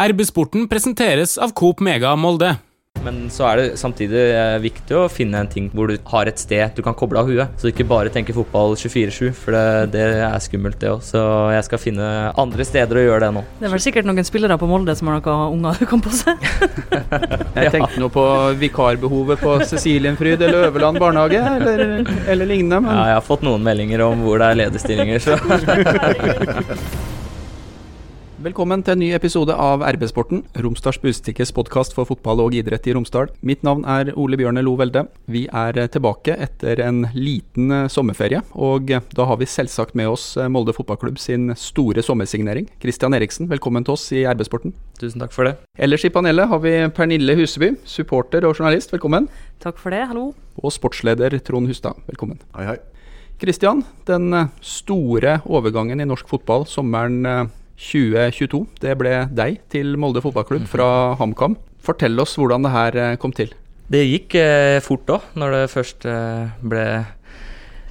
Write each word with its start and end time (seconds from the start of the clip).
RB-sporten 0.00 0.64
presenteres 0.64 1.36
av 1.36 1.50
Coop 1.52 1.80
Mega 1.84 2.14
Molde. 2.16 2.54
Men 3.04 3.26
så 3.32 3.44
er 3.50 3.58
det 3.60 3.66
samtidig 3.80 4.20
eh, 4.32 4.54
viktig 4.60 4.96
å 4.96 5.02
finne 5.12 5.42
en 5.42 5.48
ting 5.48 5.66
hvor 5.76 5.88
du 5.88 5.98
har 6.08 6.28
et 6.28 6.40
sted 6.40 6.72
du 6.76 6.80
kan 6.84 6.96
koble 6.96 7.20
av 7.20 7.28
huet. 7.28 7.52
Så 7.60 7.68
du 7.68 7.70
ikke 7.74 7.86
bare 7.88 8.08
tenker 8.12 8.36
fotball 8.36 8.72
24-7, 8.80 9.28
for 9.36 9.52
det, 9.56 9.92
det 9.92 10.06
er 10.24 10.40
skummelt, 10.40 10.78
det 10.80 10.88
òg. 10.94 11.04
Så 11.04 11.20
jeg 11.52 11.66
skal 11.68 11.82
finne 11.82 12.08
andre 12.40 12.64
steder 12.64 12.96
å 12.96 13.04
gjøre 13.04 13.26
det 13.26 13.30
nå. 13.36 13.44
Det 13.60 13.68
er 13.68 13.74
vel 13.76 13.84
sikkert 13.84 14.08
noen 14.08 14.24
spillere 14.28 14.56
på 14.60 14.68
Molde 14.72 14.96
som 14.96 15.12
har 15.12 15.20
noen 15.20 15.54
unger 15.58 15.84
du 15.84 15.86
kan 15.92 16.04
påse? 16.04 16.36
Jeg 17.60 17.72
tenkte 17.76 18.00
nå 18.00 18.08
på 18.12 18.26
vikarbehovet 18.64 19.44
på 19.44 19.58
Cecilienfryd 19.68 20.40
eller 20.48 20.70
Øverland 20.70 21.00
barnehage, 21.00 21.44
eller, 21.60 21.86
eller 22.24 22.48
lignende. 22.48 22.80
Men 22.88 22.96
Ja, 22.96 23.06
jeg 23.12 23.20
har 23.20 23.28
fått 23.28 23.44
noen 23.44 23.64
meldinger 23.68 24.08
om 24.08 24.24
hvor 24.24 24.40
det 24.40 24.48
er 24.48 24.62
lederstillinger, 24.64 25.24
så 25.28 25.36
velkommen 28.40 28.80
til 28.80 28.94
en 28.94 29.00
ny 29.02 29.08
episode 29.12 29.52
av 29.52 29.82
RB-sporten, 29.84 30.40
Romsdals 30.64 30.96
Bustikkes 31.02 31.50
podkast 31.52 31.92
for 31.92 32.08
fotball 32.08 32.40
og 32.46 32.54
idrett 32.56 32.86
i 32.88 32.94
Romsdal. 32.96 33.28
Mitt 33.44 33.60
navn 33.66 33.82
er 33.84 34.14
Ole 34.16 34.38
Bjørne 34.40 34.62
Lo 34.64 34.72
Velde. 34.80 35.02
Vi 35.28 35.42
er 35.46 35.76
tilbake 35.92 36.38
etter 36.40 36.80
en 36.86 37.02
liten 37.12 37.68
eh, 37.74 37.88
sommerferie, 37.92 38.40
og 38.56 38.94
da 39.12 39.26
har 39.28 39.40
vi 39.40 39.48
selvsagt 39.50 39.92
med 39.98 40.08
oss 40.08 40.24
eh, 40.40 40.48
Molde 40.48 40.72
fotballklubb 40.76 41.20
sin 41.20 41.52
store 41.52 42.04
sommersignering. 42.06 42.70
Christian 42.80 43.16
Eriksen, 43.16 43.50
velkommen 43.50 43.84
til 43.84 43.98
oss 43.98 44.06
i 44.16 44.24
RB-sporten. 44.24 44.72
tusen 45.00 45.20
takk 45.20 45.36
for 45.36 45.50
det. 45.50 45.58
Ellers 45.76 46.08
i 46.08 46.12
panelet 46.14 46.48
har 46.48 46.64
vi 46.64 46.74
Pernille 46.96 47.36
Huseby, 47.36 47.74
supporter 47.84 48.48
og 48.48 48.56
journalist, 48.56 48.94
velkommen. 48.96 49.28
Takk 49.60 49.76
for 49.80 49.92
det, 49.92 50.06
hallo. 50.08 50.30
Og 50.56 50.72
sportsleder 50.72 51.36
Trond 51.44 51.68
Hustad, 51.68 52.00
velkommen. 52.08 52.40
Hei, 52.56 52.72
hei. 52.72 52.80
Kristian, 53.40 53.84
den 54.08 54.32
eh, 54.32 54.52
store 54.64 55.42
overgangen 55.44 56.00
i 56.00 56.08
norsk 56.08 56.28
fotball 56.32 56.64
sommeren 56.68 57.50
2022, 57.80 58.66
det 58.82 58.92
ble 59.00 59.14
deg 59.32 59.62
til 59.72 59.94
Molde 60.00 60.20
fotballklubb 60.22 60.66
fra 60.68 61.16
HamKam. 61.20 61.56
Fortell 61.80 62.20
oss 62.20 62.36
hvordan 62.36 62.66
det 62.66 62.74
her 62.74 62.98
eh, 63.00 63.16
kom 63.20 63.32
til. 63.32 63.54
Det 63.90 64.02
gikk 64.04 64.36
eh, 64.38 64.78
fort 64.84 65.08
òg, 65.10 65.30
når 65.40 65.56
det 65.56 65.72
først 65.72 66.04
eh, 66.06 66.52
ble 66.60 66.84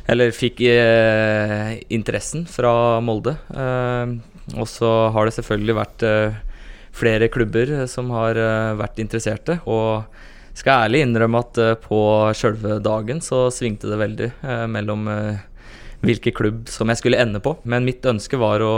Eller 0.09 0.31
fikk 0.33 0.61
eh, 0.65 1.79
interessen 1.93 2.45
fra 2.49 3.01
Molde. 3.01 3.35
Eh, 3.49 4.13
og 4.57 4.69
så 4.69 5.09
har 5.13 5.27
det 5.27 5.35
selvfølgelig 5.35 5.75
vært 5.77 6.05
eh, 6.07 6.37
flere 6.95 7.27
klubber 7.29 7.73
som 7.89 8.09
har 8.15 8.37
vært 8.79 8.97
interesserte. 9.01 9.59
Og 9.69 10.05
skal 10.57 10.87
ærlig 10.87 11.03
innrømme 11.05 11.39
at 11.43 11.59
på 11.83 11.99
sjølve 12.35 12.79
dagen 12.83 13.21
så 13.23 13.47
svingte 13.53 13.87
det 13.87 13.99
veldig 14.01 14.27
mellom 14.67 15.05
hvilken 16.01 16.35
klubb 16.35 16.65
som 16.67 16.89
jeg 16.91 16.99
skulle 16.99 17.21
ende 17.21 17.39
på. 17.39 17.53
Men 17.63 17.85
mitt 17.87 18.03
ønske 18.09 18.41
var 18.41 18.65
å 18.65 18.73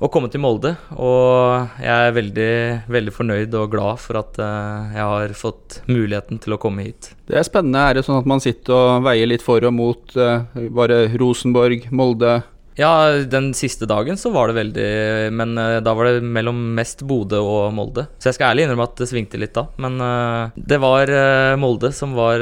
å 0.00 0.08
komme 0.12 0.30
til 0.32 0.40
Molde. 0.42 0.74
Og 0.96 1.80
jeg 1.82 2.08
er 2.08 2.16
veldig, 2.16 2.52
veldig 2.90 3.14
fornøyd 3.14 3.56
og 3.60 3.72
glad 3.74 4.00
for 4.02 4.20
at 4.22 4.40
eh, 4.40 4.94
jeg 4.96 5.08
har 5.12 5.34
fått 5.36 5.80
muligheten 5.90 6.40
til 6.42 6.56
å 6.56 6.60
komme 6.60 6.86
hit. 6.88 7.12
Det 7.28 7.36
er 7.38 7.46
spennende. 7.46 7.84
Er 7.84 7.98
det 7.98 8.06
sånn 8.06 8.20
at 8.20 8.30
man 8.30 8.42
sitter 8.42 8.76
og 8.76 9.04
veier 9.06 9.28
litt 9.28 9.44
for 9.44 9.62
og 9.66 9.76
mot 9.76 10.16
uh, 10.16 10.46
bare 10.72 11.04
Rosenborg, 11.20 11.90
Molde? 11.94 12.40
Ja, 12.80 13.12
den 13.28 13.50
siste 13.54 13.84
dagen 13.84 14.16
så 14.16 14.30
var 14.32 14.48
det 14.48 14.56
veldig 14.56 15.32
Men 15.36 15.58
eh, 15.60 15.78
da 15.84 15.92
var 15.96 16.08
det 16.08 16.24
mellom 16.24 16.58
mest 16.78 17.02
Bodø 17.04 17.40
og 17.44 17.74
Molde. 17.76 18.06
Så 18.16 18.30
jeg 18.30 18.38
skal 18.38 18.54
ærlig 18.54 18.64
innrømme 18.64 18.86
at 18.88 19.00
det 19.02 19.08
svingte 19.10 19.40
litt 19.40 19.52
da. 19.56 19.66
Men 19.84 20.00
eh, 20.00 20.54
det 20.56 20.78
var 20.80 21.12
eh, 21.12 21.56
Molde 21.60 21.90
som 21.92 22.14
var 22.16 22.40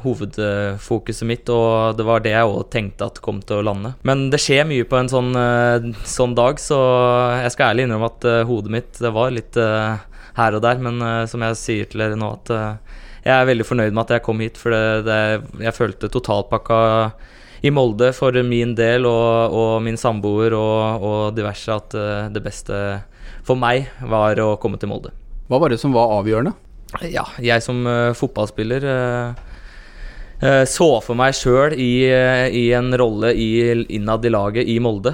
hovedfokuset 0.00 1.28
mitt, 1.28 1.50
og 1.52 1.98
det 1.98 2.06
var 2.08 2.22
det 2.24 2.32
jeg 2.32 2.48
òg 2.48 2.70
tenkte 2.72 3.08
at 3.10 3.20
kom 3.24 3.42
til 3.44 3.60
å 3.60 3.66
lande. 3.66 3.92
Men 4.06 4.28
det 4.32 4.40
skjer 4.40 4.64
mye 4.68 4.86
på 4.88 4.96
en 4.96 5.10
sånn, 5.12 5.34
sånn 6.08 6.36
dag, 6.38 6.60
så 6.62 6.78
jeg 7.42 7.52
skal 7.54 7.74
ærlig 7.74 7.86
innrømme 7.86 8.08
at 8.08 8.26
hodet 8.48 8.72
mitt 8.72 9.00
det 9.02 9.12
var 9.14 9.34
litt 9.34 9.58
her 9.58 10.56
og 10.56 10.64
der. 10.64 10.80
Men 10.80 11.02
som 11.30 11.44
jeg 11.44 11.58
sier 11.60 11.90
til 11.90 12.04
dere 12.04 12.18
nå, 12.18 12.30
at 12.40 12.54
jeg 13.26 13.34
er 13.36 13.50
veldig 13.50 13.66
fornøyd 13.68 13.92
med 13.92 14.06
at 14.06 14.16
jeg 14.16 14.24
kom 14.24 14.40
hit, 14.40 14.60
for 14.60 14.72
det, 14.72 15.04
det, 15.08 15.20
jeg 15.66 15.76
følte 15.76 16.12
totalpakka 16.12 16.80
i 17.60 17.70
Molde 17.72 18.10
for 18.16 18.36
min 18.46 18.72
del 18.78 19.06
og, 19.08 19.52
og 19.52 19.72
min 19.84 19.98
samboer 20.00 20.56
og, 20.56 21.04
og 21.04 21.20
diverse 21.36 21.74
at 21.74 21.96
eh, 21.98 22.28
det 22.32 22.42
beste 22.44 22.74
for 23.46 23.58
meg 23.60 23.90
var 24.08 24.40
å 24.40 24.54
komme 24.60 24.80
til 24.80 24.90
Molde. 24.92 25.12
Hva 25.50 25.60
var 25.60 25.72
det 25.72 25.80
som 25.82 25.94
var 25.96 26.12
avgjørende? 26.20 26.54
Ja, 27.06 27.24
jeg 27.38 27.62
som 27.62 27.84
uh, 27.86 28.10
fotballspiller 28.18 28.84
uh, 28.90 30.64
så 30.66 30.88
for 31.04 31.18
meg 31.18 31.36
sjøl 31.36 31.76
i, 31.76 32.08
i 32.08 32.62
en 32.72 32.88
rolle 32.96 33.34
i, 33.36 33.50
innad 33.92 34.24
i 34.24 34.32
laget 34.32 34.70
i 34.72 34.78
Molde. 34.80 35.12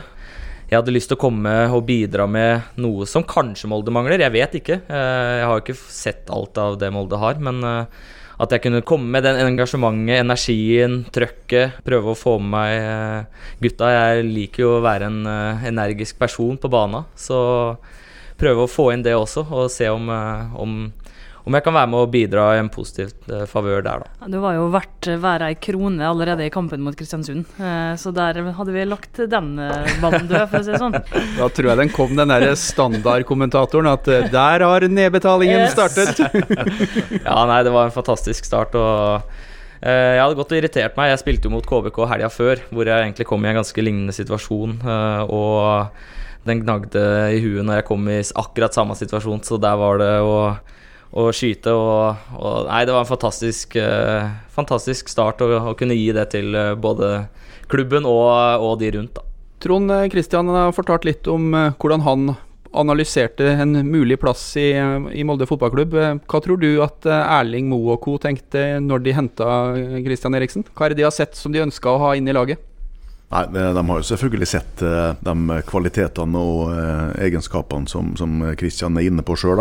Jeg 0.71 0.79
hadde 0.79 0.95
lyst 0.95 1.11
til 1.11 1.19
å 1.19 1.23
komme 1.25 1.55
og 1.75 1.83
bidra 1.89 2.29
med 2.31 2.79
noe 2.79 3.09
som 3.11 3.27
kanskje 3.27 3.69
Molde 3.71 3.91
mangler. 3.95 4.23
Jeg 4.23 4.35
vet 4.35 4.55
ikke. 4.61 4.79
Jeg 4.87 5.49
har 5.51 5.63
ikke 5.63 5.75
sett 5.75 6.31
alt 6.31 6.59
av 6.63 6.79
det 6.79 6.93
Molde 6.95 7.19
har. 7.19 7.43
Men 7.43 7.59
at 8.37 8.53
jeg 8.53 8.67
kunne 8.67 8.83
komme 8.85 9.09
med 9.15 9.25
den 9.25 9.39
engasjementet, 9.41 10.21
energien, 10.21 10.99
trøkket. 11.13 11.79
Prøve 11.87 12.13
å 12.13 12.19
få 12.19 12.37
med 12.43 12.53
meg 12.53 12.73
eh, 12.77 13.47
gutta. 13.65 13.93
Jeg 13.95 14.27
liker 14.29 14.65
jo 14.65 14.73
å 14.77 14.83
være 14.85 15.09
en 15.09 15.23
eh, 15.31 15.65
energisk 15.71 16.19
person 16.21 16.59
på 16.61 16.71
bana. 16.73 17.07
Så 17.17 17.39
prøve 18.37 18.67
å 18.67 18.71
få 18.71 18.91
inn 18.93 19.05
det 19.07 19.17
også, 19.17 19.47
og 19.49 19.73
se 19.73 19.89
om, 19.89 20.11
eh, 20.13 20.59
om, 20.61 20.77
om 21.47 21.55
jeg 21.55 21.63
kan 21.63 21.77
være 21.77 21.87
med 21.93 22.01
og 22.03 22.09
bidra 22.11 22.45
i 22.57 22.59
en 22.59 22.69
positiv 22.75 23.13
eh, 23.31 23.45
favør 23.47 23.85
der, 23.87 24.03
da. 24.03 24.09
Ja, 24.25 24.29
Du 24.35 24.39
var 24.43 24.57
jo 24.57 24.65
verdt 24.75 25.07
hver 25.23 25.45
ei 25.47 25.55
krone 25.63 26.03
allerede 26.09 26.43
i 26.47 26.51
kampen 26.51 26.83
mot 26.83 26.97
Kristiansund, 26.99 27.45
eh, 27.63 27.93
så 28.03 28.11
der 28.17 28.41
hadde 28.59 28.75
vi 28.75 28.85
lagt 28.91 29.21
den 29.31 29.53
eh, 29.63 29.93
ballen 30.03 30.27
død, 30.27 30.45
for 30.51 30.59
å 30.59 30.67
si 30.67 30.75
det 30.75 30.81
sånn. 30.83 30.97
Da 31.39 31.49
tror 31.55 31.71
jeg 31.71 31.81
den 31.85 31.93
kom, 31.95 32.17
den 32.19 32.33
der 32.35 32.49
standardkommentatoren, 32.59 33.87
at 33.95 34.09
eh, 34.11 34.27
der 34.33 34.67
har 34.67 34.89
nedbetalingen 34.91 35.63
Yes. 35.67 35.77
startet. 35.77 36.19
Ja, 37.27 37.39
nei, 37.49 37.63
det 37.67 37.73
var 37.75 37.87
en 37.89 37.95
fantastisk 37.95 38.45
start, 38.49 38.75
og 38.75 39.31
eh, 39.87 40.17
jeg 40.19 40.23
hadde 40.25 40.39
gått 40.43 40.53
og 40.53 40.59
irritert 40.61 40.99
meg. 40.99 41.13
Jeg 41.15 41.23
spilte 41.23 41.47
jo 41.49 41.55
mot 41.55 41.67
KBK 41.67 42.03
helga 42.11 42.31
før, 42.33 42.63
hvor 42.75 42.91
jeg 42.91 43.07
egentlig 43.07 43.27
kom 43.31 43.45
i 43.47 43.53
en 43.55 43.61
ganske 43.63 43.85
lignende 43.87 44.15
situasjon, 44.17 44.81
eh, 44.83 45.23
og 45.31 46.03
den 46.47 46.61
gnagde 46.63 47.03
i 47.35 47.41
huet 47.43 47.65
når 47.67 47.81
jeg 47.81 47.87
kom 47.89 48.05
i 48.11 48.21
akkurat 48.39 48.75
samme 48.77 48.95
situasjon, 48.99 49.41
så 49.47 49.59
der 49.63 49.79
var 49.81 49.99
det 50.03 50.13
å 50.23 50.37
å 51.17 51.29
skyte 51.35 51.73
og, 51.73 52.29
og 52.37 52.67
Nei, 52.69 52.83
det 52.85 52.95
var 52.95 53.07
en 53.07 53.09
fantastisk, 53.09 53.79
uh, 53.81 54.29
fantastisk 54.53 55.09
start 55.13 55.41
å, 55.45 55.49
å 55.73 55.77
kunne 55.79 55.97
gi 55.97 56.11
det 56.17 56.29
til 56.37 56.53
uh, 56.53 56.75
både 56.77 57.27
klubben 57.73 58.07
og, 58.09 58.29
og 58.63 58.77
de 58.83 58.93
rundt, 58.99 59.17
da. 59.17 59.25
Trond 59.65 59.91
eh, 59.91 60.07
Kristian 60.13 60.51
har 60.53 60.75
fortalt 60.77 61.07
litt 61.09 61.27
om 61.33 61.49
uh, 61.57 61.73
hvordan 61.81 62.05
han 62.05 62.29
analyserte 62.77 63.49
en 63.63 63.73
mulig 63.89 64.19
plass 64.21 64.43
i, 64.57 64.71
eh, 64.73 65.09
i 65.21 65.25
Molde 65.25 65.47
fotballklubb. 65.49 65.95
Eh, 65.95 66.15
Hva 66.29 66.41
tror 66.43 66.61
du 66.61 66.83
at 66.85 67.07
eh, 67.07 67.35
Erling 67.39 67.69
Moe 67.71 67.97
og 67.97 68.03
co. 68.05 68.17
tenkte 68.19 68.81
når 68.81 69.05
de 69.05 69.17
henta 69.17 69.51
Kristian 70.05 70.35
Eriksen? 70.35 70.67
Hva 70.75 70.87
er 70.87 70.95
det 70.95 71.03
de 71.03 71.09
har 71.09 71.15
sett 71.15 71.37
som 71.37 71.53
de 71.53 71.65
ønska 71.65 71.93
å 71.93 72.03
ha 72.03 72.15
inn 72.17 72.29
i 72.29 72.37
laget? 72.37 72.63
Nei, 73.27 73.43
de, 73.51 73.83
har 73.89 73.99
jo 73.99 74.07
selvfølgelig 74.07 74.47
sett 74.47 74.83
eh, 74.87 75.17
de 75.27 75.57
kvalitetene 75.67 76.39
og 76.39 76.69
eh, 76.71 77.25
egenskapene 77.27 77.91
som, 77.91 78.13
som 78.19 78.39
Kristian 78.59 78.95
er 79.01 79.09
inne 79.09 79.25
på 79.27 79.35
sjøl. 79.35 79.59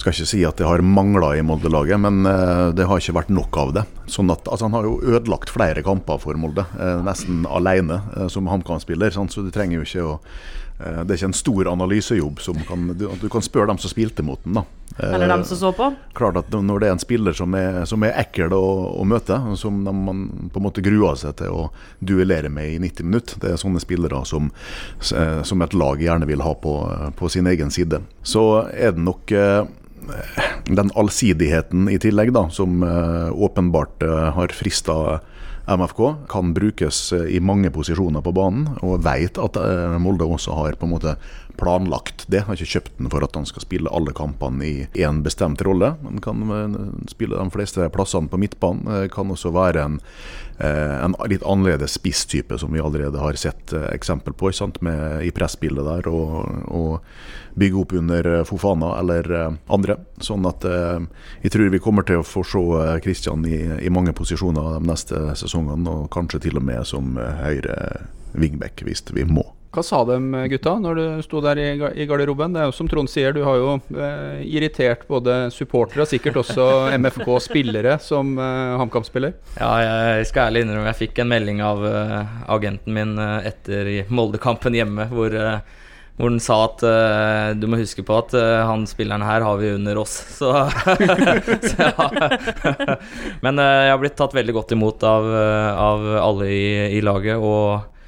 Skal 0.00 0.10
ikke 0.10 0.26
si 0.26 0.40
at 0.46 0.58
det 0.58 0.66
har 0.66 0.82
mangla 0.82 1.36
i 1.38 1.44
Molde-laget, 1.46 2.02
men 2.02 2.26
eh, 2.26 2.66
det 2.74 2.88
har 2.90 2.98
ikke 2.98 3.14
vært 3.20 3.30
nok 3.30 3.60
av 3.62 3.74
det. 3.78 3.84
Sånn 4.10 4.34
at, 4.34 4.42
altså, 4.42 4.66
han 4.66 4.74
har 4.74 4.88
jo 4.88 4.98
ødelagt 5.06 5.54
flere 5.54 5.84
kamper 5.86 6.18
for 6.18 6.34
Molde, 6.40 6.66
nesten 7.06 7.44
alene 7.46 8.00
som 8.32 8.50
HamKam-spiller. 8.50 9.14
Så 9.14 9.46
du 9.46 9.52
trenger 9.54 9.78
jo 9.78 9.86
ikke 9.86 10.08
å 10.08 10.16
Det 10.80 11.12
er 11.12 11.18
ikke 11.18 11.28
en 11.30 11.36
stor 11.36 11.68
analysejobb. 11.72 12.40
som 12.40 12.56
kan, 12.68 12.86
du, 12.96 13.06
du 13.20 13.28
kan 13.28 13.42
spørre 13.44 13.66
dem 13.72 13.78
som 13.78 13.92
spilte 13.92 14.24
mot 14.24 14.40
den. 14.44 14.54
da. 14.56 14.62
Eh, 14.98 15.14
Eller 15.14 15.28
dem 15.28 15.44
som 15.44 15.56
så 15.60 15.72
på. 15.76 15.90
klart 16.16 16.36
at 16.40 16.50
når 16.50 16.80
det 16.80 16.88
er 16.88 16.94
en 16.96 17.02
spiller 17.02 17.36
som 17.36 17.54
er, 17.54 17.84
som 17.86 18.02
er 18.06 18.16
ekkel 18.20 18.52
å, 18.56 18.62
å 19.00 19.04
møte, 19.08 19.36
som 19.60 19.82
de, 19.86 19.92
man 19.92 20.24
på 20.52 20.60
en 20.60 20.66
måte 20.66 20.82
gruer 20.84 21.18
seg 21.20 21.36
til 21.40 21.52
å 21.52 21.66
duellere 22.00 22.50
med 22.52 22.72
i 22.74 22.78
90 22.82 23.06
minutter, 23.10 23.40
det 23.42 23.52
er 23.52 23.60
sånne 23.60 23.82
spillere 23.82 24.22
som, 24.28 24.48
eh, 25.12 25.42
som 25.46 25.62
et 25.62 25.76
lag 25.76 26.00
gjerne 26.02 26.28
vil 26.30 26.42
ha 26.44 26.54
på, 26.54 26.74
på 27.16 27.28
sin 27.32 27.46
egen 27.50 27.70
side. 27.70 28.00
Så 28.22 28.46
er 28.72 28.96
det 28.96 29.04
nok 29.04 29.32
eh, 29.36 29.62
den 30.70 30.90
allsidigheten 30.98 31.88
i 31.92 31.98
tillegg, 32.02 32.32
da, 32.34 32.46
som 32.50 32.82
eh, 32.82 33.28
åpenbart 33.36 34.02
eh, 34.02 34.30
har 34.36 34.54
frista 34.56 35.20
MFK, 35.70 36.00
kan 36.28 36.54
brukes 36.54 37.12
eh, 37.12 37.36
i 37.36 37.40
mange 37.40 37.70
posisjoner 37.70 38.24
på 38.24 38.32
banen, 38.34 38.66
og 38.82 39.04
vet 39.06 39.38
at 39.38 39.58
eh, 39.60 39.96
Molde 40.02 40.26
også 40.26 40.56
har 40.58 40.78
på 40.78 40.88
en 40.88 40.94
måte 40.94 41.14
planlagt 41.60 42.24
det. 42.32 42.44
Har 42.46 42.56
ikke 42.56 42.72
kjøpt 42.74 42.98
den 42.98 43.10
for 43.12 43.24
at 43.26 43.36
han 43.36 43.46
skal 43.48 43.64
spille 43.64 43.92
alle 43.94 44.14
kampene 44.16 44.66
i 44.66 44.74
én 45.04 45.22
bestemt 45.22 45.62
rolle. 45.66 45.92
Han 46.02 46.18
kan 46.24 46.42
eh, 46.56 46.78
spille 47.12 47.38
de 47.38 47.54
fleste 47.54 47.86
plassene 47.94 48.30
på 48.32 48.40
midtbanen. 48.40 49.10
Kan 49.14 49.30
også 49.30 49.54
være 49.54 49.86
en, 49.86 50.00
en 50.66 51.14
litt 51.30 51.44
annerledes 51.46 51.96
spisstype, 51.96 52.58
som 52.58 52.72
vi 52.72 52.82
allerede 52.82 53.18
har 53.18 53.38
sett 53.40 53.72
eh, 53.72 53.88
eksempel 53.94 54.34
på? 54.36 54.52
Med, 54.80 55.22
i 55.24 55.30
pressbildet 55.30 55.86
der. 55.86 56.08
Og, 56.10 56.66
og 56.68 57.00
bygge 57.54 57.80
opp 57.80 57.92
under 57.92 58.26
eh, 58.26 58.44
Fofana 58.44 58.92
eller 58.98 59.30
eh, 59.32 59.52
andre. 59.72 59.96
Sånn 60.20 60.46
at 60.48 60.64
eh, 60.68 61.00
jeg 61.44 61.54
tror 61.54 61.72
vi 61.72 61.82
kommer 61.82 62.06
til 62.06 62.20
å 62.20 62.26
få 62.26 62.44
se 62.46 62.64
Kristian 63.04 63.46
i, 63.46 63.60
i 63.80 63.92
mange 63.92 64.14
posisjoner 64.16 64.76
de 64.78 64.90
neste 64.90 65.22
sesongene, 65.38 65.88
og 65.90 66.10
kanskje 66.14 66.44
til 66.46 66.60
og 66.60 66.66
med 66.66 66.86
som 66.88 67.16
eh, 67.18 67.44
høyre 67.44 67.78
wingback 68.36 68.84
hvis 68.86 69.04
vi 69.14 69.26
må. 69.26 69.46
Hva 69.70 69.84
sa 69.86 70.00
de 70.02 70.16
gutta 70.50 70.72
når 70.82 70.96
du 70.98 71.02
sto 71.22 71.38
der 71.44 71.58
i, 71.62 72.04
garderoben? 72.10 72.56
Det 72.56 72.58
er 72.58 72.66
jo 72.66 72.74
som 72.74 72.88
Trond 72.90 73.06
sier, 73.10 73.30
du 73.30 73.44
har 73.46 73.54
jo 73.54 73.74
eh, 73.94 74.40
irritert 74.42 75.04
både 75.06 75.44
supportere 75.54 76.02
og 76.02 76.10
sikkert 76.10 76.40
også 76.42 76.64
MFK-spillere 76.98 77.94
som 78.02 78.32
eh, 78.34 78.72
HamKam-spiller. 78.80 79.36
Ja, 79.60 79.68
jeg 80.18 80.26
skal 80.26 80.50
ærlig 80.50 80.64
innrømme 80.66 80.90
jeg 80.90 80.98
fikk 81.04 81.20
en 81.22 81.30
melding 81.30 81.62
av 81.62 81.84
uh, 81.86 82.16
agenten 82.50 82.96
min 82.96 83.14
uh, 83.20 83.38
etter 83.46 83.92
Molde-kampen 84.10 84.74
hjemme, 84.74 85.06
hvor, 85.12 85.38
uh, 85.38 85.62
hvor 86.18 86.34
den 86.34 86.42
sa 86.42 86.58
at 86.64 86.82
du 87.62 87.68
må 87.70 87.78
huske 87.78 88.02
på 88.02 88.18
at 88.18 88.34
han 88.66 88.82
spilleren 88.90 89.22
her 89.22 89.46
har 89.46 89.62
vi 89.62 89.70
under 89.76 90.02
oss. 90.02 90.18
Så, 90.40 90.50
så 91.70 91.92
Men 93.46 93.54
Men 93.54 93.62
jeg 93.62 93.94
har 93.94 94.02
blitt 94.02 94.18
tatt 94.18 94.34
veldig 94.34 94.58
godt 94.58 94.74
imot 94.74 95.06
av, 95.06 95.30
av 95.86 96.10
alle 96.26 96.50
i, 96.50 96.68
i 96.98 97.06
laget. 97.06 97.38
og 97.38 97.99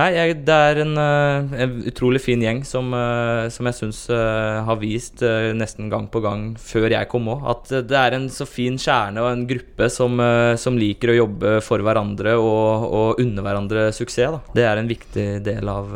Nei, 0.00 0.14
jeg, 0.14 0.36
det 0.48 0.54
er 0.54 0.78
en, 0.80 0.94
uh, 0.96 1.50
en, 1.60 1.72
utrolig 1.90 2.22
fin 2.24 2.40
gjeng 2.40 2.62
som, 2.64 2.86
uh, 2.96 3.50
som 3.52 3.66
jeg 3.68 3.76
syns 3.76 3.98
uh, 4.08 4.64
har 4.64 4.78
vist 4.80 5.20
nesten 5.56 5.90
gang 5.92 6.06
på 6.08 6.22
gang 6.24 6.54
før 6.56 6.88
jeg 6.94 7.08
kom 7.10 7.28
òg, 7.28 7.42
at 7.52 7.72
det 7.90 7.98
er 7.98 8.16
en 8.16 8.28
så 8.32 8.46
fin 8.48 8.78
kjerne 8.80 9.20
og 9.20 9.28
en 9.28 9.44
gruppe 9.50 9.90
som, 9.92 10.16
som 10.60 10.78
liker 10.78 11.12
å 11.12 11.18
jobbe 11.18 11.52
for 11.64 11.84
hverandre 11.84 12.36
og, 12.40 12.86
og 12.86 13.20
unne 13.20 13.44
hverandre 13.44 13.90
suksess. 13.96 14.30
Da. 14.30 14.40
Det 14.56 14.64
er 14.68 14.76
en 14.80 14.88
viktig 14.88 15.26
del 15.44 15.68
av 15.70 15.86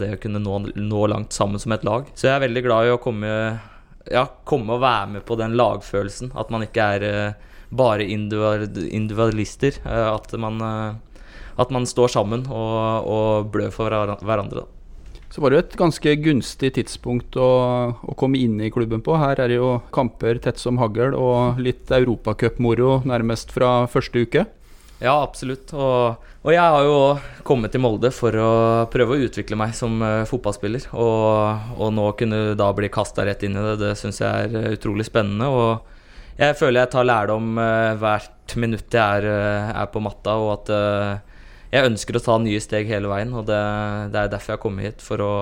det 0.00 0.10
å 0.14 0.20
kunne 0.20 0.40
nå, 0.42 0.60
nå, 0.76 1.06
langt 1.10 1.32
sammen 1.36 1.60
som 1.62 1.72
et 1.76 1.84
lag. 1.86 2.08
Så 2.14 2.28
jeg 2.28 2.34
er 2.36 2.44
veldig 2.46 2.62
glad 2.64 2.88
i 2.88 2.94
å 2.94 3.00
komme, 3.02 3.32
ja, 4.08 4.24
komme 4.48 4.76
og 4.76 4.84
være 4.84 5.08
med 5.16 5.26
på 5.28 5.36
den 5.40 5.56
lagfølelsen. 5.58 6.32
At 6.38 6.52
man 6.54 6.64
ikke 6.66 6.88
er 6.96 7.00
bare 7.68 8.08
individualister. 8.08 9.72
At 9.84 10.32
man 10.40 10.56
at 11.58 11.72
man 11.74 11.86
står 11.88 12.12
sammen 12.14 12.46
og, 12.46 13.08
og 13.08 13.52
blør 13.52 13.72
for 13.74 14.18
hverandre. 14.22 14.66
Så 15.28 15.42
var 15.44 15.52
det 15.52 15.58
jo 15.58 15.64
et 15.66 15.74
ganske 15.76 16.12
gunstig 16.24 16.70
tidspunkt 16.78 17.36
å, 17.36 17.48
å, 18.00 18.14
komme 18.16 18.40
inn 18.40 18.56
i 18.64 18.70
klubben 18.72 19.02
på. 19.04 19.16
Her 19.20 19.42
er 19.42 19.50
det 19.50 19.58
jo 19.58 19.74
kamper 19.92 20.40
tett 20.40 20.60
som 20.60 20.80
hagl 20.80 21.12
og 21.18 21.60
litt 21.60 21.90
europacupmoro 21.92 23.02
nærmest 23.08 23.52
fra 23.52 23.82
første 23.92 24.24
uke. 24.24 24.46
Ja, 24.98 25.18
absolutt. 25.20 25.70
Og, 25.76 26.24
og, 26.40 26.48
jeg 26.50 26.64
har 26.64 26.86
jo 26.86 26.96
kommet 27.46 27.74
til 27.74 27.84
Molde 27.84 28.10
for 28.14 28.34
å 28.34 28.50
prøve 28.90 29.14
å 29.14 29.28
utvikle 29.28 29.58
meg 29.60 29.76
som 29.76 30.00
uh, 30.02 30.24
fotballspiller. 30.26 30.88
Og, 30.96 31.76
og, 31.76 31.92
nå 31.94 32.08
kunne 32.18 32.56
da 32.58 32.72
bli 32.74 32.90
kasta 32.90 33.28
rett 33.28 33.44
inn 33.46 33.58
i 33.58 33.66
det, 33.68 33.76
det 33.84 33.94
syns 34.00 34.22
jeg 34.24 34.48
er 34.48 34.74
utrolig 34.78 35.06
spennende. 35.06 35.52
Og 35.52 36.40
jeg 36.40 36.56
føler 36.58 36.82
jeg 36.82 36.94
tar 36.96 37.06
lærdom 37.06 37.52
uh, 37.60 37.94
hvert 38.00 38.56
minutt 38.58 38.96
jeg 38.96 39.20
er, 39.20 39.28
er, 39.76 39.86
på 39.92 40.00
matta, 40.00 40.38
og 40.40 40.54
at 40.56 40.70
jeg 41.72 41.88
ønsker 41.90 42.16
å 42.16 42.22
ta 42.24 42.36
nye 42.40 42.60
steg 42.62 42.88
hele 42.88 43.10
veien, 43.10 43.34
og 43.36 43.48
det, 43.48 43.58
det 44.12 44.22
er 44.22 44.30
derfor 44.32 44.52
jeg 44.54 44.58
har 44.58 44.62
kommet 44.62 44.88
hit. 44.88 45.04
For 45.04 45.24
å, 45.24 45.32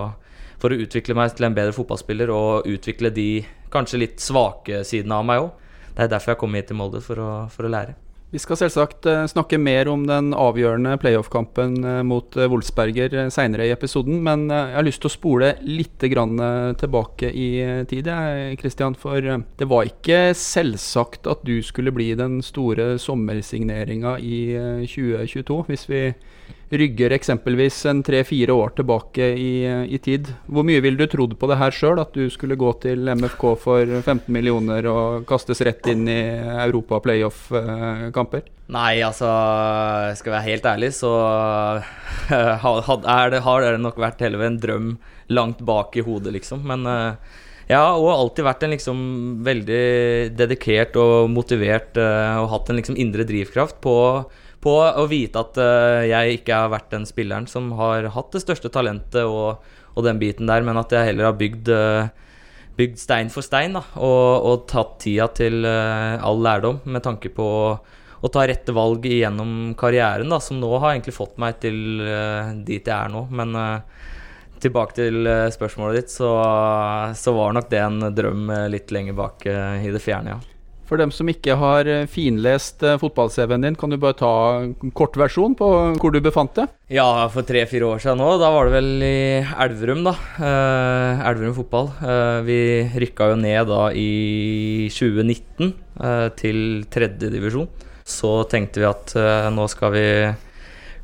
for 0.63 0.75
å, 0.75 0.81
utvikle 0.87 1.19
meg 1.19 1.37
til 1.37 1.49
en 1.49 1.57
bedre 1.57 1.77
fotballspiller 1.77 2.33
og 2.35 2.71
utvikle 2.71 3.13
de 3.15 3.31
kanskje 3.73 4.03
litt 4.03 4.23
svake 4.23 4.83
sidene 4.89 5.21
av 5.21 5.29
meg 5.29 5.45
òg. 5.45 5.53
Det 5.97 6.05
er 6.05 6.13
derfor 6.13 6.33
jeg 6.33 6.37
har 6.37 6.43
kommet 6.43 6.65
hit 6.65 6.73
til 6.73 6.81
Molde, 6.81 7.05
for 7.05 7.23
å, 7.23 7.31
for 7.53 7.69
å 7.69 7.73
lære. 7.73 7.97
Vi 8.35 8.41
skal 8.43 8.59
selvsagt 8.59 9.07
eh, 9.07 9.23
snakke 9.31 9.59
mer 9.63 9.87
om 9.87 10.03
den 10.09 10.33
avgjørende 10.35 10.97
playoff-kampen 10.99 11.77
eh, 11.87 12.01
mot 12.03 12.35
eh, 12.35 12.49
Wolfsberger 12.51 13.15
seinere 13.31 13.69
i 13.69 13.71
episoden, 13.71 14.19
men 14.27 14.49
jeg 14.51 14.75
har 14.75 14.87
lyst 14.87 14.99
til 15.05 15.13
å 15.13 15.15
spole 15.15 15.53
litt 15.63 15.95
tilbake 16.03 17.31
i 17.31 17.49
tid, 17.87 18.11
Kristian. 18.59 18.99
For 18.99 19.23
det 19.23 19.69
var 19.71 19.87
ikke 19.87 20.35
selvsagt 20.37 21.31
at 21.31 21.47
du 21.47 21.61
skulle 21.63 21.95
bli 21.95 22.11
den 22.19 22.41
store 22.43 22.97
sommersigneringa 22.99 24.17
i 24.19 24.41
2022, 24.91 25.61
hvis 25.71 25.87
vi 25.93 26.03
rygger 26.71 27.15
eksempelvis 27.15 27.79
en 27.87 28.03
tre-fire 28.03 28.55
år 28.55 28.73
tilbake 28.79 29.29
i, 29.39 29.53
i, 29.87 29.99
tid. 30.03 30.33
Hvor 30.51 30.67
mye 30.67 30.83
ville 30.83 30.99
du 30.99 31.07
trodd 31.11 31.37
på 31.39 31.49
det 31.51 31.59
her 31.61 31.75
sjøl, 31.75 32.01
at 32.03 32.17
du 32.17 32.27
skulle 32.33 32.59
gå 32.59 32.73
til 32.83 33.07
MFK 33.15 33.45
for 33.63 33.97
15 34.01 34.27
millioner 34.35 34.89
og 34.91 35.27
kastes 35.31 35.63
rett 35.67 35.87
inn 35.93 36.09
i 36.11 36.21
Europa 36.67 36.99
playoff-kamper? 37.05 38.49
Nei, 38.75 38.99
altså 39.07 39.31
Skal 40.19 40.33
jeg 40.33 40.37
være 40.37 40.49
helt 40.49 40.67
ærlig, 40.67 40.93
så 40.97 41.13
har 42.33 43.31
det, 43.31 43.43
har 43.47 43.63
det 43.63 43.77
nok 43.79 44.01
vært 44.03 44.27
hele 44.27 44.43
en 44.43 44.59
drøm 44.63 44.97
langt 45.31 45.63
bak 45.67 45.95
i 45.99 46.05
hodet, 46.07 46.35
liksom. 46.35 46.67
Men 46.67 46.87
eh, 46.91 47.37
jeg 47.67 47.79
har 47.79 47.99
alltid 47.99 48.47
vært 48.47 48.63
en 48.63 48.75
liksom 48.75 48.99
veldig 49.47 49.87
dedikert 50.39 50.99
og 51.03 51.31
motivert 51.31 51.99
eh, 51.99 52.41
og 52.43 52.51
hatt 52.53 52.71
en 52.71 52.79
liksom 52.79 52.99
indre 52.99 53.27
drivkraft 53.27 53.81
på 53.83 53.97
på 54.67 54.75
å 54.83 55.07
vite 55.11 55.41
at 55.43 55.59
uh, 55.63 56.03
jeg 56.07 56.41
ikke 56.41 56.63
har 56.65 56.73
vært 56.73 56.91
den 56.95 57.07
spilleren 57.07 57.47
som 57.51 57.71
har 57.79 58.09
hatt 58.15 58.33
det 58.35 58.43
største 58.43 58.71
talentet 58.75 59.23
og, 59.23 59.63
og 59.95 60.07
den 60.07 60.19
biten 60.23 60.51
der, 60.51 60.65
men 60.67 60.81
at 60.81 60.95
jeg 60.95 61.13
heller 61.13 61.31
har 61.31 61.37
bygd, 61.39 61.71
uh, 61.71 62.09
bygd 62.79 62.99
stein 62.99 63.31
for 63.33 63.47
stein 63.47 63.77
da, 63.79 63.85
og, 63.95 64.49
og, 64.49 64.65
tatt 64.71 64.99
tida 65.05 65.29
til 65.37 65.63
uh, 65.63 66.19
all 66.19 66.43
lærdom 66.43 66.83
med 66.91 67.05
tanke 67.07 67.31
på 67.37 67.47
å, 67.47 67.71
å 68.27 68.33
ta 68.33 68.47
rette 68.49 68.75
valg 68.75 69.07
gjennom 69.07 69.77
karrieren, 69.79 70.35
da, 70.35 70.41
som 70.43 70.59
nå 70.59 70.73
har 70.81 70.97
egentlig 70.97 71.15
fått 71.15 71.39
meg 71.39 71.61
til 71.63 72.03
dit 72.67 72.81
jeg 72.81 72.97
er 72.97 73.13
nå. 73.13 73.27
Men 73.29 73.53
tilbake 74.65 74.97
til 74.97 75.29
spørsmålet 75.53 76.01
ditt, 76.01 76.15
så, 76.17 76.33
så, 77.15 77.37
var 77.37 77.55
nok 77.55 77.71
det 77.71 77.85
en 77.85 78.09
drøm 78.17 78.51
litt 78.73 78.91
lenger 78.91 79.21
bak 79.21 79.47
i 79.47 79.93
det 79.93 80.03
fjerne, 80.03 80.35
ja. 80.35 80.56
For 80.87 81.01
dem 81.01 81.11
som 81.15 81.27
ikke 81.31 81.57
har 81.59 81.89
eh, 81.91 82.07
finlest 82.11 82.85
eh, 82.87 82.99
fotball-CV-en 83.03 83.67
din, 83.67 83.79
kan 83.79 83.91
du 83.91 83.99
bare 83.99 84.19
ta 84.19 84.33
en 84.63 84.93
kort 84.95 85.19
versjon 85.19 85.57
på 85.59 85.71
hvor 85.99 86.15
du 86.15 86.21
befant 86.23 86.55
deg? 86.55 86.71
Ja, 86.95 87.27
for 87.33 87.47
tre-fire 87.47 87.89
år 87.89 88.03
siden 88.03 88.23
nå. 88.23 88.29
Da 88.39 88.53
var 88.55 88.69
det 88.69 88.77
vel 88.77 88.93
i 89.03 89.19
Elverum, 89.43 90.05
da. 90.07 90.15
Eh, 90.39 91.27
Elverum 91.33 91.57
fotball. 91.59 91.91
Eh, 91.99 92.39
vi 92.47 92.61
rykka 93.07 93.33
jo 93.33 93.41
ned 93.43 93.67
da 93.73 93.83
i 93.91 94.87
2019 94.95 95.73
eh, 95.73 96.27
til 96.39 96.65
tredjedivisjon. 96.95 97.69
Så 98.07 98.37
tenkte 98.47 98.85
vi 98.85 98.87
at 98.87 99.17
nå 99.51 99.65
skal 99.67 99.91
vi 99.91 100.05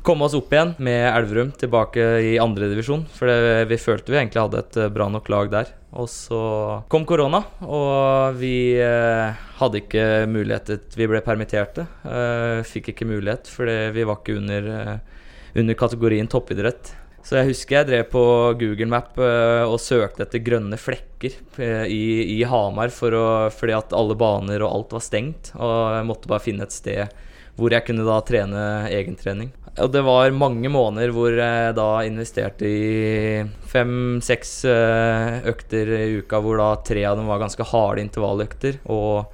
komme 0.03 0.27
oss 0.27 0.35
opp 0.35 0.51
igjen 0.51 0.75
med 0.83 1.05
Elverum 1.07 1.53
tilbake 1.59 2.03
i 2.27 2.35
andredivisjon. 2.41 3.05
For 3.15 3.31
det, 3.31 3.69
vi 3.71 3.79
følte 3.79 4.11
vi 4.11 4.19
egentlig 4.19 4.43
hadde 4.43 4.61
et 4.65 4.79
eh, 4.83 4.91
bra 4.93 5.07
nok 5.11 5.31
lag 5.31 5.51
der. 5.53 5.71
Og 5.93 6.09
så 6.09 6.39
kom 6.89 7.05
korona, 7.05 7.43
og 7.61 8.39
vi 8.39 8.73
eh, 8.81 9.43
hadde 9.59 9.81
ikke 9.83 10.05
mulighet 10.29 10.97
Vi 10.97 11.07
ble 11.09 11.21
permitterte. 11.25 11.85
Eh, 12.01 12.61
fikk 12.65 12.93
ikke 12.93 13.09
mulighet, 13.09 13.49
for 13.51 13.69
vi 13.69 14.05
var 14.07 14.19
ikke 14.19 14.39
under, 14.39 14.69
eh, 14.73 15.23
under, 15.53 15.77
kategorien 15.77 16.29
toppidrett. 16.29 16.95
Så 17.23 17.37
jeg 17.37 17.53
husker 17.53 17.77
jeg 17.77 17.89
drev 17.91 18.07
på 18.11 18.23
Google 18.59 18.89
Map 18.91 19.15
og 19.15 19.77
søkte 19.79 20.25
etter 20.25 20.41
grønne 20.43 20.75
flekker 20.75 21.37
i, 21.87 22.01
i 22.35 22.41
Hamar 22.43 22.91
for 22.91 23.15
å, 23.15 23.27
fordi 23.47 23.77
at 23.77 23.95
alle 23.95 24.17
baner 24.19 24.59
og 24.59 24.73
alt 24.73 24.95
var 24.97 25.05
stengt. 25.05 25.53
Og 25.55 25.77
jeg 25.95 26.09
måtte 26.09 26.27
bare 26.27 26.43
finne 26.43 26.67
et 26.67 26.75
sted 26.75 27.15
hvor 27.55 27.71
jeg 27.71 27.85
kunne 27.87 28.03
da 28.03 28.17
trene 28.27 28.65
egentrening. 28.89 29.53
Og 29.81 29.89
det 29.89 30.03
var 30.05 30.35
mange 30.37 30.69
måneder 30.69 31.09
hvor 31.15 31.33
jeg 31.33 31.73
da 31.73 31.87
investerte 32.05 32.67
i 32.67 33.45
fem-seks 33.71 34.51
eh, 34.69 35.39
økter 35.49 35.89
i 35.97 36.19
uka, 36.21 36.37
hvor 36.43 36.59
da 36.61 36.67
tre 36.85 37.01
av 37.09 37.17
dem 37.17 37.29
var 37.31 37.41
ganske 37.41 37.65
harde 37.71 38.03
intervalløkter. 38.03 38.77
Og 38.93 39.25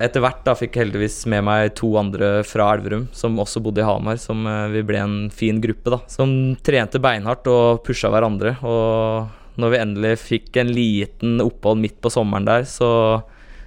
etter 0.00 0.24
hvert 0.24 0.40
da 0.48 0.54
fikk 0.56 0.78
jeg 0.78 0.86
heldigvis 0.86 1.18
med 1.28 1.44
meg 1.44 1.74
to 1.76 1.90
andre 2.00 2.40
fra 2.48 2.70
Elverum, 2.76 3.06
som 3.16 3.36
også 3.42 3.60
bodde 3.64 3.84
i 3.84 3.88
Hamar, 3.88 4.16
som 4.22 4.48
eh, 4.48 4.70
vi 4.72 4.84
ble 4.88 5.02
en 5.02 5.18
fin 5.28 5.60
gruppe, 5.60 5.92
da. 5.92 6.00
Som 6.08 6.56
trente 6.64 7.02
beinhardt 7.02 7.52
og 7.52 7.84
pusha 7.84 8.08
hverandre. 8.14 8.56
Og 8.64 9.60
når 9.60 9.74
vi 9.74 9.82
endelig 9.82 10.14
fikk 10.24 10.56
en 10.62 10.72
liten 10.72 11.36
opphold 11.44 11.84
midt 11.84 12.00
på 12.00 12.12
sommeren 12.16 12.48
der, 12.48 12.64
så 12.68 12.90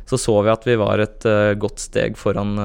så 0.09 0.17
så 0.17 0.39
vi 0.41 0.49
at 0.49 0.63
vi 0.65 0.73
var 0.73 0.97
et 0.97 1.21
uh, 1.29 1.53
godt 1.53 1.83
steg 1.83 2.15
foran 2.17 2.55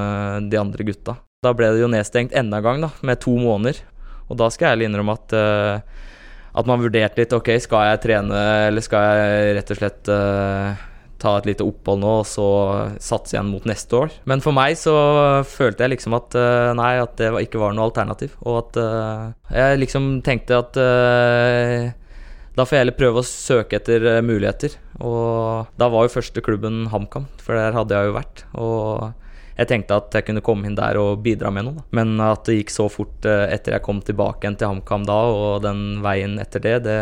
de 0.48 0.56
andre 0.56 0.86
gutta. 0.88 1.18
Da 1.44 1.52
ble 1.56 1.74
det 1.74 1.82
jo 1.82 1.90
nedstengt 1.92 2.32
enda 2.36 2.60
en 2.60 2.64
gang, 2.64 2.80
da, 2.86 2.90
med 3.04 3.20
to 3.20 3.34
måneder. 3.36 3.82
Og 4.30 4.40
da 4.40 4.48
skal 4.52 4.66
jeg 4.70 4.78
ærlig 4.78 4.88
innrømme 4.88 5.16
at, 5.18 5.36
uh, 5.36 6.10
at 6.56 6.68
man 6.70 6.82
vurderte 6.82 7.20
litt 7.20 7.34
Ok, 7.36 7.52
skal 7.60 7.90
jeg 7.90 8.02
trene, 8.06 8.42
eller 8.70 8.84
skal 8.84 9.08
jeg 9.20 9.56
rett 9.58 9.72
og 9.74 9.80
slett 9.80 10.12
uh, 10.12 10.84
ta 11.20 11.34
et 11.38 11.48
lite 11.48 11.66
opphold 11.66 12.00
nå, 12.00 12.12
og 12.22 12.28
så 12.28 12.46
satse 13.02 13.36
igjen 13.36 13.50
mot 13.52 13.66
neste 13.68 13.98
år? 13.98 14.14
Men 14.28 14.44
for 14.44 14.56
meg 14.56 14.78
så 14.80 14.94
følte 15.48 15.84
jeg 15.84 15.96
liksom 15.96 16.16
at 16.16 16.36
uh, 16.38 16.70
nei, 16.76 16.94
at 17.02 17.18
det 17.20 17.32
ikke 17.44 17.60
var 17.60 17.76
noe 17.76 17.90
alternativ. 17.90 18.38
Og 18.44 18.62
at 18.62 18.80
jeg 19.52 19.82
liksom 19.82 20.16
tenkte 20.24 20.62
at 20.62 20.80
da 22.54 22.62
får 22.62 22.76
jeg 22.76 22.84
heller 22.84 22.94
prøve 22.94 23.18
å 23.20 23.26
søke 23.26 23.80
etter 23.80 24.04
muligheter. 24.22 24.76
Og 25.02 25.72
da 25.80 25.88
var 25.90 26.06
jo 26.06 26.12
første 26.14 26.42
klubben 26.44 26.84
HamKam, 26.92 27.26
for 27.42 27.58
der 27.58 27.74
hadde 27.74 27.98
jeg 27.98 28.08
jo 28.08 28.14
vært. 28.14 28.44
Og 28.54 29.23
jeg 29.54 29.70
tenkte 29.70 29.98
at 30.00 30.14
jeg 30.16 30.26
kunne 30.26 30.42
komme 30.44 30.66
inn 30.66 30.76
der 30.78 30.98
og 30.98 31.22
bidra 31.22 31.52
med 31.54 31.68
noe. 31.68 31.84
Men 31.94 32.18
at 32.22 32.48
det 32.48 32.58
gikk 32.58 32.74
så 32.74 32.88
fort 32.90 33.26
eh, 33.28 33.46
etter 33.54 33.76
jeg 33.76 33.84
kom 33.86 34.02
tilbake 34.02 34.42
igjen 34.42 34.58
til 34.58 34.72
HamKam 34.72 35.06
da, 35.06 35.18
og 35.30 35.62
den 35.64 36.02
veien 36.04 36.36
etter 36.42 36.62
det, 36.64 36.74
det, 36.88 36.98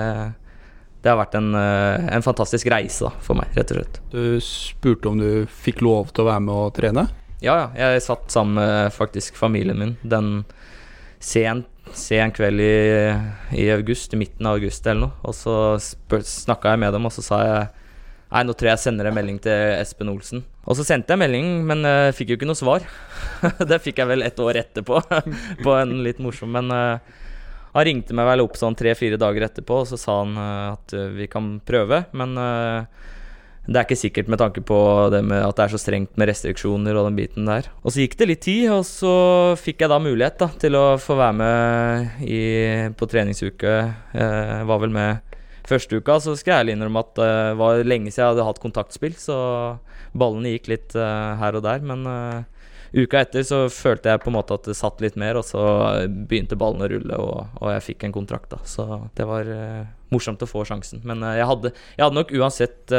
det 1.00 1.12
har 1.12 1.20
vært 1.22 1.38
en, 1.40 1.50
eh, 1.56 2.12
en, 2.12 2.24
fantastisk 2.24 2.68
reise 2.72 3.08
da, 3.08 3.12
for 3.24 3.40
meg, 3.40 3.50
rett 3.56 3.72
og 3.72 3.80
slett. 3.80 4.00
Du 4.12 4.22
spurte 4.44 5.08
om 5.08 5.20
du 5.22 5.48
fikk 5.64 5.80
lov 5.84 6.12
til 6.12 6.26
å 6.26 6.30
være 6.32 6.44
med 6.44 6.56
og 6.58 6.74
trene? 6.76 7.08
Ja, 7.42 7.56
ja. 7.56 7.68
Jeg 7.88 8.04
satt 8.04 8.28
sammen 8.30 8.60
med 8.60 8.92
faktisk 8.94 9.38
familien 9.40 9.80
min 9.80 9.96
den 10.04 10.42
sent 11.22 11.68
sen 11.92 12.30
kveld 12.34 12.60
i, 12.62 12.76
i 13.58 13.64
august, 13.72 14.12
i 14.14 14.20
midten 14.20 14.46
av 14.46 14.60
august 14.60 14.86
eller 14.86 15.08
noe. 15.08 15.16
Og 15.26 15.34
så 15.34 15.54
snakka 15.80 16.74
jeg 16.74 16.82
med 16.84 16.94
dem, 16.94 17.08
og 17.08 17.14
så 17.14 17.24
sa 17.24 17.40
jeg 17.46 17.81
Nei, 18.32 18.46
nå 18.48 18.54
tror 18.56 18.70
jeg 18.70 18.78
jeg 18.78 18.84
sender 18.86 19.10
en 19.10 19.16
melding 19.16 19.38
til 19.44 19.74
Espen 19.76 20.08
Olsen. 20.08 20.40
Og 20.64 20.78
så 20.78 20.86
sendte 20.88 21.12
jeg 21.12 21.20
melding, 21.20 21.48
men 21.68 21.84
uh, 21.84 22.14
fikk 22.16 22.32
jo 22.32 22.38
ikke 22.38 22.48
noe 22.48 22.56
svar. 22.56 22.84
det 23.70 23.80
fikk 23.84 24.00
jeg 24.00 24.08
vel 24.08 24.24
et 24.24 24.38
år 24.40 24.58
etterpå, 24.62 25.02
på 25.64 25.74
en 25.76 25.98
litt 26.06 26.22
morsom 26.22 26.54
Men 26.54 26.72
uh, 26.72 27.18
han 27.74 27.84
ringte 27.88 28.16
meg 28.16 28.30
vel 28.30 28.44
opp 28.46 28.56
sånn 28.56 28.76
tre-fire 28.78 29.18
dager 29.20 29.44
etterpå, 29.50 29.82
og 29.82 29.90
så 29.90 29.98
sa 30.00 30.22
han 30.22 30.38
uh, 30.40 30.72
at 30.72 30.94
vi 31.12 31.28
kan 31.28 31.58
prøve, 31.68 32.06
men 32.16 32.32
det 33.62 33.78
er 33.78 33.84
ikke 33.84 34.00
sikkert 34.00 34.30
med 34.32 34.40
tanke 34.40 34.62
på 34.66 34.78
det 35.12 35.20
med 35.22 35.44
at 35.44 35.58
det 35.58 35.66
er 35.66 35.74
så 35.74 35.80
strengt 35.80 36.16
med 36.18 36.26
restriksjoner 36.32 36.96
og 36.96 37.10
den 37.10 37.18
biten 37.20 37.46
der. 37.46 37.68
Og 37.84 37.92
så 37.92 38.02
gikk 38.02 38.16
det 38.18 38.30
litt 38.30 38.42
tid, 38.48 38.64
og 38.72 38.86
så 38.88 39.12
fikk 39.60 39.84
jeg 39.84 39.92
da 39.92 40.00
mulighet 40.02 40.40
da, 40.40 40.48
til 40.64 40.78
å 40.80 40.86
få 41.00 41.18
være 41.20 41.36
med 41.36 42.24
i, 42.24 42.40
på 42.96 43.10
treningsuke. 43.12 43.76
Jeg 44.16 44.66
var 44.72 44.82
vel 44.82 44.96
med 44.96 45.31
første 45.72 45.98
uka, 45.98 46.18
så 46.22 46.36
skal 46.38 46.52
jeg 46.52 46.64
ærlig 46.64 46.76
innrømme 46.76 47.02
at 47.02 47.12
det 47.18 47.32
var 47.60 47.84
lenge 47.86 48.12
siden 48.12 48.22
jeg 48.22 48.32
hadde 48.34 48.48
hatt 48.48 48.62
kontaktspill, 48.62 49.14
så 49.18 49.36
ballene 50.16 50.54
gikk 50.54 50.70
litt 50.72 50.96
uh, 50.98 51.34
her 51.40 51.58
og 51.58 51.64
der. 51.66 51.82
Men 51.88 52.06
uh, 52.06 52.68
uka 52.92 53.22
etter 53.24 53.44
så 53.46 53.64
følte 53.72 54.12
jeg 54.12 54.22
på 54.22 54.30
en 54.30 54.36
måte 54.36 54.56
at 54.58 54.68
det 54.68 54.76
satt 54.78 55.02
litt 55.04 55.18
mer, 55.20 55.40
og 55.40 55.46
så 55.48 55.64
begynte 56.06 56.58
ballen 56.60 56.84
å 56.84 56.90
rulle, 56.92 57.18
og, 57.18 57.58
og 57.60 57.74
jeg 57.74 57.86
fikk 57.88 58.06
en 58.08 58.16
kontrakt, 58.16 58.50
da. 58.52 58.60
Så 58.68 58.86
det 59.16 59.26
var 59.28 59.48
morsomt 60.12 60.44
å 60.44 60.50
få 60.50 60.64
sjansen. 60.68 61.00
Men 61.08 61.24
jeg, 61.24 61.48
hadde, 61.48 61.72
jeg, 61.96 62.04
hadde, 62.04 62.18
nok 62.20 62.34
uansett, 62.36 62.96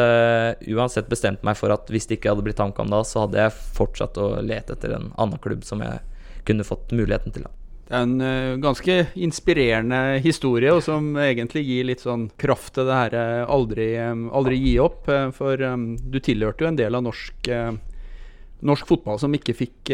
uansett, 0.74 1.12
bestemt 1.12 1.46
meg 1.46 1.60
for 1.60 1.74
at 1.75 1.92
hvis 1.94 2.10
det 2.10 2.18
ikke 2.18 2.34
hadde 2.34 2.46
blitt 2.50 2.62
HamKam 2.63 2.89
da, 2.89 3.03
så 3.06 3.27
hadde 3.27 3.46
jeg 3.46 3.60
fortsatt 3.77 4.18
å 4.18 4.32
lete 4.42 4.74
etter 4.74 4.98
en 4.98 5.12
annen 5.13 5.42
klubb 5.44 5.62
som 5.68 5.86
jeg 5.86 6.01
kunne 6.50 6.65
fått 6.68 6.89
muligheten 6.92 7.36
til. 7.36 7.46
da. 7.46 7.62
Det 7.84 7.94
er 7.94 8.06
en 8.06 8.20
uh, 8.24 8.60
ganske 8.63 8.98
inspirerende 9.20 10.20
historie, 10.24 10.72
og 10.74 10.84
som 10.86 11.13
egentlig 11.20 11.66
gir 11.68 11.90
litt 11.90 12.04
sånn 12.04 12.30
kraft 12.40 12.75
til 12.78 12.88
det 12.90 13.00
her 13.00 13.46
aldri, 13.46 13.94
aldri 14.00 14.60
gi 14.62 14.78
opp. 14.82 15.10
For 15.38 15.60
du 15.60 16.22
tilhørte 16.24 16.66
jo 16.66 16.72
en 16.72 16.80
del 16.80 17.00
av 17.00 17.04
norsk 17.06 17.52
norsk 18.63 18.88
fotball 18.88 19.18
som 19.20 19.34
ikke 19.36 19.52
fikk 19.58 19.90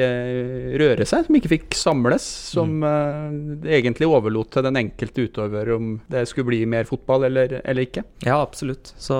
røre 0.78 1.06
seg, 1.10 1.24
som 1.26 1.38
ikke 1.40 1.50
fikk 1.56 1.74
samles. 1.74 2.26
Som 2.54 2.76
mm. 2.84 3.66
egentlig 3.66 4.06
overlot 4.06 4.52
til 4.54 4.68
den 4.68 4.78
enkelte 4.84 5.26
utøver 5.26 5.72
om 5.74 5.96
det 6.14 6.28
skulle 6.30 6.52
bli 6.52 6.60
mer 6.70 6.86
fotball 6.86 7.26
eller, 7.32 7.60
eller, 7.64 7.88
ikke. 7.88 8.06
Ja, 8.28 8.38
absolutt. 8.44 8.94
Så 9.02 9.18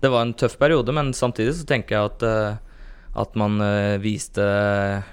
det 0.00 0.12
var 0.14 0.22
en 0.22 0.36
tøff 0.38 0.54
periode, 0.60 0.94
men 0.96 1.10
samtidig 1.16 1.56
så 1.58 1.66
tenker 1.68 1.96
jeg 1.96 2.12
at, 2.12 2.26
at 3.18 3.34
man 3.38 3.58
viste 4.02 4.44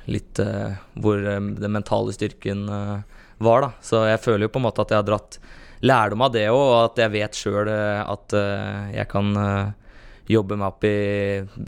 litt 0.05 0.39
hvor 0.93 1.23
den 1.23 1.71
mentale 1.73 2.13
styrken 2.13 2.67
var, 2.67 3.63
da. 3.63 3.71
Så 3.81 4.03
jeg 4.05 4.21
føler 4.21 4.45
jo 4.45 4.53
på 4.53 4.61
en 4.61 4.67
måte 4.67 4.83
at 4.83 4.93
jeg 4.93 5.01
har 5.01 5.07
dratt 5.07 5.39
lærdom 5.85 6.23
av 6.25 6.31
det 6.33 6.45
òg, 6.49 6.61
og 6.61 6.77
at 6.83 7.01
jeg 7.01 7.13
vet 7.15 7.37
sjøl 7.37 7.69
at 7.71 8.37
jeg 8.93 9.07
kan 9.09 9.33
jobbe 10.27 10.57
meg 10.59 10.67
opp 10.67 10.83
i 10.83 10.95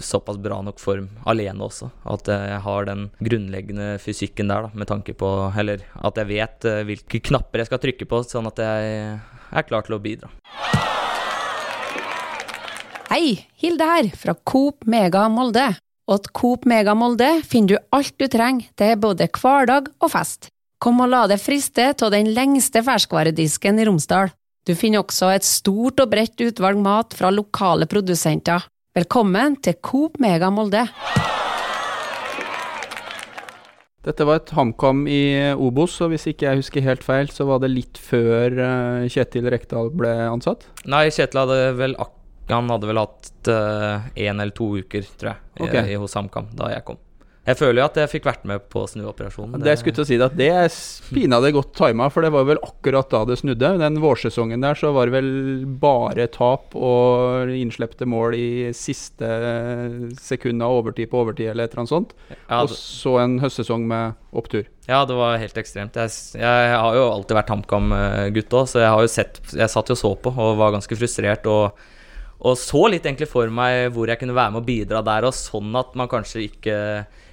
såpass 0.04 0.38
bra 0.44 0.58
nok 0.66 0.82
form 0.84 1.08
alene 1.32 1.64
også. 1.64 1.90
At 2.12 2.28
jeg 2.28 2.62
har 2.66 2.88
den 2.90 3.06
grunnleggende 3.24 3.94
fysikken 4.04 4.52
der, 4.52 4.68
da, 4.68 4.74
med 4.76 4.90
tanke 4.90 5.16
på 5.16 5.30
Eller 5.58 5.86
at 5.96 6.20
jeg 6.20 6.28
vet 6.30 6.70
hvilke 6.90 7.22
knapper 7.30 7.64
jeg 7.64 7.72
skal 7.72 7.84
trykke 7.86 8.10
på, 8.10 8.24
sånn 8.28 8.50
at 8.52 8.60
jeg 8.66 9.20
er 9.50 9.70
klar 9.70 9.88
til 9.88 9.98
å 9.98 10.04
bidra. 10.04 10.30
Hei, 13.10 13.48
Hilde 13.58 13.86
her, 13.90 14.12
fra 14.14 14.36
Coop 14.46 14.86
Mega 14.86 15.24
Molde. 15.34 15.72
Og 16.10 16.16
at 16.18 16.32
Coop 16.34 16.64
Mega 16.66 16.96
Molde 16.98 17.28
finner 17.46 17.76
du 17.76 17.90
alt 17.94 18.16
du 18.18 18.26
trenger 18.34 18.66
til 18.82 18.96
både 18.98 19.28
hverdag 19.30 19.92
og 20.02 20.10
fest. 20.10 20.50
Kom 20.82 21.04
og 21.04 21.12
la 21.12 21.28
deg 21.30 21.38
friste 21.38 21.92
av 21.94 22.10
den 22.16 22.32
lengste 22.34 22.82
ferskvaredisken 22.82 23.78
i 23.78 23.86
Romsdal. 23.86 24.34
Du 24.66 24.74
finner 24.74 25.04
også 25.04 25.30
et 25.36 25.46
stort 25.46 26.02
og 26.02 26.10
bredt 26.10 26.42
utvalg 26.42 26.82
mat 26.82 27.14
fra 27.14 27.30
lokale 27.30 27.86
produsenter. 27.86 28.66
Velkommen 28.98 29.60
til 29.62 29.78
Coop 29.86 30.18
Mega 30.18 30.50
Molde. 30.50 30.88
Dette 34.10 34.26
var 34.26 34.40
et 34.40 34.54
HamKam 34.56 35.04
i 35.12 35.22
Obos, 35.54 36.00
og 36.02 36.16
hvis 36.16 36.26
ikke 36.32 36.48
jeg 36.48 36.64
husker 36.64 36.86
helt 36.88 37.06
feil, 37.06 37.30
så 37.30 37.46
var 37.46 37.62
det 37.62 37.70
litt 37.70 38.00
før 38.02 38.56
eh, 38.56 39.10
Kjetil 39.12 39.52
Rekdal 39.54 39.92
ble 39.94 40.16
ansatt? 40.26 40.66
Nei, 40.90 41.12
Kjetil 41.14 41.44
hadde 41.44 41.60
vel 41.78 42.00
han 42.56 42.72
hadde 42.74 42.90
vel 42.90 43.02
hatt 43.02 43.32
én 43.50 44.34
uh, 44.34 44.42
eller 44.42 44.56
to 44.56 44.72
uker, 44.80 45.06
tror 45.20 45.34
jeg, 45.34 45.46
okay. 45.60 45.94
i, 45.94 46.00
hos 46.00 46.18
HamKam 46.18 46.50
da 46.58 46.74
jeg 46.74 46.88
kom. 46.88 47.00
Jeg 47.50 47.58
føler 47.58 47.80
jo 47.80 47.86
at 47.88 47.98
jeg 47.98 48.10
fikk 48.12 48.28
vært 48.28 48.44
med 48.46 48.66
på 48.70 48.84
snuoperasjonen. 48.90 49.56
Det, 49.58 49.66
det 49.66 49.72
jeg 49.72 49.82
skulle 49.82 49.98
til 49.98 50.04
å 50.04 50.10
si 50.10 50.18
at 50.22 50.36
det 50.38 50.50
er 50.54 50.68
pinadø 51.16 51.50
godt 51.56 51.72
tima, 51.80 52.10
for 52.14 52.26
det 52.26 52.32
var 52.36 52.46
vel 52.46 52.62
akkurat 52.66 53.10
da 53.10 53.24
det 53.26 53.40
snudde. 53.42 53.72
Den 53.82 53.98
vårsesongen 54.04 54.66
der 54.66 54.78
så 54.78 54.92
var 54.94 55.10
det 55.10 55.16
vel 55.18 55.32
bare 55.82 56.28
tap 56.34 56.76
og 56.78 57.50
innslepte 57.56 58.06
mål 58.10 58.38
i 58.38 58.50
siste 58.78 59.30
sekund 60.22 60.66
av 60.66 60.82
overtid 60.82 61.10
på 61.10 61.24
overtid 61.24 61.50
eller 61.50 61.66
et 61.66 61.74
eller 61.74 61.86
annet 61.86 61.96
sånt. 61.96 62.14
Ja, 62.30 62.62
og 62.62 62.74
så 62.76 63.18
en 63.24 63.40
høstsesong 63.42 63.88
med 63.90 64.20
opptur. 64.30 64.68
Ja, 64.90 65.04
det 65.10 65.18
var 65.18 65.40
helt 65.42 65.58
ekstremt. 65.58 65.98
Jeg, 65.98 66.14
jeg 66.38 66.74
har 66.76 66.98
jo 66.98 67.08
alltid 67.10 67.40
vært 67.40 67.54
HamKam-gutt 67.56 68.60
òg, 68.62 68.70
så 68.70 68.84
jeg 68.84 68.94
har 68.94 69.06
jo 69.06 69.12
sett 69.12 69.42
Jeg 69.54 69.70
satt 69.70 69.90
jo 69.90 69.98
og 69.98 70.02
så 70.02 70.14
på 70.22 70.34
og 70.34 70.60
var 70.60 70.76
ganske 70.76 70.98
frustrert. 70.98 71.50
og 71.50 71.80
og 72.40 72.56
så 72.56 72.86
litt 72.88 73.04
egentlig 73.04 73.28
for 73.28 73.52
meg 73.52 73.90
hvor 73.92 74.08
jeg 74.08 74.22
kunne 74.22 74.36
være 74.38 74.54
med 74.54 74.62
å 74.62 74.68
bidra 74.68 75.02
der, 75.04 75.28
og 75.28 75.36
sånn 75.36 75.74
at 75.76 75.96
man 76.00 76.08
kanskje 76.12 76.46
ikke 76.46 76.78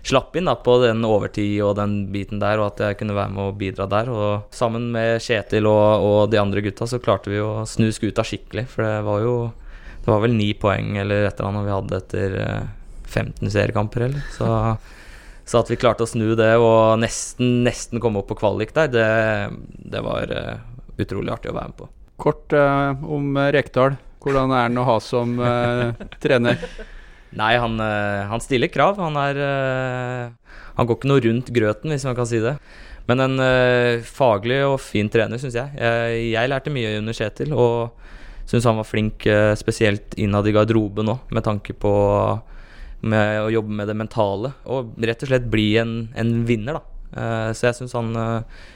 slapp 0.07 0.37
inn 0.39 0.47
da, 0.47 0.55
på 0.59 0.77
den 0.83 1.05
overtid 1.07 1.61
og 1.67 1.77
den 1.79 1.95
biten 2.15 2.41
der, 2.43 2.61
og 2.61 2.73
at 2.73 2.83
jeg 2.83 2.99
kunne 3.01 3.17
være 3.17 3.35
med 3.35 3.43
å 3.43 3.55
bidra 3.59 3.87
der. 3.91 4.11
Og 4.11 4.55
sammen 4.55 4.89
med 4.95 5.23
Kjetil 5.23 5.67
og, 5.71 6.07
og 6.07 6.19
de 6.31 6.41
andre 6.41 6.63
gutta 6.65 6.87
så 6.91 7.01
klarte 7.03 7.33
vi 7.33 7.43
å 7.43 7.65
snu 7.69 7.89
skuta 7.95 8.25
skikkelig. 8.27 8.67
For 8.71 8.87
det 8.87 9.07
var 9.07 9.23
jo 9.25 9.37
Det 10.07 10.13
var 10.13 10.21
vel 10.23 10.37
ni 10.39 10.53
poeng 10.55 10.97
eller 11.03 11.25
et 11.27 11.41
eller 11.41 11.49
annet 11.49 11.65
vi 11.67 11.75
hadde 11.75 11.97
etter 11.99 12.35
15 13.11 13.33
eh, 13.43 13.51
seriekamper, 13.51 14.05
eller. 14.07 14.29
Så, 14.37 14.47
så 15.43 15.59
at 15.59 15.71
vi 15.71 15.79
klarte 15.83 16.07
å 16.07 16.11
snu 16.11 16.37
det 16.39 16.53
og 16.63 17.01
nesten, 17.03 17.65
nesten 17.67 17.99
komme 18.03 18.23
opp 18.23 18.31
på 18.31 18.39
kvalik 18.39 18.71
der, 18.77 18.93
det, 18.95 19.09
det 19.91 20.05
var 20.07 20.31
uh, 20.31 20.63
utrolig 21.03 21.35
artig 21.35 21.51
å 21.51 21.57
være 21.59 21.73
med 21.73 21.79
på. 21.81 21.91
Kort 22.23 22.55
uh, 22.55 22.95
om 23.03 23.35
Rekdal. 23.35 23.99
Hvordan 24.27 24.51
er 24.51 24.65
han 24.67 24.81
å 24.83 24.85
ha 24.89 24.97
som 24.99 25.37
uh, 25.39 25.95
trener? 26.23 26.59
Nei, 27.37 27.53
han, 27.61 27.75
eh, 27.83 28.23
han, 28.31 28.41
stiller 28.41 28.71
krav. 28.73 28.97
Han 29.03 29.17
er 29.21 29.39
eh, 29.45 30.55
Han 30.79 30.87
går 30.89 30.97
ikke 30.97 31.11
noe 31.11 31.23
rundt 31.25 31.51
grøten, 31.53 31.93
hvis 31.93 32.07
man 32.09 32.17
kan 32.17 32.29
si 32.29 32.41
det. 32.41 32.55
Men 33.07 33.23
en 33.23 33.43
faglig 34.07 34.63
og 34.65 34.79
fin 34.81 35.11
trener, 35.13 35.39
syns 35.39 35.59
jeg. 35.59 35.75
jeg. 35.77 36.23
jeg. 36.33 36.51
lærte 36.51 36.73
mye 36.73 36.95
under 36.99 37.15
Kjetil, 37.15 37.53
og 37.53 38.49
syns 38.49 38.67
han 38.67 38.81
var 38.81 38.89
flink 38.89 39.27
spesielt 39.59 40.17
innad 40.19 40.49
i 40.49 40.55
garderoben 40.57 41.13
òg, 41.13 41.29
med 41.35 41.45
tanke 41.47 41.77
på 41.77 41.93
med 43.07 43.43
å 43.45 43.53
jobbe 43.53 43.79
med 43.83 43.91
det 43.91 43.99
mentale. 44.01 44.55
Og 44.73 44.97
rett 45.05 45.23
og 45.23 45.31
slett 45.31 45.47
bli 45.53 45.69
en, 45.83 45.97
en 46.19 46.33
vinner, 46.49 46.81
da. 46.81 46.96
Uh, 47.17 47.51
så 47.57 47.71
jeg 47.71 47.77
syns 47.81 47.97
han 47.97 48.11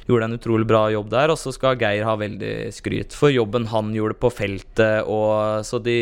gjorde 0.08 0.24
en 0.26 0.38
utrolig 0.38 0.66
bra 0.68 0.82
jobb 0.92 1.08
der. 1.12 1.28
Og 1.32 1.38
så 1.40 1.50
skal 1.54 1.78
Geir 1.80 2.04
ha 2.08 2.14
veldig 2.20 2.54
skryt 2.74 3.10
for 3.16 3.28
jobben 3.32 3.64
han 3.70 3.86
gjorde 3.96 4.14
på 4.20 4.28
feltet. 4.32 4.96
Og, 5.06 5.64
så 5.66 5.76
de, 5.84 5.98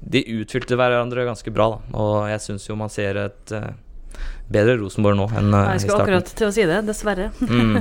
de 0.00 0.20
utfylte 0.40 0.76
hverandre 0.78 1.28
ganske 1.28 1.50
bra, 1.54 1.66
da. 1.74 1.78
Og 1.96 2.14
jeg 2.32 2.40
syns 2.48 2.64
jo 2.68 2.74
man 2.78 2.90
ser 2.92 3.12
et 3.24 3.46
uh, 3.56 3.70
bedre 4.52 4.74
Rosenborg 4.82 5.16
nå 5.18 5.26
enn 5.32 5.54
uh, 5.54 5.72
Jeg 5.72 5.80
skulle 5.86 6.02
akkurat 6.04 6.28
til 6.30 6.46
å 6.50 6.52
si 6.54 6.64
det, 6.68 6.80
dessverre. 6.86 7.26
mm. 7.40 7.76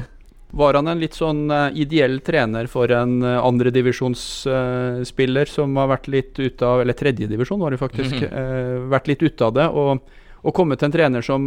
Var 0.54 0.74
han 0.78 0.88
en 0.92 1.02
litt 1.02 1.16
sånn 1.18 1.50
ideell 1.82 2.20
trener 2.22 2.70
for 2.70 2.86
en 2.94 3.26
andredivisjonsspiller 3.26 5.50
som 5.50 5.74
har 5.82 5.90
vært 5.90 6.06
litt 6.14 6.38
ute 6.38 6.62
av 6.62 6.78
Eller 6.84 6.94
tredjedivisjon, 6.94 7.58
var 7.58 7.74
det 7.74 7.82
faktisk. 7.82 8.14
Mm 8.14 8.30
-hmm. 8.30 8.94
vært 8.94 9.10
litt 9.10 9.26
ute 9.26 9.42
av 9.46 9.54
det. 9.58 9.66
Og, 9.66 9.98
og 10.44 10.56
komme 10.56 10.76
til 10.78 10.90
en 10.90 10.96
trener 10.96 11.26
som, 11.26 11.44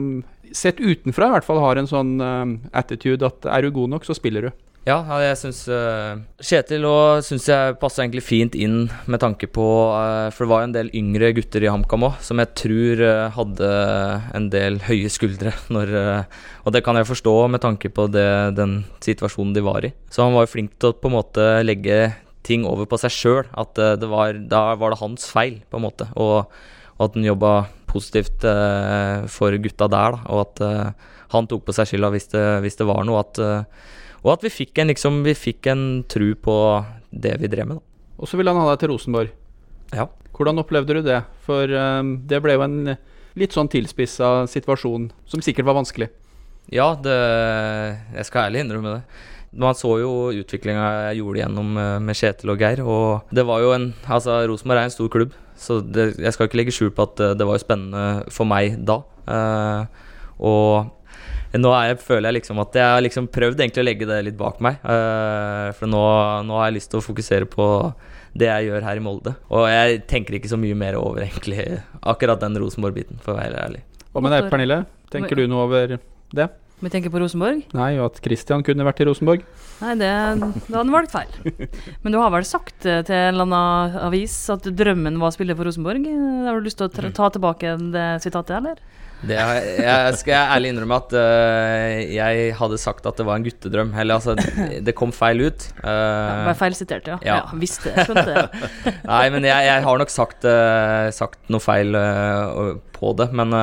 sett 0.57 0.81
utenfra 0.81 1.29
i 1.29 1.37
hvert 1.37 1.47
fall, 1.47 1.61
har 1.61 1.76
en 1.76 1.91
sånn 1.91 2.17
attitude 2.73 3.29
at 3.29 3.45
er 3.45 3.67
du 3.67 3.75
god 3.76 3.93
nok, 3.93 4.07
så 4.09 4.17
spiller 4.17 4.49
du. 4.49 4.55
Ja, 4.87 5.00
jeg 5.19 5.35
syns 5.41 5.65
uh, 5.67 6.15
Kjetil 6.38 6.85
òg 6.87 7.26
jeg 7.26 7.75
passer 7.81 8.05
egentlig 8.05 8.23
fint 8.23 8.55
inn 8.55 8.85
med 9.11 9.19
tanke 9.19 9.49
på 9.50 9.65
uh, 9.91 10.31
For 10.31 10.45
det 10.45 10.50
var 10.53 10.62
en 10.62 10.75
del 10.76 10.93
yngre 10.95 11.33
gutter 11.35 11.65
i 11.65 11.71
HamKam 11.73 12.05
òg 12.07 12.21
som 12.23 12.38
jeg 12.38 12.53
tror 12.61 13.03
uh, 13.03 13.25
hadde 13.35 13.71
en 14.38 14.47
del 14.53 14.79
høye 14.87 15.11
skuldre 15.11 15.57
når 15.75 15.91
Og 16.62 16.71
det 16.76 16.85
kan 16.87 17.00
jeg 17.00 17.09
forstå 17.11 17.35
med 17.50 17.65
tanke 17.67 17.91
på 17.91 18.07
det, 18.15 18.29
den 18.55 18.79
situasjonen 19.03 19.57
de 19.57 19.67
var 19.67 19.88
i. 19.88 19.91
Så 20.11 20.23
han 20.23 20.38
var 20.38 20.47
jo 20.47 20.55
flink 20.55 20.79
til 20.79 20.93
å 20.93 20.99
på 21.00 21.11
en 21.11 21.17
måte 21.19 21.49
legge 21.67 21.99
ting 22.47 22.62
over 22.67 22.87
på 22.87 22.99
seg 23.03 23.15
sjøl. 23.15 23.50
At 23.59 23.79
var, 24.07 24.38
da 24.50 24.62
var 24.79 24.95
det 24.95 24.99
hans 24.99 25.26
feil, 25.31 25.61
på 25.71 25.79
en 25.79 25.87
måte. 25.87 26.09
Og, 26.15 26.50
og 26.97 27.07
at 27.07 27.15
han 27.19 27.26
jobba 27.26 27.53
positivt 27.88 28.45
for 29.33 29.57
gutta 29.62 29.88
der, 29.90 30.16
da. 30.16 30.23
Og 30.33 30.43
at 30.45 30.62
han 31.33 31.49
tok 31.50 31.64
på 31.66 31.75
seg 31.75 31.88
skylda 31.90 32.11
hvis, 32.14 32.28
hvis, 32.62 32.78
det 32.78 32.87
var 32.88 33.07
noe. 33.07 33.23
At 33.25 33.40
og 34.26 34.33
at 34.35 34.43
vi 34.47 34.50
fikk 34.50 34.81
en, 34.83 34.90
liksom, 34.90 35.21
vi 35.26 35.37
fikk 35.38 35.69
en 35.71 35.83
tru 36.11 36.33
på 36.35 36.57
det 37.14 37.37
vi 37.43 37.50
drev 37.50 37.69
med. 37.71 37.78
Da. 37.78 38.12
Og 38.19 38.31
så 38.31 38.38
ville 38.38 38.50
han 38.50 38.59
ha 38.59 38.73
deg 38.73 38.83
til 38.83 38.90
Rosenborg. 38.90 39.31
Ja. 39.95 40.09
Hvordan 40.37 40.61
opplevde 40.61 40.99
du 40.99 41.07
det? 41.07 41.21
For 41.47 41.71
um, 41.71 42.16
det 42.28 42.40
ble 42.45 42.57
jo 42.57 42.64
en 42.66 42.78
litt 43.37 43.55
sånn 43.55 43.71
tilspissa 43.71 44.49
situasjon 44.50 45.11
som 45.28 45.45
sikkert 45.45 45.69
var 45.69 45.78
vanskelig. 45.78 46.11
Ja, 46.73 46.95
det, 46.99 47.14
jeg 48.16 48.26
skal 48.26 48.49
ærlig 48.49 48.64
innrømme 48.64 48.97
det. 48.97 49.23
Man 49.53 49.76
så 49.79 49.93
jo 50.03 50.12
utviklinga 50.37 50.87
jeg 51.11 51.21
gjorde 51.21 51.43
gjennom 51.43 51.76
eh, 51.81 51.93
med 52.03 52.19
Kjetil 52.19 52.53
og 52.53 52.61
Geir, 52.61 52.83
og 52.85 53.35
det 53.35 53.47
var 53.49 53.62
jo 53.65 53.71
en 53.76 53.93
Altså, 54.05 54.41
Rosenborg 54.50 54.83
er 54.83 54.91
en 54.91 54.97
stor 54.97 55.12
klubb, 55.12 55.37
så 55.57 55.79
det, 55.81 56.11
jeg 56.21 56.35
skal 56.35 56.49
ikke 56.49 56.61
legge 56.61 56.75
skjul 56.75 56.93
på 56.97 57.07
at 57.07 57.23
eh, 57.23 57.37
det 57.38 57.47
var 57.47 57.57
jo 57.57 57.65
spennende 57.65 58.05
for 58.35 58.49
meg 58.49 58.76
da. 58.88 59.00
Eh, 59.31 60.05
og 60.45 60.93
nå 61.57 61.73
jeg, 61.73 61.97
føler 62.03 62.29
jeg 62.29 62.38
liksom 62.41 62.61
at 62.61 62.76
jeg 62.76 62.85
har 62.93 63.03
liksom 63.05 63.31
prøvd 63.33 63.62
egentlig 63.62 63.83
å 63.83 63.87
legge 63.87 64.09
det 64.09 64.19
litt 64.26 64.37
bak 64.37 64.61
meg. 64.65 64.83
Uh, 64.85 65.73
for 65.79 65.88
nå, 65.88 66.03
nå, 66.45 66.59
har 66.59 66.69
jeg 66.69 66.76
lyst 66.79 66.93
til 66.93 67.00
å 67.00 67.07
fokusere 67.07 67.49
på 67.49 67.69
det 68.37 68.50
jeg 68.50 68.69
gjør 68.69 68.85
her 68.85 69.00
i 69.00 69.05
Molde. 69.05 69.33
Og 69.49 69.65
jeg 69.71 70.03
tenker 70.11 70.37
ikke 70.37 70.53
så 70.53 70.61
mye 70.61 70.76
mer 70.76 70.99
over 71.00 71.25
egentlig 71.25 71.65
akkurat 72.05 72.43
den 72.43 72.59
Rosenborg-biten, 72.61 73.23
for 73.25 73.33
å 73.33 73.41
være 73.41 73.62
ærlig. 73.62 73.83
Hva 74.12 74.25
med 74.25 74.37
deg, 74.37 74.50
Pernille? 74.53 74.83
Tenker 75.12 75.41
du 75.41 75.47
noe 75.49 75.65
over 75.65 75.97
det? 75.97 76.50
Vi 76.85 76.90
tenker 76.92 77.09
på 77.09 77.21
Rosenborg? 77.23 77.62
Nei, 77.73 77.95
og 77.97 78.11
at 78.11 78.18
Christian 78.21 78.61
kunne 78.64 78.85
vært 78.85 78.99
i 79.00 79.06
Rosenborg? 79.09 79.47
Nei, 79.80 79.95
det, 79.97 80.11
da 80.42 80.50
hadde 80.52 80.76
han 80.83 80.92
valgt 80.92 81.14
feil. 81.14 81.71
Men 82.04 82.12
du 82.12 82.18
har 82.21 82.35
vel 82.35 82.45
sagt 82.45 82.85
til 82.85 83.16
en 83.16 83.30
eller 83.33 83.47
annen 83.47 83.97
avis 84.04 84.35
at 84.52 84.68
drømmen 84.76 85.16
var 85.23 85.33
å 85.33 85.37
spille 85.38 85.56
for 85.56 85.68
Rosenborg? 85.68 86.04
Har 86.45 86.61
du 86.61 86.68
lyst 86.68 86.83
til 86.83 86.90
å 86.90 87.12
ta 87.16 87.30
tilbake 87.33 87.78
det 87.95 88.06
sitatet, 88.26 88.59
eller? 88.61 88.85
Det, 89.25 89.37
jeg 89.80 90.16
skal 90.21 90.33
jeg 90.35 90.52
ærlig 90.52 90.71
innrømme 90.75 90.97
at 91.00 91.14
uh, 91.16 91.95
jeg 92.12 92.50
hadde 92.59 92.78
sagt 92.78 93.06
at 93.09 93.16
det 93.16 93.25
var 93.25 93.40
en 93.40 93.47
guttedrøm. 93.47 93.95
Eller 93.97 94.18
altså, 94.18 94.37
det 94.87 94.95
kom 94.99 95.14
feil 95.16 95.47
ut. 95.49 95.68
Uh, 95.80 95.88
ja, 95.88 96.42
Bare 96.50 96.59
feil 96.61 96.76
sitert, 96.76 97.09
ja. 97.09 97.16
ja. 97.25 97.40
ja 97.40 97.61
visste 97.61 97.95
det, 97.95 98.04
skjønte 98.04 98.26
det. 98.28 98.97
Nei, 99.09 99.25
men 99.33 99.49
jeg, 99.49 99.68
jeg, 99.71 99.87
har 99.88 100.02
nok 100.02 100.12
sagt, 100.12 100.45
uh, 100.45 101.09
sagt 101.16 101.40
noe 101.49 101.64
feil 101.64 101.97
på 102.97 103.16
det. 103.16 103.33
Men 103.37 103.56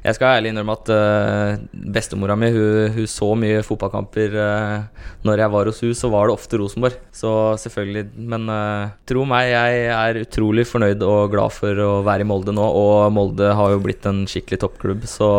jeg 0.00 0.16
skal 0.16 0.38
ærlig 0.38 0.52
innrømme 0.54 0.74
at 0.78 0.90
uh, 0.94 1.80
bestemora 1.92 2.36
mi 2.38 2.48
hun, 2.54 2.94
hun, 2.94 3.08
så 3.10 3.28
mye 3.36 3.60
fotballkamper 3.66 4.36
uh, 4.38 5.04
når 5.28 5.42
jeg 5.42 5.52
var 5.52 5.68
hos 5.68 5.80
hun, 5.84 5.92
så 5.96 6.08
var 6.12 6.28
det 6.28 6.36
ofte 6.38 6.60
Rosenborg. 6.60 6.96
Så 7.12 7.32
selvfølgelig. 7.60 8.06
Men 8.32 8.48
uh, 8.48 8.94
tro 9.08 9.26
meg, 9.28 9.50
jeg 9.52 9.82
er 9.92 10.22
utrolig 10.22 10.64
fornøyd 10.70 11.04
og 11.04 11.34
glad 11.34 11.52
for 11.52 11.84
å 11.84 11.90
være 12.06 12.24
i 12.24 12.30
Molde 12.30 12.56
nå. 12.56 12.64
Og 12.64 13.12
Molde 13.12 13.52
har 13.56 13.74
jo 13.74 13.82
blitt 13.84 14.08
en 14.08 14.24
skikkelig 14.30 14.62
toppklubb, 14.64 15.04
så 15.10 15.30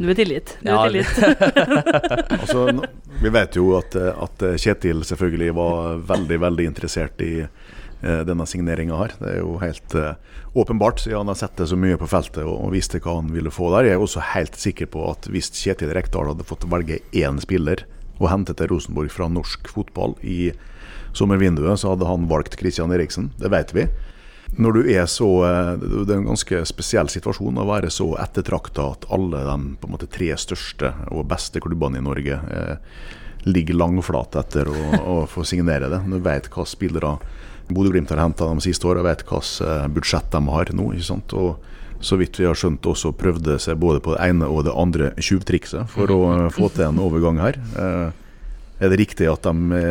Du 0.00 0.08
er 0.10 0.18
tilgitt. 0.18 0.56
Du 0.64 0.72
ja, 0.72 0.82
er 0.82 0.90
tilgitt. 0.90 1.14
altså, 2.40 2.66
vi 3.22 3.34
vet 3.38 3.58
jo 3.60 3.70
at, 3.78 3.94
at 3.94 4.48
Kjetil 4.58 5.06
selvfølgelig 5.06 5.54
var 5.58 6.02
veldig, 6.10 6.42
veldig 6.48 6.70
interessert 6.72 7.22
i 7.22 7.34
denne 8.00 8.44
signeringa 8.46 8.94
her. 9.00 9.14
Det 9.18 9.30
er 9.32 9.38
jo 9.40 9.56
helt 9.58 9.94
uh, 9.98 10.12
åpenbart, 10.54 11.00
siden 11.02 11.24
han 11.24 11.32
har 11.32 11.38
sett 11.40 11.56
det 11.58 11.66
så 11.70 11.78
mye 11.78 11.98
på 11.98 12.06
feltet 12.10 12.44
og, 12.46 12.68
visste 12.70 13.00
hva 13.02 13.16
han 13.18 13.32
ville 13.34 13.50
få 13.50 13.72
der. 13.74 13.88
Jeg 13.88 13.98
er 13.98 14.04
også 14.04 14.24
helt 14.34 14.58
sikker 14.58 14.90
på 14.92 15.02
at 15.10 15.26
hvis 15.32 15.50
Kjetil 15.50 15.90
Rekdal 15.96 16.30
hadde 16.30 16.46
fått 16.46 16.68
velge 16.70 17.00
én 17.16 17.40
spiller 17.42 17.82
og 18.18 18.30
hente 18.32 18.54
til 18.54 18.70
Rosenborg 18.72 19.10
fra 19.14 19.28
norsk 19.30 19.70
fotball 19.70 20.16
i 20.22 20.52
sommervinduet, 21.16 21.80
så 21.80 21.94
hadde 21.94 22.08
han 22.08 22.28
valgt 22.30 22.58
Christian 22.58 22.94
Eriksen. 22.94 23.32
Det 23.38 23.50
vet 23.50 23.74
vi. 23.74 23.88
Når 24.56 24.78
du 24.78 24.90
er 24.90 25.04
så 25.10 25.28
uh, 25.44 25.74
Det 25.76 26.08
er 26.08 26.20
en 26.22 26.30
ganske 26.30 26.62
spesiell 26.70 27.10
situasjon 27.12 27.60
å 27.60 27.66
være 27.68 27.90
så 27.92 28.14
ettertrakta 28.20 28.92
at 28.94 29.08
alle 29.12 29.42
de 29.44 29.90
måte 29.90 30.08
tre 30.10 30.30
største 30.40 30.94
og 31.12 31.26
beste 31.28 31.60
klubbene 31.60 32.00
i 32.00 32.04
Norge 32.04 32.38
eh, 32.38 32.76
ligger 33.48 33.76
langflate 33.78 34.40
etter 34.40 34.70
å, 34.72 34.78
å 34.98 35.16
få 35.30 35.44
signere 35.46 35.90
det. 35.92 36.00
Du 36.08 36.18
vet 36.24 36.48
hva 36.52 36.64
spillere 36.68 37.16
Bodø-Glimt 37.68 38.10
har 38.12 38.22
henta 38.22 38.48
de 38.48 38.64
siste 38.64 38.88
åra, 38.88 39.04
vet 39.06 39.24
hvilket 39.26 39.66
eh, 39.66 39.88
budsjett 39.92 40.30
de 40.32 40.40
har 40.48 40.72
nå. 40.76 40.92
ikke 40.94 41.08
sant? 41.10 41.34
Og 41.36 41.58
så 42.00 42.18
vidt 42.20 42.38
vi 42.38 42.46
har 42.46 42.58
skjønt, 42.58 42.86
også 42.86 43.12
prøvde 43.18 43.58
seg 43.62 43.80
både 43.82 44.02
på 44.04 44.14
det 44.14 44.22
ene 44.28 44.48
og 44.48 44.64
det 44.68 44.76
andre 44.78 45.12
tjuvtrikset 45.18 45.90
for 45.92 46.14
å 46.14 46.20
eh, 46.34 46.48
få 46.54 46.70
til 46.74 46.88
en 46.88 47.02
overgang 47.02 47.40
her. 47.42 47.58
Eh, 47.78 48.08
er 48.78 48.92
det 48.92 49.00
riktig 49.00 49.26
at 49.26 49.46
de 49.48 49.82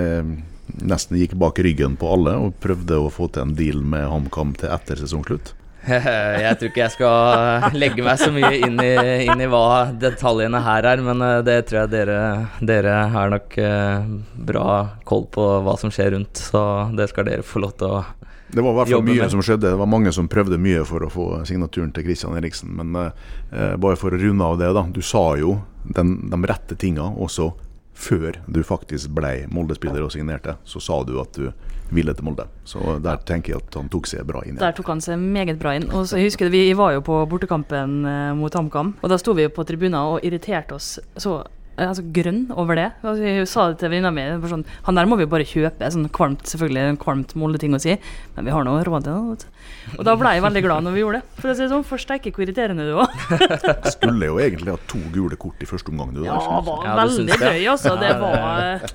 nesten 0.84 1.18
gikk 1.20 1.34
bak 1.40 1.60
ryggen 1.64 1.96
på 2.00 2.10
alle 2.12 2.38
og 2.40 2.58
prøvde 2.64 3.00
å 3.00 3.12
få 3.12 3.28
til 3.32 3.44
en 3.44 3.56
deal 3.56 3.82
med 3.84 4.08
HamKam 4.08 4.56
til 4.60 4.72
etter 4.72 5.00
sesongslutt? 5.00 5.54
Jeg 6.44 6.58
tror 6.60 6.70
ikke 6.70 6.84
jeg 6.84 6.94
skal 6.96 7.76
legge 7.78 8.04
meg 8.06 8.20
så 8.20 8.30
mye 8.34 8.52
inn 8.60 8.80
i, 8.84 8.94
inn 9.28 9.44
i 9.44 9.50
hva 9.52 9.88
detaljene 10.00 10.62
her 10.66 10.88
er, 10.92 11.04
men 11.06 11.24
eh, 11.24 11.40
det 11.48 11.58
tror 11.70 11.84
jeg 11.84 11.94
dere, 11.94 12.20
dere 12.60 12.96
har 13.14 13.32
nok 13.32 13.58
eh, 13.62 14.10
bra 14.50 14.70
koll 15.08 15.28
på 15.32 15.48
hva 15.66 15.78
som 15.80 15.94
skjer 15.94 16.14
rundt. 16.18 16.44
Så 16.50 16.62
det 16.98 17.10
skal 17.12 17.30
dere 17.30 17.46
få 17.46 17.64
lov 17.64 17.78
til 17.80 18.00
å 18.00 18.06
det 18.48 18.64
var 18.64 18.72
i 18.72 18.76
hvert 18.78 18.88
fall 18.88 19.04
mye 19.04 19.20
med. 19.20 19.32
som 19.32 19.42
skjedde. 19.44 19.68
Det 19.74 19.80
var 19.80 19.90
mange 19.92 20.12
som 20.16 20.30
prøvde 20.32 20.56
mye 20.62 20.86
for 20.88 21.04
å 21.04 21.10
få 21.12 21.26
signaturen 21.48 21.90
til 21.92 22.06
Christian 22.08 22.38
Eriksen. 22.40 22.72
Men 22.80 22.96
eh, 22.96 23.74
bare 23.76 24.00
for 24.00 24.16
å 24.16 24.20
runde 24.22 24.46
av 24.46 24.56
det, 24.62 24.70
da. 24.78 24.86
Du 24.88 25.02
sa 25.04 25.26
jo 25.40 25.58
den, 25.84 26.14
de 26.32 26.40
rette 26.48 26.78
tinga 26.80 27.10
også 27.12 27.52
før 27.98 28.38
du 28.46 28.62
faktisk 28.66 29.12
ble 29.18 29.48
Molde-spiller 29.54 30.06
og 30.06 30.14
signerte. 30.14 30.58
Så 30.68 30.82
sa 30.84 31.02
du 31.08 31.18
at 31.22 31.34
du 31.38 31.50
ville 31.90 32.14
til 32.14 32.28
Molde. 32.28 32.48
Så 32.68 32.98
der 33.04 33.20
tenker 33.28 33.56
jeg 33.56 33.64
at 33.64 33.78
han 33.80 33.90
tok 33.92 34.10
seg 34.10 34.26
bra 34.28 34.44
inn. 34.46 34.60
Der 34.60 34.76
tok 34.76 34.92
han 34.92 35.02
seg 35.04 35.20
meget 35.22 35.60
bra 35.62 35.74
inn. 35.78 35.90
Og 35.92 36.08
så 36.10 36.20
jeg 36.20 36.30
husker 36.32 36.52
Vi 36.54 36.64
var 36.78 36.94
jo 36.96 37.04
på 37.06 37.20
bortekampen 37.30 38.00
eh, 38.08 38.34
mot 38.38 38.54
HamKam, 38.54 38.96
og 39.02 39.12
da 39.12 39.18
sto 39.20 39.34
vi 39.38 39.48
på 39.52 39.66
tribunen 39.68 40.00
og 40.00 40.26
irriterte 40.26 40.78
oss 40.78 40.98
så 41.18 41.40
altså, 41.86 42.04
grønn 42.14 42.48
over 42.58 42.80
det. 42.80 42.88
Altså, 43.04 43.24
jeg 43.24 43.48
sa 43.50 43.68
det 43.72 43.80
til 43.82 43.92
venninna 43.94 44.12
mi. 44.14 44.26
Sånn, 44.50 44.66
han 44.88 44.98
der 44.98 45.10
må 45.10 45.18
vi 45.20 45.28
bare 45.30 45.46
kjøpe. 45.48 45.90
Sånn 45.94 46.10
kvalmt, 46.14 46.46
selvfølgelig 46.50 46.84
en 46.94 47.00
kvalmt 47.02 47.36
Molde-ting 47.38 47.78
å 47.78 47.82
si, 47.82 47.96
men 48.36 48.48
vi 48.48 48.54
har 48.56 48.66
nå 48.66 48.76
råd 48.88 49.08
til 49.08 49.38
det. 49.38 49.52
Og 49.96 50.04
da 50.08 50.16
ble 50.20 50.34
jeg 50.36 50.44
veldig 50.44 50.64
glad 50.66 50.88
når 50.88 50.96
vi 50.96 51.04
gjorde 51.04 51.22
det. 51.22 51.42
For 51.42 51.52
å 51.52 51.58
si 51.58 51.64
det 51.64 51.72
sånn, 51.72 51.86
Forsteike 51.88 52.34
hvor 52.36 52.46
irriterende 52.46 52.88
du 52.88 52.96
var. 52.98 53.14
Skulle 53.96 54.32
jo 54.32 54.40
egentlig 54.44 54.74
ha 54.74 54.80
to 54.90 55.02
gule 55.14 55.40
kort 55.40 55.62
i 55.64 55.70
første 55.70 55.94
omgang. 55.94 56.16
Du, 56.18 56.24
ja, 56.26 56.38
det 56.38 56.64
var 56.68 56.88
ja, 56.90 56.96
veldig 57.04 57.38
gøy, 57.38 57.62
altså. 57.76 57.96
Det 58.02 58.14
var 58.24 58.88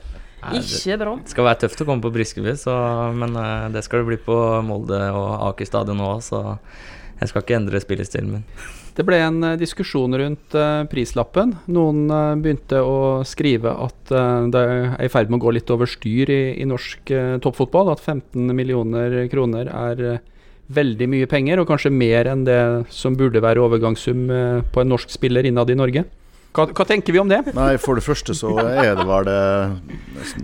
ikke 0.59 0.99
bra. 0.99 1.17
Det 1.23 1.33
skal 1.37 1.47
være 1.47 1.63
tøft 1.65 1.85
å 1.85 1.89
komme 1.89 2.03
på 2.03 2.13
Briskeby, 2.15 2.57
men 3.15 3.39
uh, 3.39 3.69
det 3.73 3.85
skal 3.87 4.03
det 4.03 4.11
bli 4.11 4.21
på 4.27 4.39
Molde 4.67 4.99
og 5.15 5.53
Aker 5.53 5.69
stadion 5.69 6.03
òg, 6.03 6.19
så 6.27 6.43
jeg 7.21 7.31
skal 7.31 7.45
ikke 7.45 7.61
endre 7.61 7.83
spillestilen 7.83 8.39
min. 8.39 8.47
Det 8.93 9.05
ble 9.09 9.19
en 9.25 9.39
uh, 9.45 9.57
diskusjon 9.61 10.17
rundt 10.21 10.57
uh, 10.59 10.85
prislappen. 10.91 11.55
Noen 11.73 12.05
begynte 12.43 12.83
å 12.85 13.23
skrive 13.29 13.73
at 13.87 14.13
det 14.53 14.63
er 14.63 14.97
i 15.01 15.11
ferd 15.13 15.31
med 15.33 15.41
å 15.41 15.47
gå 15.47 15.55
litt 15.57 15.71
over 15.73 15.89
styr 15.89 16.31
i, 16.33 16.43
i 16.61 16.69
norsk 16.69 17.13
toppfotball. 17.45 17.93
At 17.95 18.03
15 18.05 18.53
millioner 18.57 19.23
kroner 19.33 19.71
er 19.73 20.21
veldig 20.73 21.09
mye 21.11 21.29
penger, 21.29 21.61
og 21.61 21.69
kanskje 21.69 21.93
mer 21.93 22.29
enn 22.31 22.45
det 22.47 22.61
som 22.93 23.17
burde 23.19 23.43
være 23.45 23.61
overgangssum 23.65 24.29
på 24.73 24.83
en 24.83 24.93
norsk 24.93 25.13
spiller 25.13 25.49
innad 25.49 25.73
i 25.73 25.79
Norge. 25.79 26.05
Hva, 26.53 26.67
hva, 26.69 26.85
tenker 26.85 27.15
vi 27.15 27.21
om 27.21 27.31
det? 27.31 27.41
Nei, 27.57 27.79
For 27.81 27.97
det 27.97 28.05
første 28.05 28.35
så 28.37 28.51
er 28.61 28.93
det 28.99 29.07
vel 29.09 29.29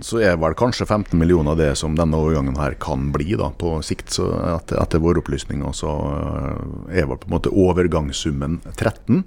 Så 0.05 0.21
er 0.25 0.39
vel 0.41 0.55
kanskje 0.57 0.87
15 0.87 1.13
millioner 1.19 1.57
det 1.59 1.75
som 1.77 1.97
denne 1.97 2.17
overgangen 2.17 2.57
her 2.57 2.73
kan 2.81 3.11
bli 3.13 3.37
da, 3.37 3.51
på 3.53 3.77
sikt. 3.85 4.09
så 4.17 4.31
Etter, 4.55 4.79
etter 4.81 5.03
våre 5.03 5.21
opplysninger 5.21 5.75
så 5.77 5.93
eh, 6.09 7.01
er 7.01 7.09
vel 7.09 7.19
på 7.21 7.29
en 7.29 7.35
måte 7.37 7.53
overgangssummen 7.53 8.57
13. 8.73 9.21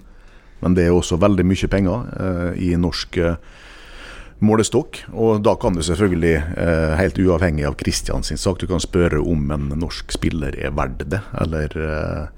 Men 0.62 0.78
det 0.78 0.88
er 0.88 0.96
også 0.96 1.20
veldig 1.22 1.46
mye 1.46 1.70
penger 1.70 2.10
eh, 2.18 2.50
i 2.66 2.72
norsk 2.74 3.18
eh, 3.22 3.38
målestokk. 4.42 5.04
Og 5.14 5.42
da 5.46 5.54
kan 5.62 5.78
du 5.78 5.84
selvfølgelig, 5.86 6.36
eh, 6.66 6.98
helt 6.98 7.22
uavhengig 7.22 7.66
av 7.70 7.78
Kristians 7.78 8.34
sak, 8.34 8.58
du 8.58 8.66
kan 8.66 8.82
spørre 8.82 9.22
om 9.22 9.50
en 9.54 9.70
norsk 9.78 10.10
spiller 10.18 10.58
er 10.58 10.74
verdt 10.74 11.06
det. 11.14 11.22
Eller 11.46 11.78
eh, 11.78 12.22
Eh, 12.22 12.28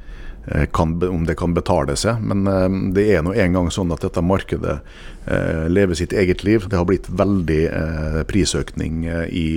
kan, 0.72 0.96
om 1.08 1.26
det 1.26 1.34
kan 1.40 1.54
betale 1.54 1.96
seg. 1.96 2.20
Men 2.22 2.46
eh, 2.46 2.68
det 2.96 3.08
er 3.14 3.24
nå 3.24 3.34
en 3.34 3.58
gang 3.58 3.70
sånn 3.72 3.92
at 3.94 4.04
dette 4.04 4.24
markedet 4.24 4.78
eh, 5.26 5.66
lever 5.72 5.98
sitt 5.98 6.12
eget 6.12 6.44
liv. 6.44 6.68
Det 6.68 6.78
har 6.78 6.88
blitt 6.88 7.08
veldig 7.08 7.62
prisøkning 8.28 9.04
i 9.28 9.48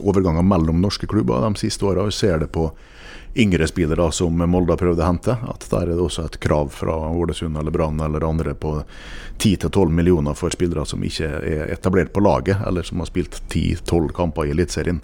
overganger 0.00 0.44
mellom 0.46 0.80
norske 0.82 1.08
klubber 1.10 1.44
de 1.44 1.54
siste 1.60 1.86
åra. 1.86 2.06
Vi 2.08 2.16
ser 2.16 2.40
det 2.44 2.52
på 2.54 2.70
yngre 3.36 3.66
spillere 3.68 4.12
som 4.12 4.38
Molde 4.48 4.72
har 4.72 4.80
prøvd 4.80 5.00
å 5.02 5.06
hente. 5.10 5.36
At 5.48 5.66
der 5.70 5.90
er 5.90 5.94
det 5.94 6.04
også 6.04 6.24
et 6.26 6.38
krav 6.40 6.72
fra 6.72 6.96
Ålesund 7.12 7.58
eller 7.60 7.74
Brann 7.74 8.00
eller 8.00 8.24
andre 8.24 8.54
på 8.56 8.78
10-12 9.38 9.92
millioner 9.92 10.36
for 10.38 10.54
spillere 10.54 10.86
som 10.88 11.04
ikke 11.04 11.28
er 11.44 11.72
etablert 11.74 12.14
på 12.14 12.24
laget, 12.24 12.62
eller 12.66 12.86
som 12.86 13.02
har 13.02 13.10
spilt 13.10 13.42
10-12 13.52 14.12
kamper 14.16 14.48
i 14.48 14.54
Eliteserien. 14.56 15.02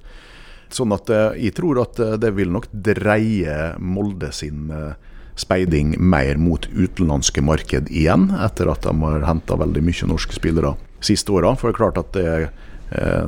Sånn 0.72 0.94
at 0.96 1.10
eh, 1.12 1.38
jeg 1.48 1.56
tror 1.58 1.82
at 1.82 2.00
eh, 2.00 2.16
det 2.20 2.32
vil 2.36 2.52
nok 2.52 2.68
dreie 2.72 3.72
Molde 3.80 4.32
sin 4.34 4.70
eh, 4.72 4.94
speiding 5.38 5.96
mer 6.00 6.40
mot 6.40 6.66
utenlandske 6.72 7.44
marked 7.44 7.90
igjen, 7.92 8.30
etter 8.36 8.70
at 8.72 8.84
de 8.84 8.92
har 9.04 9.26
henta 9.28 9.56
veldig 9.60 9.84
mye 9.84 10.08
norske 10.10 10.36
spillere 10.36 10.74
siste 11.02 11.32
åra. 11.32 11.54
For 11.56 11.70
det 11.70 11.74
er 11.74 11.80
klart 11.80 12.00
at 12.00 12.12
det, 12.12 12.50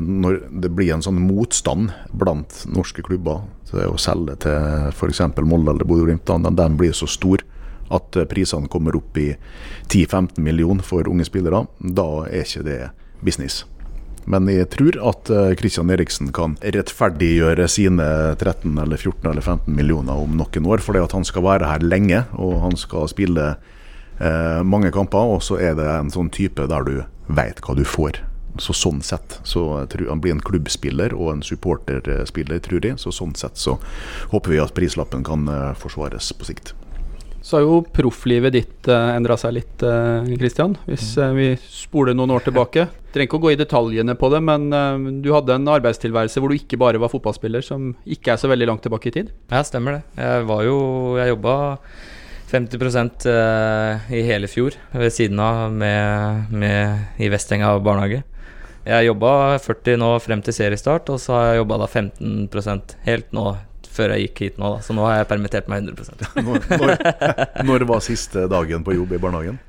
når 0.04 0.36
det 0.60 0.68
blir 0.76 0.92
en 0.92 1.02
sånn 1.02 1.22
motstand 1.24 1.94
blant 2.12 2.60
norske 2.68 3.02
klubber 3.02 3.46
til 3.70 3.88
å 3.88 3.96
selge 3.98 4.36
til 4.44 4.90
f.eks. 4.92 5.24
Molde 5.40 5.72
eller 5.72 5.88
Bodø-Glimt, 5.88 6.28
den 6.28 6.76
blir 6.78 6.92
så 6.92 7.08
stor 7.08 7.42
at 7.88 8.20
prisene 8.28 8.68
kommer 8.68 9.00
opp 9.00 9.16
i 9.18 9.30
10-15 9.88 10.44
millioner 10.44 10.84
for 10.84 11.08
unge 11.08 11.24
spillere, 11.24 11.64
da 11.80 12.08
er 12.28 12.44
ikke 12.44 12.68
det 12.68 12.80
business. 13.24 13.64
Men 14.30 14.48
jeg 14.48 14.70
tror 14.72 14.96
at 15.10 15.30
Kristian 15.60 15.90
eh, 15.90 15.98
Eriksen 15.98 16.32
kan 16.34 16.56
rettferdiggjøre 16.64 17.68
sine 17.68 18.06
13 18.38 18.78
eller 18.80 18.96
14 18.96 19.30
eller 19.30 19.44
15 19.44 19.74
millioner 19.76 20.20
om 20.24 20.36
noen 20.38 20.68
år. 20.68 20.84
Fordi 20.84 21.02
at 21.04 21.16
han 21.16 21.26
skal 21.28 21.44
være 21.44 21.68
her 21.68 21.84
lenge, 21.84 22.24
og 22.32 22.60
han 22.64 22.78
skal 22.80 23.10
spille 23.12 23.50
eh, 23.54 24.60
mange 24.64 24.92
kamper. 24.94 25.34
Og 25.36 25.44
så 25.44 25.60
er 25.60 25.76
det 25.78 25.88
en 25.90 26.12
sånn 26.14 26.32
type 26.34 26.68
der 26.70 26.88
du 26.88 26.96
veit 27.28 27.60
hva 27.64 27.76
du 27.76 27.84
får 27.88 28.22
så 28.62 28.70
sånn 28.76 29.00
sett 29.02 29.40
så 29.42 29.64
tror, 29.90 30.06
han 30.12 30.20
blir 30.22 30.30
en 30.36 30.42
klubbspiller 30.44 31.10
og 31.18 31.32
en 31.32 31.40
supporterspiller, 31.42 32.60
tror 32.62 32.84
jeg. 32.86 33.00
Så 33.02 33.10
sånn 33.10 33.32
sett 33.34 33.58
så 33.58 33.80
håper 34.30 34.54
vi 34.54 34.60
at 34.62 34.74
prislappen 34.76 35.24
kan 35.26 35.48
eh, 35.50 35.72
forsvares 35.74 36.30
på 36.38 36.46
sikt. 36.46 36.70
Så 37.42 37.58
har 37.58 37.64
jo 37.66 37.80
profflivet 37.92 38.54
ditt 38.54 38.86
uh, 38.88 39.10
endra 39.12 39.34
seg 39.36 39.58
litt, 39.58 39.82
Kristian. 40.40 40.78
Hvis 40.88 41.10
vi 41.36 41.50
spoler 41.60 42.16
noen 42.16 42.32
år 42.32 42.46
tilbake. 42.46 42.86
Trenger 43.14 43.28
ikke 43.28 43.38
å 43.38 43.44
gå 43.44 43.52
i 43.54 43.58
detaljene 43.60 44.16
på 44.18 44.30
det, 44.32 44.40
men 44.42 44.66
uh, 44.74 44.98
du 45.22 45.30
hadde 45.30 45.54
en 45.54 45.70
arbeidstilværelse 45.76 46.42
hvor 46.42 46.50
du 46.50 46.58
ikke 46.58 46.80
bare 46.82 46.98
var 46.98 47.12
fotballspiller, 47.12 47.62
som 47.62 47.92
ikke 48.02 48.34
er 48.34 48.42
så 48.42 48.50
veldig 48.50 48.68
langt 48.72 48.82
tilbake 48.86 49.12
i 49.12 49.14
tid? 49.14 49.30
Ja, 49.52 49.62
stemmer 49.66 50.00
det. 50.00 50.02
Jeg 50.18 50.48
var 50.50 50.66
jo 50.66 50.76
Jeg 51.20 51.34
jobba 51.34 51.54
50% 52.50 53.26
i 54.14 54.20
hele 54.26 54.50
fjor 54.50 54.76
ved 54.92 55.10
siden 55.14 55.40
av 55.42 55.72
med, 55.74 56.52
med 56.54 57.22
i 57.22 57.30
Vestenga 57.32 57.72
barnehage. 57.82 58.20
Jeg 58.84 59.06
jobba 59.08 59.58
40 59.64 59.96
nå 60.02 60.10
frem 60.20 60.42
til 60.44 60.54
seriestart, 60.54 61.08
og 61.08 61.22
så 61.22 61.38
har 61.38 61.46
jeg 61.48 61.62
jobba 61.62 61.86
15% 61.86 62.98
helt 63.06 63.30
nå 63.32 63.46
før 63.94 64.14
jeg 64.14 64.26
gikk 64.26 64.42
hit 64.42 64.58
nå, 64.60 64.74
da. 64.74 64.82
Så 64.84 64.96
nå 64.96 65.06
har 65.06 65.20
jeg 65.20 65.30
permittert 65.30 65.70
meg 65.70 65.86
100 65.86 66.42
når, 66.42 66.66
når, 66.82 66.92
når 67.68 67.86
var 67.88 68.04
siste 68.04 68.48
dagen 68.50 68.84
på 68.84 68.96
jobb 68.96 69.14
i 69.14 69.22
barnehagen? 69.22 69.60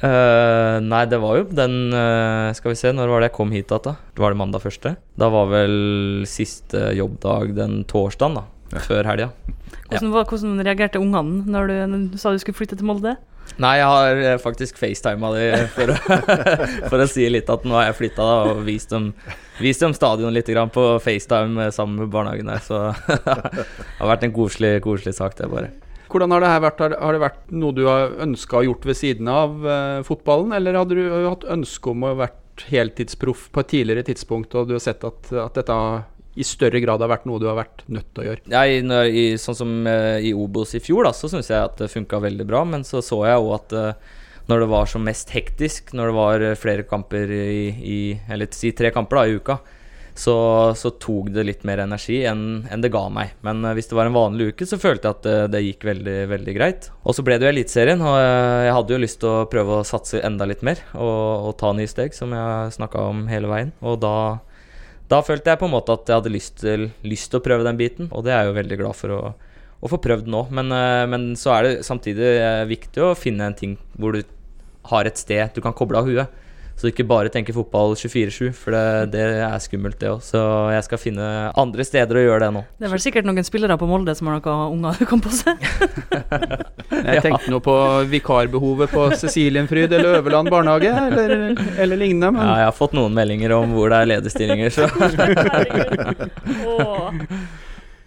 Uh, 0.00 0.80
nei, 0.80 1.02
det 1.12 1.18
var 1.20 1.34
jo 1.36 1.42
den 1.52 1.92
uh, 1.92 2.48
Skal 2.56 2.72
vi 2.72 2.78
se, 2.80 2.88
når 2.96 3.10
var 3.12 3.20
det 3.20 3.26
jeg 3.28 3.34
kom 3.36 3.50
hit 3.52 3.68
igjen? 3.68 3.98
Det 4.16 4.22
var 4.24 4.32
det 4.32 4.40
mandag 4.40 4.62
første? 4.64 4.94
Da 5.20 5.28
var 5.28 5.50
vel 5.52 6.24
siste 6.24 6.94
jobbdag 6.96 7.52
den 7.58 7.82
torsdagen, 7.84 8.38
da. 8.40 8.46
Ja. 8.70 8.80
Før 8.86 9.08
helga. 9.10 9.28
Hvordan, 9.90 10.12
ja. 10.14 10.22
hvordan, 10.22 10.62
reagerte 10.64 11.02
ungene 11.02 11.44
når 11.50 11.68
du, 11.68 11.74
du, 12.14 12.16
sa 12.22 12.32
du 12.32 12.40
skulle 12.40 12.56
flytte 12.56 12.78
til 12.78 12.88
Molde? 12.88 13.16
Nei, 13.60 13.74
jeg 13.80 13.88
har 13.90 14.20
eh, 14.22 14.38
faktisk 14.40 14.78
facetima 14.78 15.32
de 15.34 15.48
for, 15.74 15.90
for, 16.90 17.02
å 17.02 17.08
si 17.10 17.26
litt 17.28 17.50
at 17.50 17.66
nå 17.66 17.74
har 17.76 17.88
jeg 17.88 17.98
flytta 17.98 18.28
og 18.46 18.62
vist 18.64 18.94
dem, 18.94 19.10
vist 19.60 19.82
dem 19.82 19.96
stadion 19.96 20.32
litt 20.32 20.48
på 20.48 20.86
FaceTime 21.02 21.68
sammen 21.74 22.04
med 22.04 22.12
barnehagen 22.14 22.52
her. 22.52 22.62
Så 22.64 22.80
det 23.10 23.66
har 23.98 24.12
vært 24.14 24.28
en 24.28 24.36
koselig, 24.36 24.76
koselig 24.86 25.16
sak, 25.18 25.36
det, 25.40 25.50
bare. 25.50 25.72
Hvordan 26.10 26.34
har 26.34 26.42
det 26.42 26.52
her 26.52 26.62
vært? 26.64 26.80
Har 26.98 27.16
det 27.16 27.22
vært 27.22 27.50
noe 27.54 27.76
du 27.76 27.84
har 27.86 28.14
ønska 28.24 28.60
å 28.60 28.66
gjort 28.66 28.86
ved 28.88 28.98
siden 28.98 29.30
av 29.30 29.58
uh, 29.64 30.00
fotballen, 30.06 30.54
eller 30.56 30.78
hadde 30.80 30.98
du 30.98 31.04
hatt 31.28 31.46
ønske 31.56 31.92
om 31.92 32.06
å 32.06 32.16
vært 32.18 32.64
heltidsproff 32.70 33.46
på 33.54 33.62
et 33.62 33.70
tidligere 33.72 34.04
tidspunkt, 34.10 34.54
og 34.58 34.68
du 34.68 34.74
har 34.76 34.82
sett 34.84 35.06
at, 35.06 35.30
at 35.32 35.56
dette 35.56 35.76
i 36.40 36.46
større 36.46 36.80
grad 36.82 37.02
har 37.02 37.10
vært 37.10 37.26
noe 37.26 37.40
du 37.42 37.48
har 37.48 37.58
vært 37.58 37.84
nødt 37.90 38.10
til 38.14 38.22
å 38.22 38.26
gjøre? 38.28 38.44
Ja, 38.52 38.64
i, 38.66 38.80
i, 38.82 39.24
sånn 39.40 39.58
som 39.58 39.76
uh, 39.88 40.18
i 40.18 40.34
Obos 40.36 40.74
i 40.78 40.82
fjor, 40.82 41.06
da, 41.08 41.14
så 41.16 41.30
syns 41.30 41.50
jeg 41.50 41.62
at 41.62 41.78
det 41.80 41.90
funka 41.92 42.22
veldig 42.22 42.46
bra. 42.48 42.64
Men 42.68 42.86
så 42.86 43.02
så 43.04 43.22
jeg 43.28 43.42
òg 43.42 43.52
at 43.56 43.76
uh, 43.76 44.16
når 44.50 44.64
det 44.64 44.70
var 44.72 44.90
som 44.90 45.04
mest 45.06 45.30
hektisk, 45.34 45.92
når 45.94 46.10
det 46.10 46.16
var 46.16 46.44
flere 46.58 46.86
kamper 46.88 47.30
i, 47.30 47.66
i 47.70 47.98
Eller 48.32 48.50
si 48.54 48.72
tre 48.74 48.90
kamper 48.90 49.20
da, 49.20 49.26
i 49.28 49.36
uka, 49.38 49.60
så, 50.14 50.36
så, 50.76 50.90
tok 51.00 51.30
det 51.34 51.44
litt 51.46 51.64
mer 51.68 51.82
energi 51.84 52.20
enn, 52.28 52.66
enn 52.70 52.82
det 52.82 52.92
ga 52.92 53.04
meg. 53.12 53.34
Men 53.46 53.64
uh, 53.64 53.72
hvis 53.76 53.90
det 53.90 53.96
var 53.98 54.08
en 54.08 54.16
vanlig 54.16 54.50
uke, 54.52 54.68
så 54.68 54.80
følte 54.80 55.08
jeg 55.08 55.18
at 55.18 55.26
det, 55.26 55.36
det 55.54 55.62
gikk 55.64 55.86
veldig 55.88 56.16
veldig 56.30 56.54
greit. 56.56 56.90
Og 57.04 57.16
så 57.16 57.24
ble 57.26 57.38
det 57.38 57.48
jo 57.48 57.54
Eliteserien, 57.54 58.02
og 58.04 58.16
jeg 58.18 58.76
hadde 58.76 58.96
jo 58.96 59.02
lyst 59.02 59.20
til 59.22 59.32
å 59.32 59.48
prøve 59.50 59.80
å 59.80 59.86
satse 59.86 60.22
enda 60.26 60.48
litt 60.48 60.64
mer 60.66 60.82
og, 60.94 61.50
og 61.50 61.54
ta 61.60 61.72
nye 61.76 61.90
steg, 61.90 62.16
som 62.16 62.34
jeg 62.36 62.76
snakka 62.78 63.06
om 63.12 63.26
hele 63.30 63.50
veien. 63.50 63.74
Og 63.84 64.00
da, 64.02 64.16
da, 65.12 65.22
følte 65.26 65.54
jeg 65.54 65.62
på 65.62 65.70
en 65.70 65.76
måte 65.76 65.96
at 65.96 66.10
jeg 66.10 66.22
hadde 66.22 66.34
lyst 66.34 66.58
til, 66.64 66.90
lyst 67.06 67.30
til 67.32 67.40
å 67.40 67.44
prøve 67.46 67.66
den 67.66 67.80
biten, 67.80 68.10
og 68.10 68.26
det 68.26 68.34
er 68.34 68.44
jeg 68.44 68.52
jo 68.52 68.58
veldig 68.60 68.80
glad 68.82 68.98
for 68.98 69.16
å, 69.16 69.22
å 69.80 69.92
få 69.94 70.02
prøvd 70.02 70.28
nå. 70.30 70.44
Men, 70.56 70.74
men 71.12 71.30
så 71.40 71.56
er 71.56 71.66
det 71.66 71.88
samtidig 71.88 72.34
viktig 72.70 73.06
å 73.06 73.16
finne 73.18 73.50
en 73.50 73.58
ting 73.58 73.78
hvor 73.96 74.16
du 74.16 74.22
har 74.90 75.06
et 75.06 75.20
sted 75.20 75.52
du 75.54 75.62
kan 75.64 75.76
koble 75.76 76.00
av 76.00 76.08
huet. 76.08 76.40
Så 76.80 76.88
ikke 76.88 77.04
bare 77.04 77.28
tenker 77.28 77.52
fotball 77.52 77.92
24-7, 77.92 78.54
for 78.56 78.72
det, 78.72 79.12
det, 79.12 79.20
er 79.44 79.58
skummelt, 79.60 79.98
det 80.00 80.08
òg. 80.08 80.22
Så 80.24 80.40
jeg 80.72 80.84
skal 80.86 81.00
finne 81.02 81.26
andre 81.60 81.84
steder 81.84 82.16
å 82.16 82.22
gjøre 82.22 82.46
det 82.46 82.54
nå. 82.56 82.62
Det 82.80 82.88
er 82.88 82.92
vel 82.94 83.02
sikkert 83.04 83.28
noen 83.28 83.44
spillere 83.44 83.76
på 83.76 83.88
Molde 83.90 84.14
som 84.16 84.30
har 84.30 84.38
noen 84.38 84.72
unger 84.78 84.96
du 84.96 85.04
kan 85.10 85.20
passe? 85.20 85.52
jeg 87.10 87.20
tenkte 87.26 87.52
nå 87.52 87.60
på 87.64 87.74
vikarbehovet 88.08 88.94
på 88.94 89.02
Cecilienfryd 89.20 89.92
eller 89.92 90.22
Øverland 90.22 90.48
barnehage, 90.54 90.88
eller, 90.88 91.52
eller 91.76 92.00
lignende. 92.00 92.32
Men... 92.38 92.48
Ja, 92.48 92.54
jeg 92.62 92.70
har 92.70 92.78
fått 92.78 92.96
noen 92.96 93.12
meldinger 93.16 93.52
om 93.58 93.76
hvor 93.76 93.92
det 93.92 94.00
er 94.00 94.10
lederstillinger, 94.14 94.72
så 94.72 94.88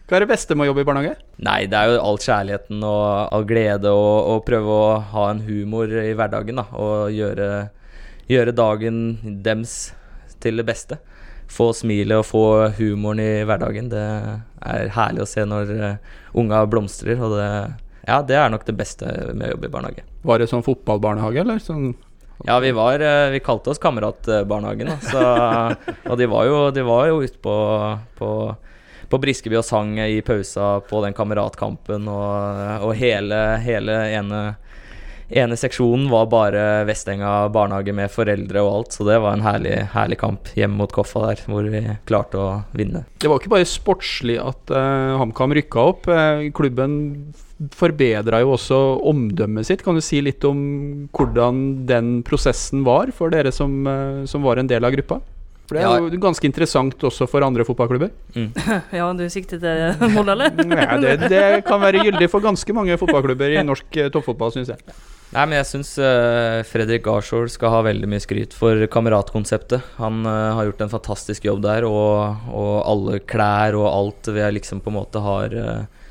Hva 0.03 0.17
er 0.17 0.25
det 0.25 0.31
beste 0.33 0.57
med 0.57 0.65
å 0.65 0.71
jobbe 0.71 0.81
i 0.81 0.87
barnehage? 0.89 1.13
Nei, 1.45 1.61
det 1.69 1.77
er 1.77 1.93
jo 1.93 2.01
all 2.09 2.17
kjærligheten 2.21 2.81
og 2.89 3.05
all 3.37 3.45
glede 3.47 3.93
og, 3.93 4.17
og 4.33 4.43
prøve 4.49 4.81
å 4.81 4.97
ha 5.13 5.29
en 5.29 5.45
humor 5.45 5.93
i 6.01 6.11
hverdagen, 6.17 6.57
da. 6.59 6.65
Og 6.73 7.13
gjøre 7.13 7.47
gjøre 8.31 8.55
dagen 8.55 8.99
dems 9.43 9.93
til 10.43 10.59
det 10.59 10.67
beste. 10.67 10.99
Få 11.51 11.71
smilet 11.75 12.21
og 12.21 12.27
få 12.27 12.45
humoren 12.79 13.21
i 13.21 13.43
hverdagen. 13.47 13.91
Det 13.91 14.03
er 14.03 14.93
herlig 14.95 15.25
å 15.25 15.29
se 15.29 15.45
når 15.47 15.73
uh, 15.77 16.17
unga 16.39 16.63
blomstrer. 16.69 17.19
Og 17.19 17.37
det, 17.37 17.51
ja, 18.07 18.21
det 18.25 18.39
er 18.39 18.51
nok 18.53 18.65
det 18.67 18.77
beste 18.79 19.09
med 19.33 19.47
å 19.47 19.53
jobbe 19.55 19.69
i 19.69 19.75
barnehage. 19.75 20.07
Var 20.23 20.41
det 20.41 20.49
sånn 20.51 20.65
fotballbarnehage, 20.65 21.43
eller? 21.43 21.61
Sånn 21.63 21.93
ja, 22.43 22.57
vi 22.59 22.73
var 22.75 22.99
uh, 22.99 23.29
Vi 23.31 23.39
kalte 23.45 23.71
oss 23.71 23.81
Kameratbarnehagen. 23.83 24.95
Og 26.09 26.19
de 26.19 26.29
var 26.31 26.49
jo, 26.49 26.59
de 26.75 26.85
var 26.87 27.09
jo 27.11 27.23
ute 27.23 27.39
på, 27.43 27.57
på 28.19 28.29
på 29.13 29.19
Briskeby 29.21 29.59
og 29.59 29.65
sang 29.67 29.97
i 30.01 30.21
pausa 30.25 30.79
på 30.89 31.03
den 31.03 31.13
kameratkampen, 31.13 32.07
og, 32.09 32.85
og 32.87 32.95
hele, 32.97 33.41
hele 33.61 33.97
ene 34.09 34.39
ene 35.29 35.57
seksjonen 35.59 36.09
var 36.11 36.27
bare 36.31 36.63
Vestenga 36.87 37.47
barnehage 37.53 37.95
med 37.95 38.11
foreldre 38.13 38.63
og 38.63 38.73
alt, 38.77 38.95
så 38.95 39.07
det 39.07 39.19
var 39.23 39.37
en 39.37 39.45
herlig, 39.45 39.75
herlig 39.93 40.19
kamp 40.21 40.51
hjemme 40.57 40.79
mot 40.81 40.93
Koffa 40.93 41.25
der, 41.29 41.43
hvor 41.49 41.67
vi 41.71 41.83
klarte 42.09 42.39
å 42.39 42.49
vinne. 42.77 43.05
Det 43.21 43.31
var 43.31 43.41
ikke 43.41 43.53
bare 43.55 43.69
sportslig 43.69 44.37
at 44.41 44.73
uh, 44.73 45.15
HamKam 45.21 45.55
rykka 45.57 45.87
opp. 45.93 46.09
Uh, 46.09 46.49
klubben 46.55 46.95
forbedra 47.73 48.41
jo 48.43 48.55
også 48.57 48.79
omdømmet 49.07 49.69
sitt. 49.69 49.83
Kan 49.85 49.97
du 49.97 50.03
si 50.03 50.19
litt 50.23 50.43
om 50.47 50.59
hvordan 51.15 51.85
den 51.89 52.17
prosessen 52.27 52.83
var 52.87 53.13
for 53.15 53.33
dere 53.33 53.53
som, 53.55 53.83
uh, 53.87 54.25
som 54.29 54.43
var 54.45 54.59
en 54.59 54.71
del 54.71 54.83
av 54.83 54.95
gruppa? 54.97 55.21
For 55.73 55.79
det 55.79 55.87
er 55.89 56.03
ja. 56.05 56.11
jo 56.13 56.21
ganske 56.21 56.45
interessant 56.45 57.07
også 57.09 57.25
for 57.29 57.45
andre 57.45 57.65
fotballklubber. 57.65 58.11
Mm. 58.37 58.51
ja, 58.99 59.07
du 59.17 59.23
sikter 59.33 59.61
til 59.63 60.13
Molde, 60.13 60.35
eller? 60.35 60.53
ja, 60.83 60.99
det, 61.01 61.31
det, 61.33 61.41
kan 61.65 61.81
være 61.81 62.03
gyldig 62.05 62.29
for 62.29 62.45
ganske 62.45 62.75
mange 62.77 62.99
fotballklubber 63.01 63.57
i 63.57 63.65
norsk 63.65 63.99
toppfotball, 64.13 64.53
syns 64.53 64.69
jeg. 64.75 64.95
Nei, 65.33 65.47
men 65.47 65.57
jeg 65.57 65.65
syns 65.65 65.95
uh, 65.97 66.61
Fredrik 66.69 67.01
Garshaug 67.07 67.49
skal 67.49 67.73
ha 67.73 67.79
veldig 67.87 68.05
mye 68.11 68.21
skryt 68.21 68.53
for 68.53 68.85
kameratkonseptet. 68.93 69.95
Han 69.97 70.21
uh, 70.29 70.53
har 70.59 70.69
gjort 70.69 70.83
en 70.85 70.93
fantastisk 70.93 71.47
jobb 71.49 71.63
der, 71.65 71.87
og, 71.89 72.45
og, 72.53 72.75
alle 72.85 73.17
klær 73.25 73.79
og 73.79 73.89
alt 73.89 74.29
vi 74.35 74.45
liksom 74.59 74.83
på 74.85 74.93
en 74.93 74.99
måte 74.99 75.23
har 75.25 75.57
uh, 75.57 76.02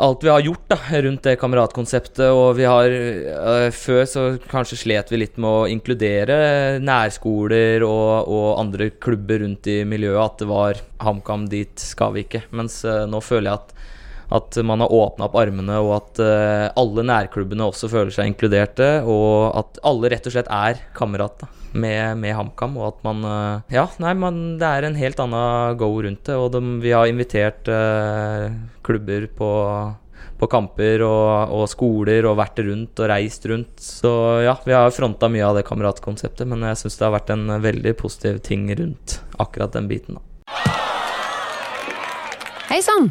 Alt 0.00 0.24
vi 0.24 0.30
har 0.32 0.40
gjort 0.40 0.64
da, 0.72 0.78
rundt 1.04 1.26
det 1.26 1.36
kameratkonseptet, 1.40 2.24
og 2.32 2.54
vi 2.56 2.64
har 2.68 2.94
Før 3.76 4.06
så 4.08 4.24
kanskje 4.48 4.78
slet 4.84 5.12
vi 5.12 5.20
litt 5.20 5.36
med 5.36 5.50
å 5.50 5.68
inkludere 5.68 6.78
nærskoler 6.80 7.84
og, 7.84 8.30
og 8.32 8.48
andre 8.62 8.90
klubber 8.96 9.44
rundt 9.44 9.68
i 9.68 9.82
miljøet. 9.84 10.20
At 10.24 10.40
det 10.40 10.48
var 10.48 10.80
HamKam, 11.04 11.48
dit 11.52 11.84
skal 11.84 12.16
vi 12.16 12.24
ikke. 12.24 12.46
Mens 12.56 12.80
nå 12.84 13.20
føler 13.24 13.50
jeg 13.50 13.60
at 13.60 13.76
at 14.30 14.56
man 14.62 14.80
har 14.80 14.92
åpna 14.92 15.26
opp 15.26 15.36
armene, 15.40 15.76
og 15.82 15.94
at 15.96 16.20
uh, 16.22 16.66
alle 16.78 17.04
nærklubbene 17.06 17.66
også 17.66 17.90
føler 17.90 18.14
seg 18.14 18.30
inkluderte. 18.30 18.90
Og 19.02 19.50
at 19.58 19.80
alle 19.86 20.12
rett 20.12 20.26
og 20.28 20.34
slett 20.36 20.50
er 20.54 20.82
kamerater 20.96 21.50
med, 21.72 22.20
med 22.22 22.36
HamKam. 22.38 22.76
Og 22.78 22.92
at 22.92 23.00
man 23.06 23.24
uh, 23.26 23.72
Ja, 23.74 23.88
nei, 24.02 24.14
man, 24.18 24.42
det 24.60 24.68
er 24.68 24.86
en 24.86 24.98
helt 24.98 25.22
annen 25.22 25.80
go 25.80 25.90
rundt 26.06 26.22
det. 26.30 26.36
Og 26.38 26.52
de, 26.54 26.62
vi 26.84 26.94
har 26.94 27.10
invitert 27.10 27.66
uh, 27.74 28.46
klubber 28.86 29.26
på, 29.34 29.50
på 30.38 30.50
kamper 30.52 31.02
og, 31.06 31.56
og, 31.56 31.64
skoler 31.72 32.28
og 32.30 32.38
vært 32.38 32.62
rundt 32.68 33.02
og 33.02 33.10
reist 33.10 33.48
rundt. 33.50 33.82
Så 33.82 34.12
ja, 34.46 34.54
vi 34.62 34.76
har 34.78 34.94
fronta 34.94 35.30
mye 35.32 35.48
av 35.48 35.58
det 35.58 35.66
kameratkonseptet, 35.66 36.46
men 36.50 36.62
jeg 36.70 36.84
syns 36.84 37.00
det 37.00 37.08
har 37.08 37.16
vært 37.18 37.34
en 37.34 37.56
veldig 37.66 37.96
positiv 37.98 38.38
ting 38.46 38.70
rundt 38.78 39.18
akkurat 39.42 39.74
den 39.74 39.90
biten. 39.90 40.20
da. 40.20 40.26
Hei 42.70 42.78
sann! 42.86 43.10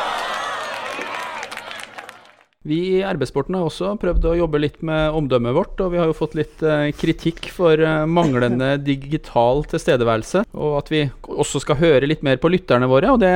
Vi 2.61 2.77
i 2.93 2.97
RB-sporten 3.01 3.55
har 3.57 3.65
også 3.65 3.95
prøvd 3.97 4.25
å 4.29 4.35
jobbe 4.37 4.59
litt 4.61 4.83
med 4.85 5.15
omdømmet 5.17 5.55
vårt, 5.55 5.79
og 5.81 5.95
vi 5.95 5.97
har 5.97 6.05
jo 6.05 6.13
fått 6.13 6.35
litt 6.37 6.61
eh, 6.61 6.91
kritikk 6.93 7.47
for 7.55 7.81
eh, 7.81 8.03
manglende 8.05 8.75
digital 8.91 9.63
tilstedeværelse, 9.71 10.43
og 10.53 10.75
at 10.77 10.91
vi 10.93 10.99
også 11.25 11.63
skal 11.63 11.79
høre 11.79 12.09
litt 12.11 12.21
mer 12.21 12.37
på 12.37 12.51
lytterne 12.53 12.85
våre, 12.91 13.09
og 13.15 13.23
det 13.23 13.33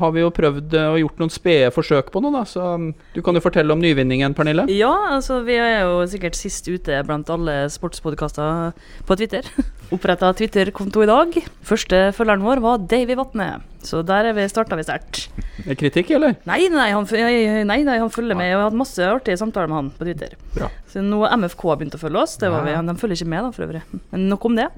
har 0.00 0.14
vi 0.16 0.24
jo 0.24 0.32
prøvd 0.34 0.74
eh, 0.74 0.88
og 0.96 0.98
gjort 0.98 1.22
noen 1.22 1.34
spede 1.36 1.70
forsøk 1.76 2.10
på 2.10 2.24
nå, 2.24 2.32
da, 2.34 2.42
så 2.42 2.72
mm, 2.74 2.88
du 3.14 3.22
kan 3.22 3.38
jo 3.38 3.44
fortelle 3.44 3.70
om 3.70 3.84
nyvinningen, 3.84 4.34
Pernille? 4.34 4.66
Ja, 4.74 4.90
altså 5.14 5.38
vi 5.46 5.60
er 5.62 5.86
jo 5.86 6.02
sikkert 6.10 6.34
sist 6.34 6.66
ute 6.66 6.98
blant 7.06 7.30
alle 7.30 7.68
sportspodkaster 7.70 8.74
på 9.06 9.20
Twitter. 9.22 9.46
Oppretta 9.94 10.32
Twitter-konto 10.34 11.06
i 11.06 11.06
dag. 11.06 11.38
Første 11.62 12.08
følgeren 12.16 12.42
vår 12.42 12.64
var 12.64 12.82
Davy 12.90 13.14
Vatne, 13.14 13.60
så 13.86 14.02
der 14.02 14.32
er 14.32 14.34
vi 14.34 14.48
starta 14.50 14.74
vi 14.74 14.82
sterkt. 14.82 15.28
Er 15.62 15.78
kritikk, 15.78 16.10
eller? 16.18 16.34
Nei, 16.48 16.64
nei, 16.72 16.88
han, 16.90 17.06
nei, 17.06 17.78
nei, 17.86 17.98
han 18.02 18.10
følger 18.10 18.38
med. 18.38 18.55
Jeg 18.56 18.64
har 18.64 18.70
hatt 18.70 18.78
masse 18.80 19.06
artige 19.06 19.38
samtaler 19.40 19.70
med 19.70 19.78
han 19.78 19.90
på 19.92 20.06
Twitter. 20.08 20.34
Bra. 20.54 20.70
Så 20.90 21.02
nå 21.04 21.20
har 21.22 21.36
MFK 21.36 21.64
begynt 21.76 21.96
å 21.98 22.00
følge 22.00 22.22
oss. 22.22 22.36
Det 22.40 22.50
var 22.52 22.64
vi, 22.66 22.74
De 22.88 22.94
følger 22.98 23.20
ikke 23.20 23.32
med, 23.32 23.44
da, 23.44 23.52
for 23.52 23.66
øvrig. 23.66 23.82
Men 24.12 24.28
nok 24.32 24.46
om 24.48 24.56
det. 24.58 24.68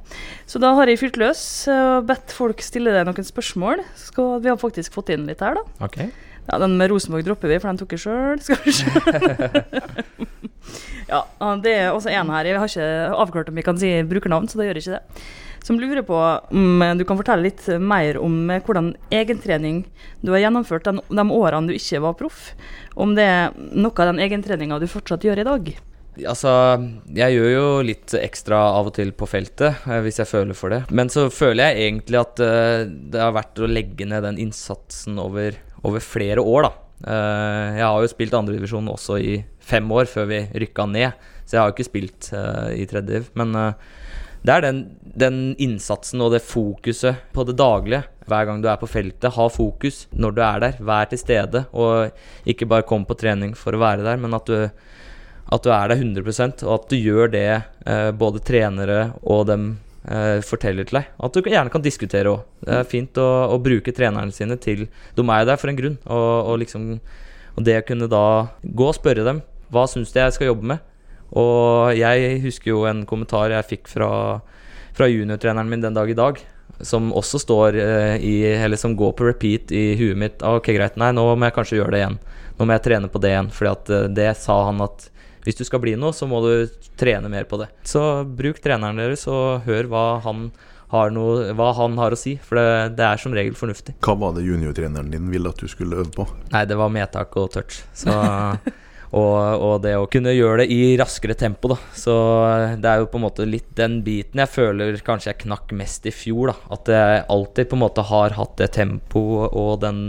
Så 0.51 0.61
da 0.63 0.73
har 0.79 0.91
jeg 0.91 1.01
fylt 1.01 1.19
løs 1.21 1.43
og 1.73 2.09
bedt 2.09 2.35
folk 2.35 2.65
stille 2.65 2.95
deg 2.95 3.07
noen 3.07 3.29
spørsmål. 3.29 3.85
Skal, 4.01 4.39
vi 4.43 4.51
har 4.51 4.59
faktisk 4.61 4.99
fått 4.99 5.15
inn 5.15 5.29
litt 5.31 5.45
her, 5.45 5.61
da. 5.61 5.87
Okay. 5.87 6.11
Ja, 6.49 6.59
Den 6.59 6.79
med 6.81 6.91
Rosenborg 6.91 7.27
dropper 7.27 7.53
vi, 7.53 7.59
for 7.61 7.71
den 7.71 7.81
tok 7.81 7.95
jeg 7.95 8.05
sjøl. 8.07 8.41
Skal 8.47 8.63
vi 8.65 8.75
se. 8.75 8.89
ja, 11.13 11.23
det 11.63 11.75
er 11.75 11.91
også 11.93 12.11
en 12.13 12.33
her. 12.35 12.49
Jeg 12.49 12.63
har 12.63 12.73
ikke 12.73 13.19
avklart 13.25 13.53
om 13.53 13.61
vi 13.61 13.67
kan 13.67 13.81
si 13.81 13.93
brukernavn, 14.09 14.49
så 14.49 14.61
da 14.61 14.69
gjør 14.69 14.81
jeg 14.81 14.89
ikke 14.89 14.99
det. 14.99 15.25
Som 15.69 15.77
lurer 15.77 16.01
på 16.07 16.17
om 16.17 16.81
du 16.97 17.05
kan 17.05 17.19
fortelle 17.19 17.45
litt 17.45 17.67
mer 17.77 18.17
om 18.23 18.49
hvordan 18.49 18.95
egentrening 19.13 19.83
du 20.25 20.33
har 20.33 20.47
gjennomført 20.47 20.89
den, 20.89 21.03
de 21.13 21.25
årene 21.29 21.69
du 21.69 21.77
ikke 21.77 22.01
var 22.07 22.17
proff. 22.17 22.55
Om 22.97 23.13
det 23.19 23.27
er 23.29 23.53
noe 23.77 23.93
av 23.93 24.15
den 24.15 24.23
egentreninga 24.25 24.81
du 24.81 24.89
fortsatt 24.89 25.27
gjør 25.29 25.43
i 25.43 25.47
dag. 25.51 25.69
Altså, 26.25 26.51
jeg 27.15 27.37
gjør 27.37 27.53
jo 27.53 27.67
litt 27.85 28.17
ekstra 28.17 28.63
av 28.79 28.89
og 28.89 28.97
til 28.97 29.13
på 29.15 29.29
feltet, 29.29 29.85
eh, 29.87 30.01
hvis 30.03 30.19
jeg 30.23 30.31
føler 30.33 30.57
for 30.57 30.73
det. 30.73 30.81
Men 30.91 31.13
så 31.13 31.29
føler 31.31 31.69
jeg 31.69 31.85
egentlig 31.85 32.19
at 32.25 32.43
eh, 32.43 32.89
det 32.89 33.21
har 33.23 33.37
vært 33.37 33.61
å 33.61 33.69
legge 33.71 34.09
ned 34.09 34.25
den 34.27 34.41
innsatsen 34.49 35.21
over, 35.23 35.61
over 35.85 36.03
flere 36.03 36.43
år, 36.43 36.71
da. 36.71 36.73
Eh, 36.99 37.79
jeg 37.79 37.87
har 37.87 38.03
jo 38.03 38.11
spilt 38.11 38.35
andredivisjon 38.35 38.91
også 38.91 39.21
i 39.23 39.37
fem 39.63 39.87
år 39.95 40.09
før 40.11 40.27
vi 40.33 40.43
rykka 40.65 40.89
ned, 40.91 41.29
så 41.45 41.55
jeg 41.55 41.61
har 41.61 41.71
jo 41.71 41.77
ikke 41.77 41.91
spilt 41.93 42.33
eh, 42.35 42.81
i 42.83 42.89
tredje 42.91 43.15
div. 43.21 43.31
Men 43.39 43.55
eh, 43.55 43.89
det 44.47 44.55
er 44.55 44.65
den, 44.65 44.85
den 45.19 45.41
innsatsen 45.59 46.23
og 46.25 46.35
det 46.35 46.45
fokuset 46.47 47.25
på 47.35 47.45
det 47.49 47.57
daglige. 47.59 48.05
Hver 48.29 48.45
gang 48.47 48.61
du 48.63 48.69
er 48.69 48.79
på 48.81 48.89
feltet, 48.91 49.33
ha 49.35 49.49
fokus 49.51 50.05
når 50.13 50.37
du 50.37 50.43
er 50.45 50.63
der. 50.63 50.79
Vær 50.85 51.09
til 51.11 51.21
stede, 51.21 51.65
og 51.73 52.13
ikke 52.49 52.69
bare 52.69 52.87
kom 52.87 53.07
på 53.09 53.17
trening 53.19 53.57
for 53.59 53.75
å 53.75 53.83
være 53.83 54.05
der, 54.07 54.21
men 54.21 54.37
at 54.37 54.49
du 54.49 54.69
at 55.49 55.65
du 55.65 55.71
er 55.73 55.89
der 55.89 56.01
100% 56.03 56.65
og 56.67 56.73
at 56.75 56.91
du 56.91 56.97
gjør 56.99 57.31
det 57.33 57.47
eh, 57.49 58.11
både 58.13 58.43
trenere 58.45 58.99
og 59.23 59.47
dem 59.49 59.69
eh, 60.05 60.43
forteller 60.45 60.89
til 60.89 61.01
deg. 61.01 61.09
At 61.25 61.33
du 61.33 61.49
gjerne 61.49 61.73
kan 61.73 61.85
diskutere 61.85 62.35
òg. 62.35 62.43
Det 62.67 62.75
er 62.77 62.91
fint 62.91 63.21
å, 63.21 63.29
å 63.55 63.61
bruke 63.63 63.95
trenerne 63.97 64.35
sine 64.35 64.59
til 64.61 64.87
De 65.17 65.25
er 65.25 65.43
jo 65.43 65.49
der 65.49 65.61
for 65.61 65.73
en 65.73 65.79
grunn. 65.79 65.97
Og, 66.05 66.53
og 66.53 66.61
liksom 66.65 66.91
Og 67.57 67.65
det 67.65 67.81
å 67.81 67.87
kunne 67.89 68.11
da 68.13 68.27
gå 68.63 68.91
og 68.91 68.99
spørre 68.99 69.25
dem 69.27 69.41
hva 69.73 69.83
syns 69.89 70.13
du 70.13 70.21
jeg 70.21 70.37
skal 70.37 70.53
jobbe 70.53 70.69
med. 70.71 70.85
Og 71.37 71.97
jeg 71.99 72.39
husker 72.45 72.73
jo 72.73 72.85
en 72.89 73.05
kommentar 73.09 73.53
jeg 73.53 73.69
fikk 73.75 73.91
fra, 73.93 74.11
fra 74.97 75.11
juniortreneren 75.11 75.69
min 75.69 75.85
den 75.85 75.97
dag 75.97 76.09
i 76.11 76.17
dag. 76.17 76.41
Som 76.81 77.11
også 77.17 77.41
står 77.43 77.77
eh, 77.83 78.17
i 78.23 78.35
Eller 78.55 78.79
som 78.79 78.95
går 78.97 79.13
på 79.19 79.27
repeat 79.27 79.73
i 79.75 79.97
huet 79.99 80.19
mitt. 80.19 80.43
Ah, 80.47 80.61
ok, 80.61 80.71
greit, 80.77 80.97
nei, 81.01 81.11
nå 81.17 81.25
må 81.35 81.49
jeg 81.49 81.57
kanskje 81.57 81.81
gjøre 81.81 81.95
det 81.95 82.03
igjen. 82.05 82.19
Nå 82.59 82.67
må 82.67 82.77
jeg 82.77 82.85
trene 82.87 83.11
på 83.13 83.23
det 83.23 83.35
igjen. 83.35 83.53
Fordi 83.55 83.73
at 83.73 83.95
eh, 83.97 84.11
det 84.21 84.33
sa 84.41 84.63
han 84.71 84.83
at 84.87 85.09
hvis 85.47 85.57
du 85.59 85.65
skal 85.65 85.81
bli 85.81 85.95
noe, 85.97 86.13
så 86.13 86.27
må 86.29 86.43
du 86.45 86.51
trene 87.01 87.31
mer 87.33 87.47
på 87.49 87.57
det. 87.61 87.71
Så 87.87 88.03
bruk 88.25 88.59
treneren 88.61 88.99
deres, 89.01 89.23
og 89.31 89.65
hør 89.65 89.89
hva 89.89 90.03
han 90.25 90.51
har, 90.93 91.13
noe, 91.15 91.53
hva 91.57 91.71
han 91.79 91.97
har 92.01 92.13
å 92.13 92.19
si. 92.19 92.35
For 92.43 92.59
det, 92.59 92.99
det 92.99 93.07
er 93.07 93.21
som 93.23 93.35
regel 93.37 93.57
fornuftig. 93.57 93.95
Hva 94.05 94.17
var 94.21 94.37
det 94.37 94.47
juniortreneren 94.47 95.11
din 95.13 95.31
ville 95.33 95.49
at 95.49 95.61
du 95.61 95.69
skulle 95.71 96.01
øve 96.03 96.13
på? 96.15 96.27
Nei, 96.53 96.65
det 96.69 96.79
var 96.81 96.93
medtak 96.93 97.37
og 97.41 97.51
touch. 97.55 97.83
Så, 97.97 98.13
og, 99.09 99.63
og 99.65 99.75
det 99.85 99.95
å 99.97 100.09
kunne 100.11 100.35
gjøre 100.35 100.63
det 100.63 100.75
i 100.75 100.97
raskere 101.01 101.37
tempo, 101.39 101.71
da. 101.73 101.79
Så 101.97 102.15
det 102.81 102.91
er 102.91 103.03
jo 103.03 103.09
på 103.09 103.21
en 103.21 103.25
måte 103.25 103.47
litt 103.49 103.71
den 103.79 104.03
biten 104.05 104.43
jeg 104.43 104.53
føler 104.53 104.99
kanskje 105.05 105.33
jeg 105.33 105.43
knakk 105.47 105.73
mest 105.77 106.09
i 106.09 106.13
fjor, 106.13 106.53
da. 106.53 106.75
At 106.77 106.93
jeg 106.93 107.25
alltid 107.33 107.71
på 107.71 107.79
en 107.79 107.85
måte 107.87 108.05
har 108.11 108.37
hatt 108.37 108.59
det 108.61 108.73
tempoet 108.77 109.57
og 109.57 109.81
den 109.85 110.03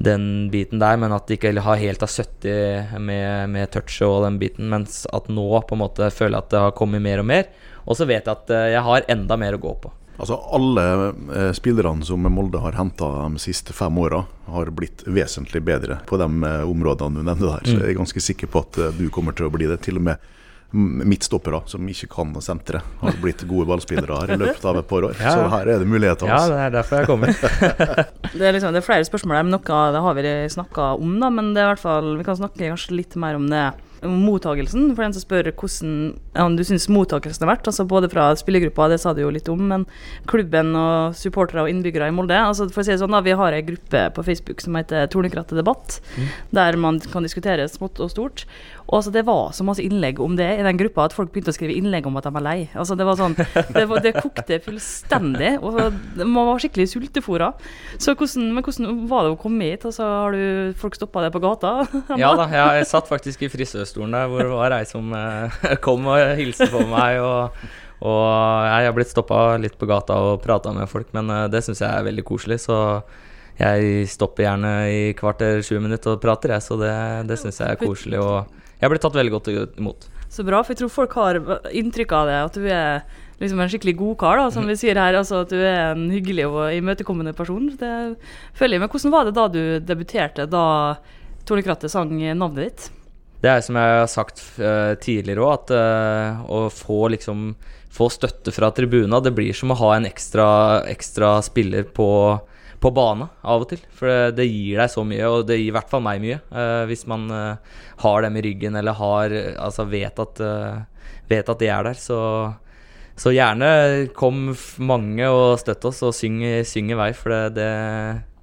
den 0.00 0.48
biten 0.48 0.80
der, 0.80 0.96
men 0.96 1.12
at 1.12 1.28
det 1.28 1.36
ikke 1.36 1.60
har 1.60 1.76
helt 1.76 2.02
av 2.02 2.08
70 2.08 2.94
med, 3.04 3.50
med 3.52 3.68
touchet 3.74 4.06
og 4.08 4.22
den 4.24 4.38
biten. 4.40 4.70
Mens 4.72 5.02
at 5.12 5.28
nå 5.28 5.48
på 5.60 5.76
en 5.76 5.82
måte 5.82 6.08
føler 6.08 6.38
jeg 6.38 6.46
at 6.46 6.54
det 6.54 6.62
har 6.64 6.76
kommet 6.78 7.04
mer 7.04 7.20
og 7.20 7.28
mer. 7.28 7.50
Og 7.84 7.98
så 7.98 8.06
vet 8.08 8.24
jeg 8.24 8.32
at 8.32 8.52
eh, 8.56 8.70
jeg 8.72 8.84
har 8.86 9.08
enda 9.12 9.36
mer 9.40 9.58
å 9.58 9.60
gå 9.60 9.74
på. 9.82 9.92
Altså 10.20 10.36
Alle 10.52 10.84
eh, 11.34 11.52
spillerne 11.56 12.04
som 12.04 12.26
Molde 12.28 12.60
har 12.60 12.76
henta 12.76 13.08
de 13.24 13.40
siste 13.40 13.72
fem 13.72 13.96
åra, 13.98 14.24
har 14.52 14.68
blitt 14.76 15.06
vesentlig 15.08 15.62
bedre 15.64 16.00
på 16.06 16.18
de 16.20 16.28
eh, 16.44 16.66
områdene 16.68 17.22
du 17.22 17.24
nevnte 17.24 17.48
der. 17.48 17.64
Så 17.64 17.78
jeg 17.78 17.94
er 17.94 17.98
ganske 18.02 18.22
sikker 18.26 18.50
på 18.52 18.60
at 18.66 18.78
eh, 18.78 18.92
du 18.98 19.08
kommer 19.14 19.36
til 19.36 19.48
å 19.48 19.54
bli 19.54 19.70
det. 19.70 19.80
Til 19.86 19.96
og 19.96 20.04
med 20.10 20.28
midtstoppere 20.70 21.62
som 21.66 21.88
ikke 21.90 22.06
kan 22.12 22.34
sentre, 22.44 22.82
har 23.00 23.16
blitt 23.22 23.42
gode 23.48 23.66
ballspillere 23.72 24.20
her 24.20 24.34
i 24.36 24.38
løpet 24.38 24.66
av 24.70 24.78
et 24.78 24.88
par 24.90 25.08
år. 25.08 25.16
Ja. 25.24 25.32
Så 25.34 25.48
her 25.50 25.66
er 25.72 25.80
det 25.82 25.88
muligheter. 25.88 26.28
Ja, 26.28 26.36
altså. 26.36 26.52
det 26.54 26.66
er 26.66 26.76
derfor 26.76 27.00
jeg 27.00 27.08
kommer. 27.10 27.34
Det 28.30 28.46
er, 28.46 28.54
liksom, 28.54 28.70
det 28.70 28.78
er 28.78 28.86
flere 28.86 29.04
spørsmål 29.08 29.40
her, 29.40 29.46
men 29.48 29.56
noe 29.56 29.78
det 29.90 30.00
har 30.04 30.14
vi 30.14 30.32
snakka 30.54 30.84
om, 31.02 31.16
da. 31.18 31.32
Men 31.34 31.48
det 31.50 31.64
er 31.64 31.66
i 31.66 31.70
hvert 31.72 31.82
fall, 31.82 32.12
vi 32.20 32.26
kan 32.28 32.36
snakke 32.38 32.68
kanskje 32.70 32.94
litt 32.94 33.16
mer 33.18 33.34
om 33.40 33.48
det. 33.50 33.64
Mottagelsen, 34.02 34.90
for 34.94 35.04
den 35.04 35.14
som 35.16 35.24
spør 35.24 35.50
hvordan 35.50 35.94
ja, 36.36 36.46
du 36.56 36.62
syns 36.64 36.88
mottakelsen 36.92 37.44
har 37.44 37.52
vært. 37.54 37.68
altså 37.68 37.86
Både 37.88 38.08
fra 38.12 38.30
spillergruppa, 38.38 38.88
det 38.92 39.00
sa 39.02 39.12
du 39.14 39.22
jo 39.22 39.32
litt 39.34 39.50
om, 39.52 39.60
men 39.72 39.86
klubben 40.30 40.72
og 40.78 41.16
supportere 41.18 41.64
og 41.64 41.72
innbyggere 41.72 42.08
i 42.08 42.14
Molde. 42.14 42.38
altså 42.38 42.68
for 42.70 42.82
å 42.82 42.86
si 42.86 42.94
det 42.94 43.00
sånn 43.02 43.14
da, 43.16 43.20
Vi 43.24 43.36
har 43.36 43.56
ei 43.56 43.62
gruppe 43.66 44.06
på 44.16 44.24
Facebook 44.26 44.64
som 44.64 44.78
heter 44.78 45.10
Tornekrattet 45.12 45.58
debatt, 45.58 46.00
der 46.50 46.76
man 46.80 47.00
kan 47.00 47.26
diskutere 47.26 47.68
smått 47.68 48.00
og 48.00 48.12
stort. 48.14 48.46
Og 48.90 48.96
altså 48.98 49.12
Det 49.14 49.22
var 49.26 49.52
så 49.54 49.64
masse 49.66 49.82
innlegg 49.86 50.18
om 50.22 50.34
det 50.38 50.48
i 50.58 50.62
den 50.66 50.78
gruppa 50.80 51.04
at 51.06 51.14
folk 51.14 51.30
begynte 51.30 51.52
å 51.52 51.54
skrive 51.54 51.76
innlegg 51.78 52.08
om 52.10 52.16
at 52.18 52.26
de 52.26 52.32
var 52.34 52.42
lei. 52.42 52.58
altså 52.74 52.96
Det 52.98 53.06
var 53.06 53.18
sånn, 53.20 53.36
det, 53.38 53.84
var, 53.86 54.02
det 54.02 54.16
kokte 54.18 54.58
fullstendig. 54.64 55.52
og 55.62 55.78
Man 56.24 56.48
var 56.48 56.62
skikkelig 56.62 56.88
sultefòra. 56.90 57.52
Men 58.02 58.64
hvordan 58.66 59.04
var 59.10 59.26
det 59.28 59.34
å 59.36 59.38
komme 59.38 59.70
hit? 59.70 59.86
altså 59.86 60.08
Har 60.08 60.34
du 60.34 60.74
folk 60.80 60.98
stoppa 60.98 61.22
deg 61.26 61.34
på 61.36 61.42
gata? 61.44 61.76
Ja 62.20 62.32
da, 62.36 62.48
jeg, 62.50 62.88
satt 62.90 63.06
faktisk 63.08 63.46
i 63.46 63.52
frisørstolen 63.52 64.16
der 64.16 64.26
hvor 64.30 64.42
det 64.42 64.50
var 64.50 64.74
ei 64.74 64.84
som 64.88 65.14
eh, 65.14 65.62
kom 65.84 66.10
og 66.10 66.34
hilste 66.40 66.66
på 66.72 66.82
meg. 66.90 67.22
Og, 67.22 67.64
og 68.10 68.22
jeg 68.66 68.90
har 68.90 68.96
blitt 68.96 69.14
stoppa 69.14 69.54
litt 69.62 69.78
på 69.78 69.86
gata 69.88 70.18
og 70.18 70.42
prata 70.42 70.74
med 70.74 70.90
folk, 70.90 71.12
men 71.14 71.30
eh, 71.30 71.48
det 71.52 71.62
syns 71.62 71.84
jeg 71.84 71.90
er 71.94 72.08
veldig 72.10 72.26
koselig. 72.26 72.58
Så 72.66 72.76
jeg 73.60 74.08
stopper 74.10 74.48
gjerne 74.48 74.72
i 74.90 75.02
kvarter 75.14 75.60
20 75.62 75.86
minutter 75.86 76.16
og 76.16 76.24
prater, 76.24 76.56
jeg. 76.56 76.66
Så 76.66 76.80
det, 76.80 76.96
det 77.30 77.38
syns 77.38 77.62
jeg 77.62 77.76
er 77.76 77.80
koselig. 77.80 78.18
Og 78.18 78.58
jeg 78.80 78.92
ble 78.92 79.00
tatt 79.02 79.16
veldig 79.16 79.34
godt 79.36 79.50
imot. 79.80 80.08
Så 80.30 80.44
bra, 80.46 80.62
for 80.62 80.72
jeg 80.72 80.80
tror 80.80 80.92
folk 80.94 81.16
har 81.18 81.40
inntrykk 81.74 82.12
av 82.16 82.30
det, 82.30 82.38
at 82.46 82.58
du 82.58 82.66
er 82.70 83.02
liksom 83.40 83.60
en 83.60 83.70
skikkelig 83.72 83.96
god 83.98 84.16
kar, 84.20 84.38
da, 84.38 84.50
som 84.54 84.68
vi 84.68 84.76
sier 84.78 84.98
her. 85.00 85.16
altså 85.18 85.42
At 85.44 85.52
du 85.52 85.58
er 85.58 85.90
en 85.94 86.06
hyggelig 86.12 86.46
og 86.46 86.76
imøtekommende 86.76 87.34
person. 87.36 87.70
Det 87.80 87.90
føler 88.56 88.76
jeg. 88.76 88.84
Men 88.84 88.92
hvordan 88.92 89.14
var 89.16 89.26
det 89.26 89.34
da 89.38 89.48
du 89.50 89.62
debuterte, 89.84 90.46
da 90.50 90.64
Tornekrattet 91.48 91.90
sang 91.90 92.12
navnet 92.12 92.66
ditt? 92.68 92.88
Det 93.40 93.48
er 93.48 93.62
som 93.64 93.78
jeg 93.80 93.92
har 93.96 94.08
sagt 94.12 94.42
uh, 94.60 94.92
tidligere 95.00 95.42
òg, 95.42 95.54
at 95.56 95.72
uh, 95.74 96.42
å 96.46 96.64
få 96.72 97.08
liksom 97.16 97.52
Få 97.90 98.06
støtte 98.06 98.52
fra 98.54 98.68
tribuna, 98.70 99.18
det 99.18 99.32
blir 99.34 99.50
som 99.50 99.72
å 99.74 99.76
ha 99.80 99.88
en 99.96 100.04
ekstra, 100.06 100.44
ekstra 100.86 101.32
spiller 101.42 101.88
på, 101.90 102.06
på 102.80 102.90
bane 102.96 103.28
av 103.44 103.64
og 103.64 103.70
til. 103.72 103.82
For 103.96 104.32
det, 104.34 104.46
gir 104.48 104.80
deg 104.80 104.90
så 104.92 105.04
mye, 105.06 105.28
og 105.28 105.44
det 105.48 105.58
gir 105.60 105.68
i 105.68 105.76
hvert 105.76 105.90
fall 105.90 106.04
meg 106.04 106.22
mye. 106.22 106.40
Uh, 106.52 106.84
hvis 106.88 107.04
man 107.10 107.28
uh, 107.32 107.76
har 108.04 108.24
dem 108.24 108.38
i 108.40 108.44
ryggen 108.46 108.78
eller 108.80 108.96
har 108.96 109.34
Altså 109.60 109.86
vet 109.90 110.20
at, 110.22 110.40
uh, 110.40 111.12
vet 111.30 111.52
at 111.52 111.60
de 111.60 111.68
er 111.68 111.90
der. 111.90 112.00
Så, 112.00 112.18
så 113.20 113.34
gjerne 113.36 114.08
kom 114.16 114.54
mange 114.80 115.28
og 115.28 115.60
støtt 115.60 115.84
oss, 115.90 116.02
og 116.06 116.16
syng, 116.16 116.40
syng 116.64 116.92
i 116.94 116.98
vei, 116.98 117.10
for 117.16 117.34
det, 117.34 117.42
det, 117.60 117.70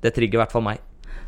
det 0.06 0.14
trigger 0.16 0.40
i 0.40 0.44
hvert 0.46 0.54
fall 0.54 0.68
meg. 0.70 0.84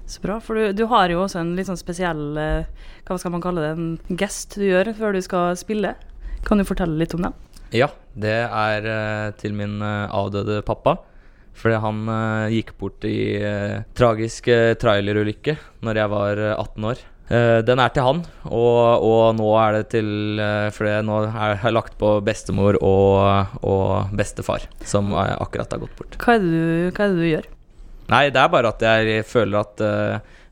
Så 0.09 0.21
bra, 0.23 0.39
for 0.41 0.57
du, 0.57 0.71
du 0.73 0.87
har 0.89 1.09
jo 1.09 1.21
også 1.25 1.41
en 1.41 1.53
litt 1.53 1.67
sånn 1.67 1.77
spesiell 1.77 2.33
Hva 2.33 3.17
skal 3.21 3.29
man 3.29 3.43
kalle 3.43 3.61
det? 3.61 3.75
En 3.77 4.17
gest 4.17 4.55
du 4.57 4.63
gjør 4.65 4.89
før 4.97 5.13
du 5.13 5.21
skal 5.21 5.53
spille. 5.59 5.93
Kan 6.47 6.57
du 6.57 6.65
fortelle 6.65 6.97
litt 6.97 7.13
om 7.13 7.27
den? 7.27 7.35
Ja, 7.77 7.91
det 8.17 8.39
er 8.49 8.89
til 9.37 9.53
min 9.53 9.77
avdøde 9.85 10.63
pappa. 10.65 10.95
Fordi 11.59 11.79
han 11.83 12.01
eh, 12.15 12.55
gikk 12.57 12.73
bort 12.79 13.05
i 13.07 13.19
eh, 13.35 13.81
tragisk 13.97 14.47
eh, 14.51 14.73
trailerulykke 14.79 15.57
når 15.85 16.01
jeg 16.01 16.13
var 16.15 16.43
eh, 16.47 16.55
18 16.55 16.91
år. 16.93 17.07
Den 17.29 17.77
er 17.77 17.91
til 17.93 18.01
han, 18.01 18.23
og, 18.49 19.03
og 19.05 19.35
nå 19.37 19.49
er 19.61 19.75
det 19.75 19.91
til 19.91 20.39
Fordi 20.73 20.95
nå 21.05 21.19
er 21.27 21.59
jeg 21.59 21.75
lagt 21.75 21.93
på 22.01 22.15
bestemor 22.25 22.79
og, 22.81 23.51
og 23.61 24.15
bestefar, 24.17 24.65
som 24.81 25.13
akkurat 25.13 25.75
har 25.75 25.83
gått 25.83 25.93
bort. 25.99 26.17
Hva 26.17 26.39
er 26.39 26.41
du, 26.41 26.55
hva 26.89 27.05
er 27.05 27.13
det 27.13 27.19
du 27.19 27.27
gjør? 27.27 27.45
Nei, 28.09 28.23
det 28.33 28.41
er 28.41 28.49
bare 28.49 28.73
at 28.73 28.81
jeg 28.81 29.21
føler 29.29 29.61
at 29.61 29.85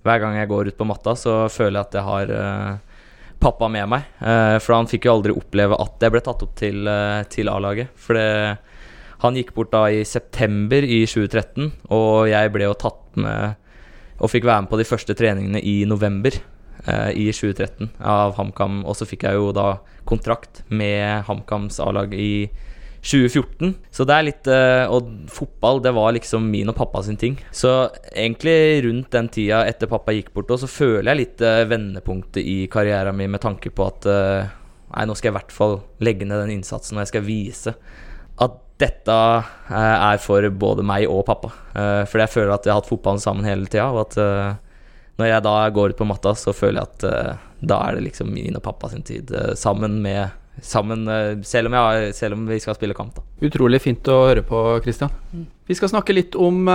hver 0.07 0.23
gang 0.23 0.37
jeg 0.39 0.49
går 0.49 0.71
ut 0.71 0.77
på 0.77 0.87
matta, 0.87 1.15
så 1.19 1.35
føler 1.51 1.79
jeg 1.79 1.87
at 1.89 1.97
jeg 1.97 2.07
har 2.07 2.31
uh, 2.31 3.01
pappa 3.43 3.69
med 3.71 3.89
meg. 3.91 4.07
Uh, 4.21 4.55
for 4.63 4.77
han 4.77 4.89
fikk 4.89 5.07
jo 5.07 5.17
aldri 5.17 5.35
oppleve 5.35 5.77
at 5.83 6.05
jeg 6.05 6.13
ble 6.13 6.23
tatt 6.23 6.45
opp 6.45 6.55
til, 6.59 6.87
uh, 6.87 7.23
til 7.31 7.51
A-laget. 7.51 7.91
For 7.99 8.17
det, 8.17 8.27
han 9.23 9.37
gikk 9.39 9.53
bort 9.55 9.71
da 9.73 9.87
i 9.89 10.03
september 10.05 10.85
i 10.85 11.01
2013, 11.09 11.71
og 11.93 12.27
jeg 12.29 12.53
ble 12.53 12.67
jo 12.69 12.77
tatt 12.77 13.17
med 13.17 13.57
og 14.17 14.31
fikk 14.33 14.47
være 14.47 14.65
med 14.65 14.71
på 14.71 14.79
de 14.79 14.85
første 14.87 15.13
treningene 15.17 15.61
i 15.61 15.83
november 15.89 16.33
eh, 16.33 17.11
i 17.13 17.27
2013 17.29 17.91
av 18.01 18.33
HamKam. 18.37 18.79
Og 18.89 18.97
så 18.97 19.05
fikk 19.05 19.27
jeg 19.27 19.37
jo 19.37 19.51
da 19.53 19.75
kontrakt 20.09 20.63
med 20.73 21.27
HamKams 21.27 21.77
A-lag 21.83 22.15
i 22.17 22.47
2014. 23.07 23.75
Så 23.93 24.05
det 24.07 24.15
er 24.15 24.25
litt 24.25 24.49
eh, 24.51 24.89
Og 24.91 25.11
fotball, 25.31 25.81
det 25.85 25.93
var 25.95 26.15
liksom 26.15 26.49
min 26.51 26.71
og 26.71 26.77
pappa 26.79 27.03
sin 27.05 27.19
ting. 27.19 27.37
Så 27.51 27.91
egentlig 28.09 28.83
rundt 28.87 29.11
den 29.13 29.29
tida 29.33 29.63
etter 29.69 29.89
pappa 29.91 30.15
gikk 30.15 30.33
bort, 30.35 30.51
så 30.59 30.69
føler 30.69 31.11
jeg 31.11 31.21
litt 31.21 31.45
eh, 31.45 31.65
vendepunktet 31.69 32.41
i 32.41 32.59
karrieren 32.71 33.17
min 33.17 33.31
med 33.33 33.43
tanke 33.43 33.73
på 33.73 33.91
at 33.91 34.09
eh, 34.11 34.55
Nei, 34.87 35.01
nå 35.03 35.17
skal 35.19 35.27
jeg 35.27 35.33
i 35.33 35.35
hvert 35.35 35.51
fall 35.51 35.73
legge 35.99 36.23
ned 36.23 36.39
den 36.39 36.53
innsatsen, 36.53 36.95
og 36.95 37.03
jeg 37.03 37.09
skal 37.09 37.23
vise 37.25 37.73
at 38.43 38.63
dette 38.81 39.17
eh, 39.73 39.73
er 39.73 40.21
for 40.21 40.45
både 40.53 40.85
meg 40.85 41.07
og 41.09 41.25
pappa. 41.27 41.51
Eh, 41.73 42.03
fordi 42.09 42.25
jeg 42.25 42.33
føler 42.35 42.53
at 42.53 42.65
jeg 42.67 42.73
har 42.73 42.81
hatt 42.81 42.89
fotballen 42.89 43.21
sammen 43.23 43.47
hele 43.47 43.69
tida, 43.69 43.89
og 43.89 44.05
at 44.05 44.17
eh, 44.21 44.57
når 45.17 45.31
jeg 45.31 45.45
da 45.47 45.55
går 45.73 45.93
ut 45.93 46.01
på 46.01 46.09
matta, 46.09 46.35
så 46.37 46.53
føler 46.53 46.83
jeg 46.83 46.89
at 46.91 47.37
da 47.57 47.77
er 47.87 47.97
det 47.97 48.03
liksom 48.05 48.29
min 48.29 48.59
og 48.59 48.61
pappa 48.61 48.91
sin 48.91 49.05
tid. 49.05 49.33
sammen 49.57 50.01
med 50.03 50.43
Sammen, 50.57 51.03
selv, 51.45 51.69
om 51.69 51.75
jeg, 51.77 52.13
selv 52.17 52.33
om 52.33 52.47
vi 52.49 52.55
skal 52.57 52.73
spille 52.73 52.95
kamp, 52.97 53.13
da. 53.13 53.21
Utrolig 53.45 53.77
fint 53.77 54.07
å 54.09 54.15
høre 54.23 54.41
på, 54.41 54.57
Christian. 54.81 55.11
Vi 55.69 55.75
skal 55.77 55.91
snakke 55.91 56.15
litt 56.15 56.33
om 56.33 56.65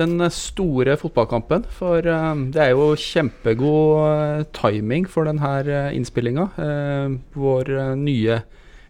den 0.00 0.14
store 0.32 0.94
fotballkampen. 0.96 1.66
For 1.76 2.00
det 2.00 2.62
er 2.62 2.72
jo 2.72 2.94
kjempegod 2.96 4.48
timing 4.56 5.04
for 5.12 5.28
denne 5.28 5.52
uh, 5.68 5.90
innspillinga. 5.92 6.48
Eh, 6.56 7.18
vår 7.36 7.74
nye 8.00 8.40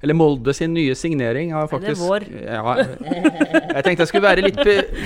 Eller 0.00 0.14
Molde 0.14 0.52
sin 0.54 0.70
nye 0.76 0.94
signering 0.94 1.50
har 1.56 1.66
Er 1.74 1.80
det 1.82 1.94
vår? 1.98 2.24
Ja, 2.44 2.62
jeg 2.78 3.82
tenkte 3.84 4.04
jeg 4.04 4.10
skulle 4.12 4.28
være 4.28 4.44
litt, 4.46 4.60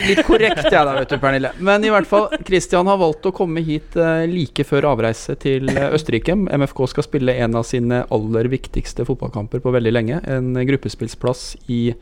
litt 0.08 0.20
korrekt, 0.26 0.66
jeg 0.68 0.84
da, 0.84 0.92
vet 0.98 1.08
du, 1.14 1.16
Pernille. 1.22 1.52
Men 1.64 1.84
i 1.88 1.92
hvert 1.94 2.08
fall, 2.10 2.26
Christian 2.44 2.90
har 2.90 2.98
valgt 3.00 3.24
å 3.24 3.32
komme 3.32 3.62
hit 3.64 3.96
eh, 3.96 4.26
like 4.28 4.66
før 4.68 4.90
avreise 4.90 5.36
til 5.40 5.72
eh, 5.72 5.88
Østerrike. 5.96 6.36
MFK 6.36 6.84
skal 6.92 7.06
spille 7.08 7.38
en 7.40 7.56
av 7.56 7.64
sine 7.68 8.02
aller 8.12 8.50
viktigste 8.52 9.06
fotballkamper 9.08 9.64
på 9.64 9.72
veldig 9.72 9.94
lenge. 9.96 10.20
En 10.28 10.52
gruppespillsplass 10.60 11.54
i 11.72 11.94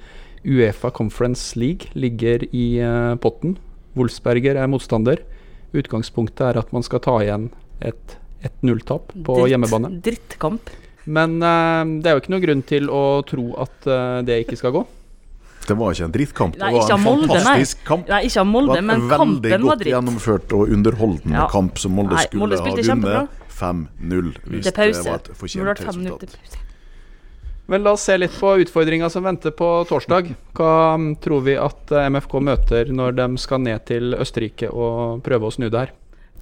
Uefa 0.42 0.90
Conference 0.96 1.54
League 1.60 1.92
ligger 1.94 2.42
i 2.50 2.66
eh, 2.82 3.14
potten. 3.22 3.54
Wolfsberger 3.94 4.58
er 4.58 4.70
motstander. 4.70 5.22
Utgangspunktet 5.76 6.42
er 6.50 6.58
at 6.64 6.74
man 6.74 6.82
skal 6.82 7.02
ta 7.06 7.20
igjen 7.22 7.52
et 7.86 8.16
1-0-tap 8.42 9.12
på 9.26 9.36
Dritt- 9.36 9.52
hjemmebane. 9.54 9.90
Drittkamp. 10.02 10.70
Men 11.08 11.38
uh, 11.40 11.84
det 12.02 12.10
er 12.10 12.16
jo 12.16 12.22
ikke 12.24 12.34
noen 12.34 12.44
grunn 12.44 12.64
til 12.68 12.90
å 12.92 13.04
tro 13.28 13.46
at 13.62 13.86
uh, 13.88 14.20
det 14.26 14.42
ikke 14.44 14.58
skal 14.60 14.74
gå. 14.76 14.86
Det 15.70 15.76
var 15.78 15.94
ikke 15.94 16.06
en 16.08 16.14
drittkamp. 16.14 16.56
Det 16.56 16.70
var 16.74 16.92
en 16.94 17.02
Molde, 17.04 17.28
fantastisk 17.28 17.78
nei. 17.78 17.86
kamp. 17.86 18.08
Nei, 18.10 18.22
ikke 18.26 18.40
av 18.40 18.46
Det 18.46 18.52
Molde, 18.54 18.72
var 18.72 18.80
men 18.80 18.96
en 18.96 19.04
veldig 19.04 19.20
kampen 19.20 19.52
var 19.52 19.76
godt 19.76 19.92
gjennomført 19.92 20.56
og 20.56 20.72
underholdende 20.76 21.36
Ja. 21.36 21.46
kamp 21.52 21.78
som 21.78 21.94
Molde 21.94 22.16
Nei, 22.16 22.24
skulle 22.26 22.40
Molde 22.40 22.58
ha 22.58 22.64
vunnet 22.64 23.28
5-0 23.60 24.32
hvis 24.50 24.64
det, 24.64 24.74
det 24.74 25.04
var 25.04 25.14
et 25.20 25.30
fortjent 25.36 25.84
resultat. 25.84 26.58
Men 27.70 27.84
la 27.84 27.92
oss 27.94 28.02
se 28.02 28.16
litt 28.18 28.34
på 28.34 28.56
utfordringa 28.64 29.10
som 29.12 29.22
venter 29.22 29.52
på 29.54 29.68
torsdag. 29.86 30.32
Hva 30.58 30.96
mm, 30.98 31.10
tror 31.22 31.44
vi 31.46 31.54
at 31.54 31.92
eh, 31.94 32.08
MFK 32.10 32.40
møter 32.42 32.90
når 32.90 33.14
de 33.20 33.28
skal 33.38 33.62
ned 33.62 33.84
til 33.86 34.16
Østerrike 34.18 34.72
og 34.72 35.22
prøve 35.22 35.46
å 35.46 35.54
snu 35.54 35.68
det 35.68 35.84
her? 35.84 35.92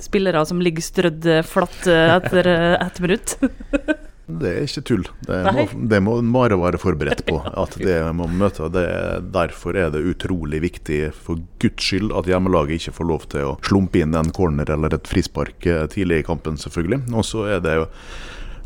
Spillere 0.01 0.47
som 0.49 0.63
ligger 0.63 0.81
strødd 0.81 1.29
flatt 1.45 1.85
etter 1.85 2.49
ett 2.79 3.01
minutt. 3.05 3.37
Det 4.29 4.51
er 4.51 4.67
ikke 4.67 4.85
tull. 4.85 5.05
Det 5.25 5.53
må, 5.57 5.65
det 5.89 6.01
må 6.05 6.45
være 6.61 6.81
forberedt 6.81 7.25
på. 7.29 7.41
At 7.65 7.79
det 7.81 7.99
må 8.17 8.29
møte. 8.29 8.69
Det, 8.73 8.87
derfor 9.33 9.79
er 9.81 9.93
det 9.95 10.05
utrolig 10.05 10.61
viktig 10.67 11.01
for 11.17 11.41
guds 11.63 11.89
skyld 11.89 12.13
at 12.17 12.29
hjemmelaget 12.29 12.83
ikke 12.83 12.97
får 12.99 13.09
lov 13.09 13.29
til 13.33 13.47
å 13.49 13.55
slumpe 13.65 14.03
inn 14.03 14.17
en 14.19 14.33
corner 14.35 14.69
eller 14.75 14.95
et 14.99 15.09
frispark 15.09 15.65
eh, 15.67 15.87
tidlig 15.93 16.23
i 16.23 16.27
kampen, 16.29 16.61
selvfølgelig. 16.61 17.07
Og 17.17 17.25
så 17.25 17.47
er 17.57 17.63
det 17.65 17.79
jo 17.81 17.87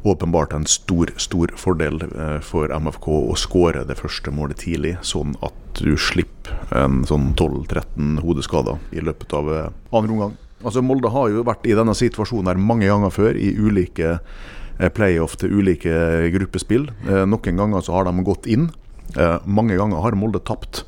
åpenbart 0.02 0.52
en 0.52 0.66
stor, 0.66 1.12
stor 1.16 1.52
fordel 1.56 2.02
eh, 2.10 2.38
for 2.42 2.72
MFK 2.74 3.08
å 3.14 3.36
skåre 3.38 3.84
det 3.86 3.98
første 4.00 4.34
målet 4.34 4.64
tidlig, 4.64 4.96
sånn 5.06 5.36
at 5.46 5.78
du 5.78 5.94
slipper 5.94 6.58
en 6.74 7.04
sånn 7.08 7.30
12-13 7.38 8.18
hodeskader 8.24 8.82
i 8.90 9.04
løpet 9.04 9.36
av 9.38 9.52
eh, 9.52 9.68
andre 9.94 10.16
omgang. 10.16 10.34
Altså 10.62 10.82
Molde 10.82 11.10
har 11.10 11.30
jo 11.30 11.46
vært 11.46 11.66
i 11.66 11.74
denne 11.78 11.94
situasjonen 11.98 12.50
her 12.52 12.60
mange 12.60 12.90
ganger 12.90 13.14
før, 13.14 13.38
i 13.38 13.54
ulike 13.58 14.18
playoff 14.90 15.36
til 15.36 15.52
ulike 15.52 15.92
gruppespill. 16.34 16.88
Eh, 17.08 17.24
Noen 17.28 17.56
ganger 17.60 17.80
så 17.84 17.92
har 17.92 18.04
de 18.08 18.24
gått 18.26 18.46
inn. 18.46 18.70
Eh, 19.16 19.38
Mange 19.46 19.76
ganger 19.76 20.02
har 20.02 20.12
Molde 20.18 20.40
tapt. 20.40 20.84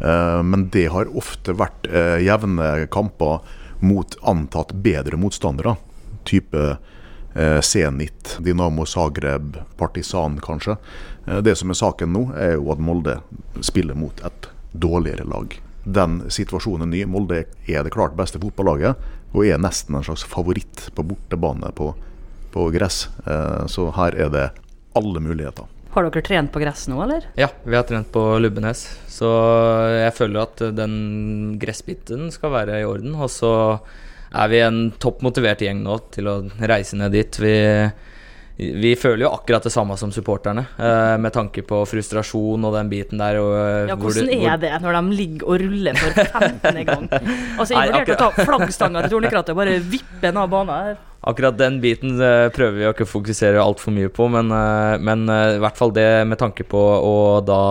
Eh, 0.00 0.42
Men 0.42 0.68
det 0.70 0.88
har 0.92 1.06
ofte 1.16 1.52
vært 1.56 1.86
eh, 1.90 2.18
jevne 2.24 2.86
kamper 2.88 3.40
mot 3.80 4.16
antatt 4.22 4.72
bedre 4.72 5.16
motstandere. 5.20 5.76
Type 6.24 6.78
eh, 7.34 7.60
Zenit, 7.60 8.38
Dinamo 8.40 8.86
Zagreb, 8.86 9.58
Partisan 9.76 10.38
kanskje. 10.40 10.76
Eh, 11.26 11.40
Det 11.42 11.56
som 11.56 11.70
er 11.70 11.74
saken 11.74 12.12
nå, 12.12 12.24
er 12.36 12.54
jo 12.56 12.72
at 12.72 12.78
Molde 12.80 13.20
spiller 13.60 13.94
mot 13.94 14.20
et 14.24 14.48
dårligere 14.72 15.24
lag. 15.28 15.58
Den 15.86 16.24
situasjonen 16.30 16.88
er 16.88 16.92
ny. 16.92 17.04
Molde 17.06 17.44
er 17.68 17.84
det 17.86 17.92
klart 17.94 18.16
beste 18.16 18.40
fotballaget, 18.42 18.96
og 19.32 19.44
er 19.46 19.58
nesten 19.60 19.94
en 19.94 20.02
slags 20.02 20.24
favoritt 20.26 20.88
på 20.96 21.04
bortebane 21.06 21.70
på, 21.76 21.92
på 22.56 22.66
gress. 22.74 23.06
Eh, 23.28 23.66
Så 23.68 23.90
her 24.00 24.16
er 24.26 24.32
det 24.32 24.46
alle 24.96 25.20
muligheter. 25.20 25.68
Har 25.96 26.04
dere 26.10 26.22
trent 26.24 26.50
på 26.52 26.60
gress 26.60 26.88
nå, 26.92 26.98
eller? 27.04 27.24
Ja, 27.40 27.48
vi 27.64 27.72
har 27.76 27.84
trent 27.88 28.10
på 28.12 28.20
Lubbenes, 28.40 28.82
så 29.08 29.28
jeg 29.96 30.12
føler 30.16 30.42
at 30.42 30.60
den 30.76 30.96
gressbiten 31.60 32.28
skal 32.34 32.52
være 32.52 32.80
i 32.82 32.84
orden. 32.84 33.14
Og 33.16 33.30
så 33.32 33.52
er 34.36 34.50
vi 34.52 34.60
en 34.60 34.90
topp 35.00 35.22
motivert 35.24 35.62
gjeng 35.64 35.80
nå 35.86 35.96
til 36.12 36.28
å 36.28 36.36
reise 36.68 36.98
ned 37.00 37.12
dit. 37.16 37.38
Vi, 37.40 37.54
vi 38.76 38.92
føler 38.96 39.24
jo 39.24 39.32
akkurat 39.38 39.64
det 39.64 39.72
samme 39.72 39.96
som 40.00 40.12
supporterne, 40.12 40.66
eh, 40.76 41.16
med 41.20 41.32
tanke 41.32 41.64
på 41.64 41.80
frustrasjon 41.88 42.64
og 42.68 42.76
den 42.76 42.92
biten 42.92 43.16
der. 43.20 43.40
Og, 43.40 43.56
eh, 43.56 43.88
Ja, 43.88 43.96
hvor 43.96 44.10
hvordan 44.12 44.26
det- 44.28 44.38
hvor- 44.40 44.52
er 44.52 44.56
det 44.58 44.82
når 44.82 45.00
de 45.00 45.16
ligger 45.16 45.48
og 45.48 45.60
ruller 45.64 45.94
for 45.96 46.12
15. 46.12 46.84
gang? 46.84 47.08
Altså, 47.58 47.72
jeg 47.72 47.92
vurderte 47.92 48.16
å 48.16 48.20
ta 48.20 48.30
flaggstanga 48.44 49.02
til 49.08 49.16
Tornekrattet 49.16 49.50
og 49.56 49.56
bare 49.64 49.80
vippe 49.80 50.20
den 50.20 50.36
av 50.36 50.50
banen. 50.50 50.96
Akkurat 51.26 51.56
den 51.58 51.80
biten 51.82 52.20
eh, 52.22 52.46
prøver 52.54 52.76
vi 52.78 52.86
å 52.86 52.92
ikke 52.94 53.08
fokusere 53.08 53.62
altfor 53.62 53.94
mye 53.94 54.10
på, 54.14 54.28
men, 54.30 54.52
eh, 54.54 54.94
men 55.02 55.26
eh, 55.32 55.56
i 55.56 55.62
hvert 55.62 55.78
fall 55.78 55.90
det 55.94 56.06
med 56.30 56.38
tanke 56.38 56.66
på 56.66 56.80
å 56.80 57.16
da 57.46 57.62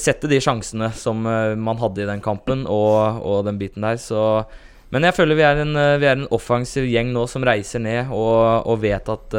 sette 0.00 0.30
de 0.30 0.38
sjansene 0.40 0.86
som 0.96 1.18
man 1.20 1.80
hadde 1.80 2.04
i 2.04 2.06
den 2.08 2.22
kampen, 2.24 2.62
og, 2.70 3.18
og 3.20 3.42
den 3.44 3.58
biten 3.60 3.84
der, 3.84 3.98
så 4.00 4.46
Men 4.94 5.02
jeg 5.04 5.16
føler 5.16 5.36
vi 5.36 5.42
er 5.44 5.58
en, 5.60 5.74
vi 5.98 6.06
er 6.06 6.14
en 6.14 6.28
offensiv 6.32 6.86
gjeng 6.86 7.10
nå 7.12 7.26
som 7.28 7.44
reiser 7.44 7.82
ned 7.82 8.12
og, 8.14 8.64
og 8.70 8.78
vet 8.80 9.10
at 9.10 9.34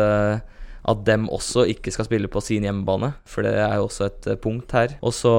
at 0.85 1.01
dem 1.07 1.25
også 1.33 1.65
ikke 1.71 1.93
skal 1.93 2.05
spille 2.05 2.29
på 2.29 2.41
sin 2.43 2.65
hjemmebane, 2.65 3.11
for 3.25 3.45
det 3.45 3.55
er 3.57 3.73
jo 3.79 3.87
også 3.87 4.05
et 4.05 4.27
punkt 4.41 4.73
her. 4.75 4.97
Og 5.01 5.15
så 5.17 5.33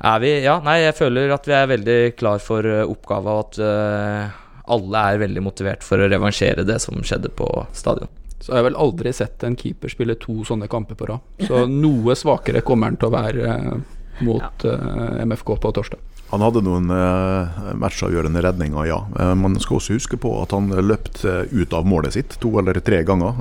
er 0.00 0.20
vi 0.22 0.30
Ja, 0.46 0.58
nei, 0.64 0.78
jeg 0.86 0.96
føler 0.96 1.34
at 1.34 1.48
vi 1.48 1.56
er 1.56 1.72
veldig 1.74 1.98
klar 2.16 2.40
for 2.40 2.64
uh, 2.64 2.86
oppgava, 2.88 3.36
og 3.36 3.48
at 3.48 3.60
eh, 3.64 4.38
alle 4.68 5.04
er 5.12 5.22
veldig 5.24 5.42
motivert 5.44 5.84
for 5.86 6.00
å 6.00 6.08
revansjere 6.10 6.66
det 6.68 6.78
som 6.84 7.00
skjedde 7.02 7.32
på 7.36 7.48
stadion. 7.76 8.10
Så 8.38 8.52
jeg 8.52 8.60
har 8.60 8.62
jeg 8.62 8.70
vel 8.70 8.82
aldri 8.84 9.12
sett 9.16 9.44
en 9.44 9.56
keeper 9.58 9.90
spille 9.90 10.14
to 10.22 10.44
sånne 10.46 10.68
kamper 10.70 10.98
på 10.98 11.08
rad. 11.10 11.24
Så 11.42 11.64
noe 11.70 12.14
svakere 12.18 12.62
kommer 12.66 12.90
han 12.90 12.98
til 13.00 13.10
å 13.10 13.14
være 13.14 13.48
eh, 13.50 13.96
mot 14.26 14.66
eh, 14.68 15.24
MFK 15.26 15.56
på 15.64 15.72
torsdag. 15.74 16.04
Han 16.28 16.44
hadde 16.44 16.60
noen 16.62 16.92
eh, 16.92 17.58
matchavgjørende 17.80 18.42
redninger, 18.44 18.86
ja. 18.86 18.98
Man 19.34 19.56
skal 19.64 19.78
også 19.80 19.96
huske 19.96 20.20
på 20.20 20.34
at 20.42 20.52
han 20.54 20.68
løpt 20.70 21.24
ut 21.24 21.74
av 21.74 21.88
målet 21.88 22.14
sitt 22.14 22.36
to 22.42 22.52
eller 22.60 22.78
tre 22.84 23.00
ganger 23.08 23.40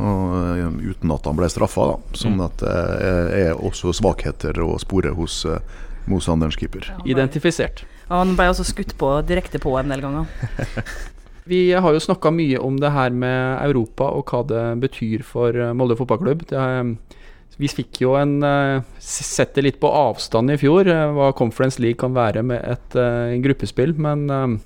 uten 0.82 1.12
at 1.14 1.28
han 1.28 1.38
ble 1.38 1.50
straffa. 1.52 1.92
Da. 1.92 2.18
Sånn 2.24 2.42
at 2.46 2.64
det 2.64 3.44
er 3.44 3.60
også 3.60 3.94
svakheter 3.96 4.58
å 4.64 4.80
spore 4.82 5.12
hos 5.20 5.44
motstanderens 6.08 6.58
keeper. 6.58 6.90
Identifisert. 7.06 7.84
Han 8.08 8.38
ble 8.40 8.48
også 8.50 8.64
skutt 8.64 8.96
på 8.98 9.12
direkte 9.28 9.60
på 9.60 9.76
en 9.78 9.92
del 9.92 10.02
ganger. 10.08 10.32
Vi 11.48 11.62
har 11.74 11.94
jo 11.96 12.04
snakka 12.04 12.32
mye 12.36 12.60
om 12.60 12.80
det 12.82 12.92
her 12.92 13.14
med 13.16 13.62
Europa 13.64 14.10
og 14.18 14.28
hva 14.32 14.44
det 14.48 14.66
betyr 14.84 15.24
for 15.26 15.56
eh, 15.56 15.74
Molde 15.78 15.96
fotballklubb. 16.00 16.48
Er, 16.52 16.96
vi 17.58 17.70
fikk 17.72 18.02
jo 18.04 18.14
en 18.20 18.38
eh, 18.46 18.86
Sett 19.02 19.56
det 19.56 19.64
litt 19.66 19.80
på 19.82 19.90
avstand 19.90 20.52
i 20.54 20.58
fjor, 20.60 20.90
eh, 20.92 21.06
hva 21.16 21.32
Conference 21.38 21.82
League 21.82 22.00
kan 22.02 22.16
være 22.18 22.44
med 22.46 22.62
et 22.68 22.98
eh, 23.00 23.38
gruppespill. 23.44 23.96
Men 24.04 24.28
eh, 24.30 24.58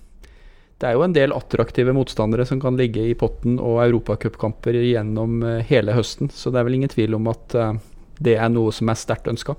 det 0.81 0.89
er 0.89 0.97
jo 0.97 1.05
en 1.05 1.13
del 1.13 1.33
attraktive 1.35 1.93
motstandere 1.93 2.45
som 2.49 2.59
kan 2.61 2.77
ligge 2.79 3.03
i 3.05 3.13
potten 3.13 3.59
og 3.61 3.83
europacupkamper 3.85 4.79
gjennom 4.81 5.43
eh, 5.45 5.59
hele 5.69 5.93
høsten. 5.93 6.31
Så 6.33 6.49
det 6.49 6.61
er 6.61 6.65
vel 6.65 6.79
ingen 6.79 6.91
tvil 6.91 7.19
om 7.19 7.29
at 7.29 7.53
eh, 7.53 7.75
det 8.21 8.39
er 8.41 8.49
noe 8.49 8.73
som 8.73 8.89
er 8.89 8.97
sterkt 8.97 9.29
ønska. 9.29 9.55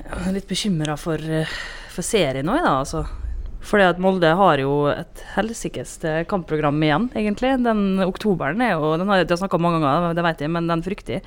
Jeg 0.00 0.28
er 0.28 0.36
litt 0.36 0.46
bekymra 0.50 0.94
for, 0.98 1.18
eh, 1.18 1.58
for 1.90 2.06
serien 2.06 2.48
òg, 2.50 2.62
da. 2.62 2.76
Altså. 2.84 3.02
Fordi 3.60 3.86
at 3.90 4.00
Molde 4.00 4.32
har 4.38 4.62
jo 4.62 4.74
et 4.88 5.22
helsikes 5.34 5.98
kampprogram 6.30 6.80
igjen, 6.82 7.10
egentlig. 7.18 7.52
Den 7.64 8.00
oktoberen 8.06 8.62
er 8.64 8.74
jo 8.74 8.94
Den 8.96 9.10
har 9.12 9.20
jeg 9.20 9.36
snakka 9.36 9.58
om 9.58 9.66
mange 9.68 9.82
ganger, 9.84 10.16
det 10.16 10.24
vet 10.24 10.44
jeg, 10.46 10.52
men 10.54 10.70
den 10.70 10.84
frykter 10.86 11.18
jeg. 11.18 11.24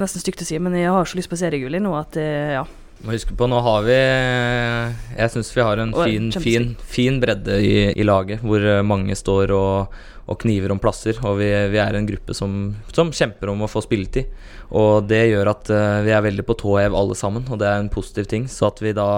Nesten 0.00 0.22
stygt 0.22 0.44
å 0.44 0.48
si, 0.48 0.60
men 0.62 0.76
jeg 0.76 0.92
har 0.92 1.08
så 1.08 1.18
lyst 1.18 1.32
på 1.32 1.40
seriegull 1.40 1.80
nå 1.82 1.96
at 1.98 2.20
ja. 2.20 2.64
Må 3.04 3.12
huske 3.12 3.34
på, 3.36 3.46
nå 3.50 3.58
har 3.60 3.84
vi 3.84 3.94
Jeg 3.96 5.32
syns 5.34 5.50
vi 5.52 5.64
har 5.66 5.80
en 5.82 5.92
fin, 5.92 6.30
fin, 6.40 6.70
fin 6.88 7.20
bredde 7.20 7.58
i, 7.60 7.76
i 7.92 8.06
laget, 8.06 8.40
hvor 8.44 8.62
eh, 8.64 8.80
mange 8.86 9.16
står 9.18 9.52
og, 9.52 9.96
og 10.24 10.38
kniver 10.40 10.72
om 10.72 10.80
plasser. 10.80 11.18
Og 11.26 11.36
vi, 11.42 11.50
vi 11.74 11.80
er 11.82 11.98
en 11.98 12.08
gruppe 12.08 12.36
som, 12.36 12.72
som 12.94 13.12
kjemper 13.12 13.52
om 13.52 13.64
å 13.64 13.70
få 13.70 13.82
spilletid. 13.84 14.30
Og 14.72 15.04
det 15.10 15.20
gjør 15.28 15.52
at 15.52 15.72
eh, 15.74 16.00
vi 16.06 16.14
er 16.16 16.24
veldig 16.24 16.46
på 16.48 16.56
tå 16.62 16.78
hev 16.80 16.96
alle 16.96 17.18
sammen, 17.18 17.44
og 17.50 17.60
det 17.60 17.68
er 17.68 17.82
en 17.82 17.92
positiv 17.92 18.30
ting. 18.30 18.48
Så 18.48 18.70
at 18.70 18.80
vi 18.84 18.94
da 18.96 19.08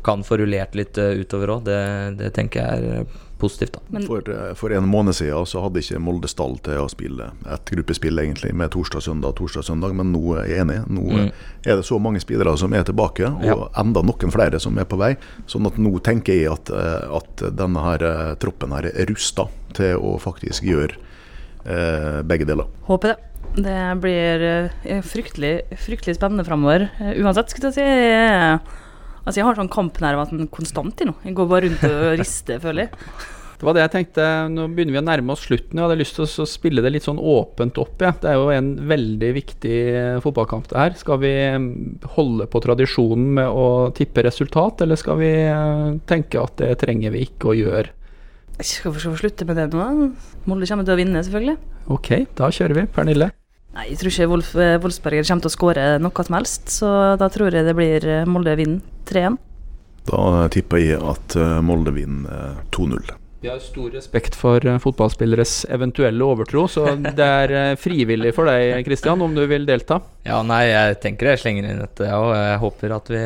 kan 0.00 0.22
få 0.24 0.38
rullert 0.40 0.74
litt 0.74 0.96
eh, 0.98 1.20
utover 1.20 1.50
òg, 1.58 1.64
det, 1.64 2.16
det 2.18 2.32
tenker 2.34 2.60
jeg 2.62 2.82
er 2.82 3.00
eh, 3.02 3.20
positivt, 3.42 3.72
da. 3.74 3.80
Men 3.90 4.06
For, 4.06 4.22
eh, 4.30 4.54
for 4.54 4.70
en 4.72 4.86
måned 4.88 5.14
siden 5.18 5.44
så 5.50 5.60
hadde 5.64 5.80
ikke 5.82 5.98
Molde 6.00 6.28
stall 6.30 6.56
til 6.62 6.78
å 6.78 6.88
spille 6.88 7.32
et 7.50 7.72
gruppespill 7.74 8.18
egentlig 8.22 8.54
med 8.54 8.70
torsdag-søndag, 8.70 9.34
torsdag-søndag, 9.40 9.92
men 9.98 10.12
nå 10.14 10.22
er 10.38 10.46
jeg 10.48 10.60
enig. 10.64 10.78
Nå 10.88 11.02
Mm. 11.12 11.32
er 11.66 11.76
det 11.76 11.84
så 11.84 11.98
mange 12.00 12.20
spillere 12.22 12.56
som 12.56 12.72
er 12.72 12.84
tilbake, 12.84 13.26
og 13.26 13.44
Ja. 13.44 13.68
enda 13.82 14.00
noen 14.02 14.30
flere 14.32 14.60
som 14.60 14.78
er 14.78 14.84
på 14.84 14.96
vei. 14.96 15.16
Sånn 15.46 15.66
at 15.66 15.76
nå 15.76 15.98
tenker 16.00 16.32
jeg 16.34 16.52
at, 16.52 16.70
at 16.70 17.36
denne 17.56 17.82
her 17.82 18.34
troppen 18.36 18.70
her 18.72 18.86
er 18.94 19.06
rusta 19.06 19.48
til 19.74 19.96
å 19.98 20.18
faktisk 20.20 20.62
gjøre 20.62 20.96
eh, 21.66 22.22
begge 22.22 22.46
deler. 22.46 22.66
håper 22.88 23.08
det. 23.08 23.16
Det 23.52 24.00
blir 24.00 24.70
fryktelig, 25.04 25.62
fryktelig 25.76 26.14
spennende 26.16 26.44
framover. 26.46 26.88
Uansett, 27.20 27.50
skulle 27.50 27.68
jeg 27.70 27.74
si. 27.74 28.81
Altså, 29.22 29.38
jeg 29.38 29.46
har 29.46 29.58
sånn 29.58 29.70
kampnerver 29.72 30.48
konstant 30.54 31.04
i 31.04 31.06
nå. 31.06 31.14
Jeg 31.26 31.36
går 31.38 31.48
bare 31.50 31.68
rundt 31.68 31.86
og 31.86 32.02
rister, 32.18 32.58
føler 32.62 32.88
jeg. 32.88 33.06
Det 33.62 33.66
var 33.68 33.76
det 33.76 33.82
jeg 33.84 33.90
tenkte. 33.92 34.24
Nå 34.50 34.64
begynner 34.74 34.96
vi 34.96 34.98
å 34.98 35.04
nærme 35.06 35.34
oss 35.36 35.44
slutten. 35.46 35.78
Jeg 35.78 35.86
hadde 35.86 35.96
lyst 36.00 36.16
til 36.18 36.24
å 36.26 36.46
spille 36.50 36.82
det 36.82 36.90
litt 36.96 37.04
sånn 37.06 37.20
åpent 37.22 37.76
opp. 37.78 38.00
Ja. 38.02 38.10
Det 38.18 38.32
er 38.32 38.40
jo 38.40 38.48
en 38.50 38.72
veldig 38.90 39.28
viktig 39.36 39.76
eh, 39.92 40.16
fotballkamp 40.24 40.66
det 40.72 40.80
her. 40.80 40.96
Skal 40.98 41.20
vi 41.22 41.30
mm, 41.30 41.68
holde 42.16 42.48
på 42.50 42.62
tradisjonen 42.64 43.28
med 43.38 43.46
å 43.54 43.92
tippe 43.94 44.24
resultat, 44.26 44.82
eller 44.82 44.98
skal 44.98 45.20
vi 45.22 45.30
eh, 45.44 45.84
tenke 46.10 46.42
at 46.42 46.58
det 46.58 46.72
trenger 46.82 47.14
vi 47.14 47.22
ikke 47.28 47.52
å 47.52 47.54
gjøre? 47.54 47.94
Skal 48.66 48.96
vi 48.96 49.04
slutte 49.22 49.46
med 49.46 49.62
det 49.62 49.68
nå? 49.70 50.10
Molde 50.50 50.66
kommer 50.66 50.90
til 50.90 50.96
å 50.96 50.98
vinne, 50.98 51.22
selvfølgelig. 51.22 51.54
Ok, 51.94 52.10
da 52.42 52.50
kjører 52.50 52.82
vi. 52.82 52.88
Pernille? 52.98 53.30
Nei, 53.72 53.86
jeg 53.88 54.02
tror 54.02 54.12
ikke 54.12 54.28
Wolf, 54.28 54.52
eh, 54.60 54.76
Wolfsberger 54.82 55.24
kommer 55.24 55.46
til 55.46 55.48
å 55.48 55.54
skåre 55.54 55.86
noe 56.02 56.26
som 56.26 56.36
helst, 56.36 56.68
så 56.74 56.90
da 57.20 57.28
tror 57.32 57.54
jeg 57.56 57.64
det 57.64 57.74
blir 57.76 58.04
eh, 58.04 58.28
Molde 58.28 58.52
vinner 58.58 58.82
3-1. 59.08 59.38
Da 60.10 60.22
tipper 60.52 60.82
jeg 60.82 60.98
at 61.00 61.36
eh, 61.40 61.58
Molde 61.64 61.94
vinner 61.96 62.52
eh, 62.52 62.62
2-0. 62.76 63.14
Vi 63.42 63.50
har 63.50 63.62
stor 63.64 63.88
respekt 63.90 64.36
for 64.38 64.62
fotballspilleres 64.84 65.64
eventuelle 65.72 66.22
overtro, 66.22 66.66
så 66.70 66.84
det 67.18 67.30
er 67.46 67.80
frivillig 67.80 68.34
for 68.36 68.50
deg, 68.50 68.84
Kristian, 68.86 69.24
om 69.24 69.32
du 69.34 69.46
vil 69.50 69.64
delta. 69.66 70.02
Ja, 70.28 70.42
nei, 70.46 70.66
jeg 70.68 71.00
tenker 71.02 71.32
jeg 71.32 71.42
slenger 71.42 71.70
inn 71.70 71.82
dette, 71.82 72.06
ja, 72.12 72.20
og 72.20 72.36
jeg 72.36 72.60
håper 72.66 72.96
at 72.98 73.10
vi 73.10 73.24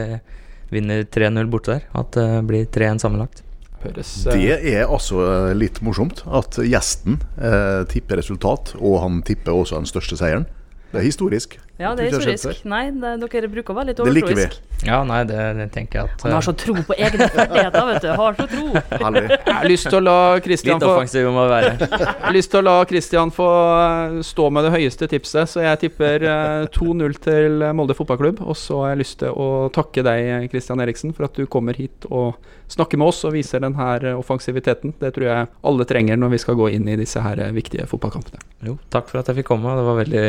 vinner 0.79 1.03
3-0 1.11 1.51
borte 1.51 1.75
der. 1.75 1.91
At 1.99 2.15
det 2.17 2.31
blir 2.47 2.71
3-1 2.71 3.03
sammenlagt. 3.03 3.43
Høres 3.87 4.13
eh, 4.27 4.37
Det 4.37 4.57
er 4.75 4.85
altså 4.85 5.23
eh, 5.25 5.53
litt 5.57 5.81
morsomt 5.85 6.23
at 6.27 6.59
gjesten 6.63 7.21
eh, 7.39 7.83
tipper 7.91 8.21
resultat, 8.21 8.75
og 8.79 9.01
han 9.05 9.23
tipper 9.27 9.55
også 9.55 9.81
den 9.81 9.91
største 9.91 10.19
seieren. 10.21 10.49
Det 10.93 11.01
er 11.03 11.07
historisk. 11.07 11.59
Ja, 11.77 11.91
det 11.97 12.07
er 12.07 12.15
historisk. 12.17 12.63
Nei, 12.69 12.87
det, 12.97 13.11
dere 13.21 13.49
bruker 13.53 13.75
å 13.75 13.77
være 13.77 13.91
litt 13.91 13.99
Det 14.01 14.13
liker 14.15 14.33
vi. 14.33 14.45
overtroisk. 14.47 14.63
Ja, 14.87 14.99
nei, 15.09 15.19
det, 15.29 15.37
det 15.57 15.67
tenker 15.73 15.99
jeg 15.99 16.11
at 16.13 16.23
Han 16.27 16.35
har 16.37 16.45
så 16.45 16.53
tro 16.57 16.75
på 16.89 16.97
egne 16.97 17.29
ferdigheter, 17.33 17.87
vet 17.91 18.05
du. 18.05 18.09
Har 18.17 18.39
så 18.39 18.47
tro. 18.51 18.65
Herlig. 19.05 19.23
Jeg 19.33 19.55
har 19.59 19.69
lyst 19.69 19.89
til 19.91 19.99
å 19.99 20.03
la 20.05 20.17
Kristian 20.45 20.81
Litt 20.81 20.87
få 20.87 20.93
offensiv 20.95 21.29
må 21.37 21.47
være. 21.51 21.73
Jeg 21.87 22.13
har 22.25 22.37
lyst 22.37 22.53
til 22.53 22.61
å 22.61 22.67
la 22.67 22.77
Kristian 22.89 23.33
få 23.35 23.49
eh, 23.77 24.19
stå 24.27 24.49
med 24.57 24.67
det 24.69 24.73
høyeste 24.77 25.09
tipset, 25.13 25.53
så 25.53 25.65
jeg 25.65 25.81
tipper 25.85 26.25
eh, 26.27 26.67
2-0 26.77 27.17
til 27.25 27.65
Molde 27.77 27.97
fotballklubb. 27.99 28.41
Og 28.45 28.57
så 28.59 28.83
har 28.83 28.95
jeg 28.95 29.03
lyst 29.05 29.19
til 29.23 29.33
å 29.37 29.49
takke 29.75 30.05
deg, 30.07 30.49
Kristian 30.53 30.81
Eriksen, 30.85 31.13
for 31.17 31.29
at 31.29 31.37
du 31.37 31.45
kommer 31.51 31.77
hit 31.77 32.09
og 32.11 32.37
snakker 32.73 32.99
med 33.01 33.13
oss 33.13 33.21
og 33.29 33.35
viser 33.37 33.63
den 33.63 33.77
her 33.79 34.05
eh, 34.13 34.19
offensiviteten. 34.19 34.95
Det 35.01 35.13
tror 35.17 35.29
jeg 35.29 35.51
alle 35.71 35.87
trenger 35.89 36.19
når 36.21 36.35
vi 36.37 36.41
skal 36.43 36.59
gå 36.59 36.71
inn 36.77 36.89
i 36.91 36.97
disse 37.01 37.23
her 37.23 37.41
eh, 37.45 37.53
viktige 37.57 37.87
fotballkampene. 37.91 38.41
Jo, 38.67 38.79
takk 38.93 39.13
for 39.13 39.21
at 39.23 39.31
jeg 39.31 39.41
fikk 39.43 39.53
komme. 39.53 39.77
Det 39.79 39.87
var 39.87 40.01
veldig 40.03 40.27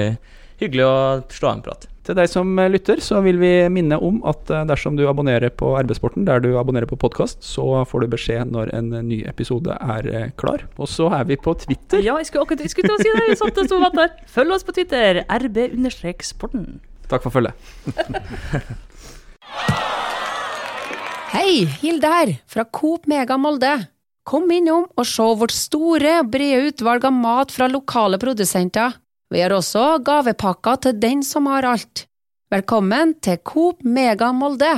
hyggelig 0.61 0.85
å 0.87 0.97
slå 1.33 1.51
av 1.51 1.55
en 1.57 1.63
prat. 1.65 1.87
Til 2.07 2.15
deg 2.15 2.29
som 2.31 2.53
eh, 2.59 2.69
lytter, 2.71 3.01
så 3.03 3.19
vil 3.25 3.39
vi 3.41 3.51
minne 3.73 3.97
om 3.99 4.21
at 4.27 4.47
eh, 4.53 4.63
dersom 4.69 4.95
du 4.95 5.03
abonnerer 5.09 5.51
på 5.51 5.73
Arbeidssporten, 5.75 6.23
der 6.27 6.39
du 6.43 6.53
abonnerer 6.59 6.87
på 6.87 6.99
podkast, 6.99 7.41
så 7.43 7.83
får 7.89 8.05
du 8.05 8.07
beskjed 8.13 8.53
når 8.53 8.71
en 8.77 8.93
eh, 8.95 9.03
ny 9.03 9.17
episode 9.27 9.75
er 9.75 10.31
klar. 10.39 10.63
Og 10.79 10.87
så 10.91 11.09
er 11.17 11.27
vi 11.27 11.35
på 11.35 11.51
Twitter. 11.65 11.99
Ja, 12.05 12.15
jeg 12.21 12.29
skulle 12.29 12.47
akkurat 12.47 12.63
jeg 12.63 12.71
skulle 12.71 12.93
til 12.93 12.95
å 12.95 13.03
si 13.03 13.11
det. 13.11 13.25
Jeg 13.33 13.39
satt 13.41 13.59
og 13.59 13.67
sto 13.67 13.81
der. 13.99 14.15
Følg 14.37 14.55
oss 14.55 14.63
på 14.67 14.75
Twitter. 14.77 15.23
rb-sporten. 15.27 16.63
Takk 17.11 17.27
for 17.27 17.31
følget. 17.35 17.55
Hei, 21.35 21.67
Hilde 21.81 22.07
her, 22.07 22.29
fra 22.47 22.63
Coop 22.71 23.07
Mega 23.11 23.35
Molde. 23.39 23.73
Kom 24.27 24.47
innom 24.51 24.87
og 24.95 25.05
se 25.07 25.27
vårt 25.39 25.55
store 25.55 26.21
og 26.21 26.31
brede 26.31 26.71
utvalg 26.71 27.03
av 27.07 27.13
mat 27.15 27.51
fra 27.51 27.67
lokale 27.71 28.19
produsenter. 28.19 28.95
Vi 29.27 29.41
har 29.43 29.51
også 29.51 29.97
gavepakker 30.07 30.77
til 30.85 30.99
den 31.01 31.23
som 31.25 31.49
har 31.51 31.65
alt. 31.67 32.05
Velkommen 32.47 33.09
til 33.19 33.41
Coop 33.43 33.83
Mega 33.83 34.29
Molde. 34.31 34.69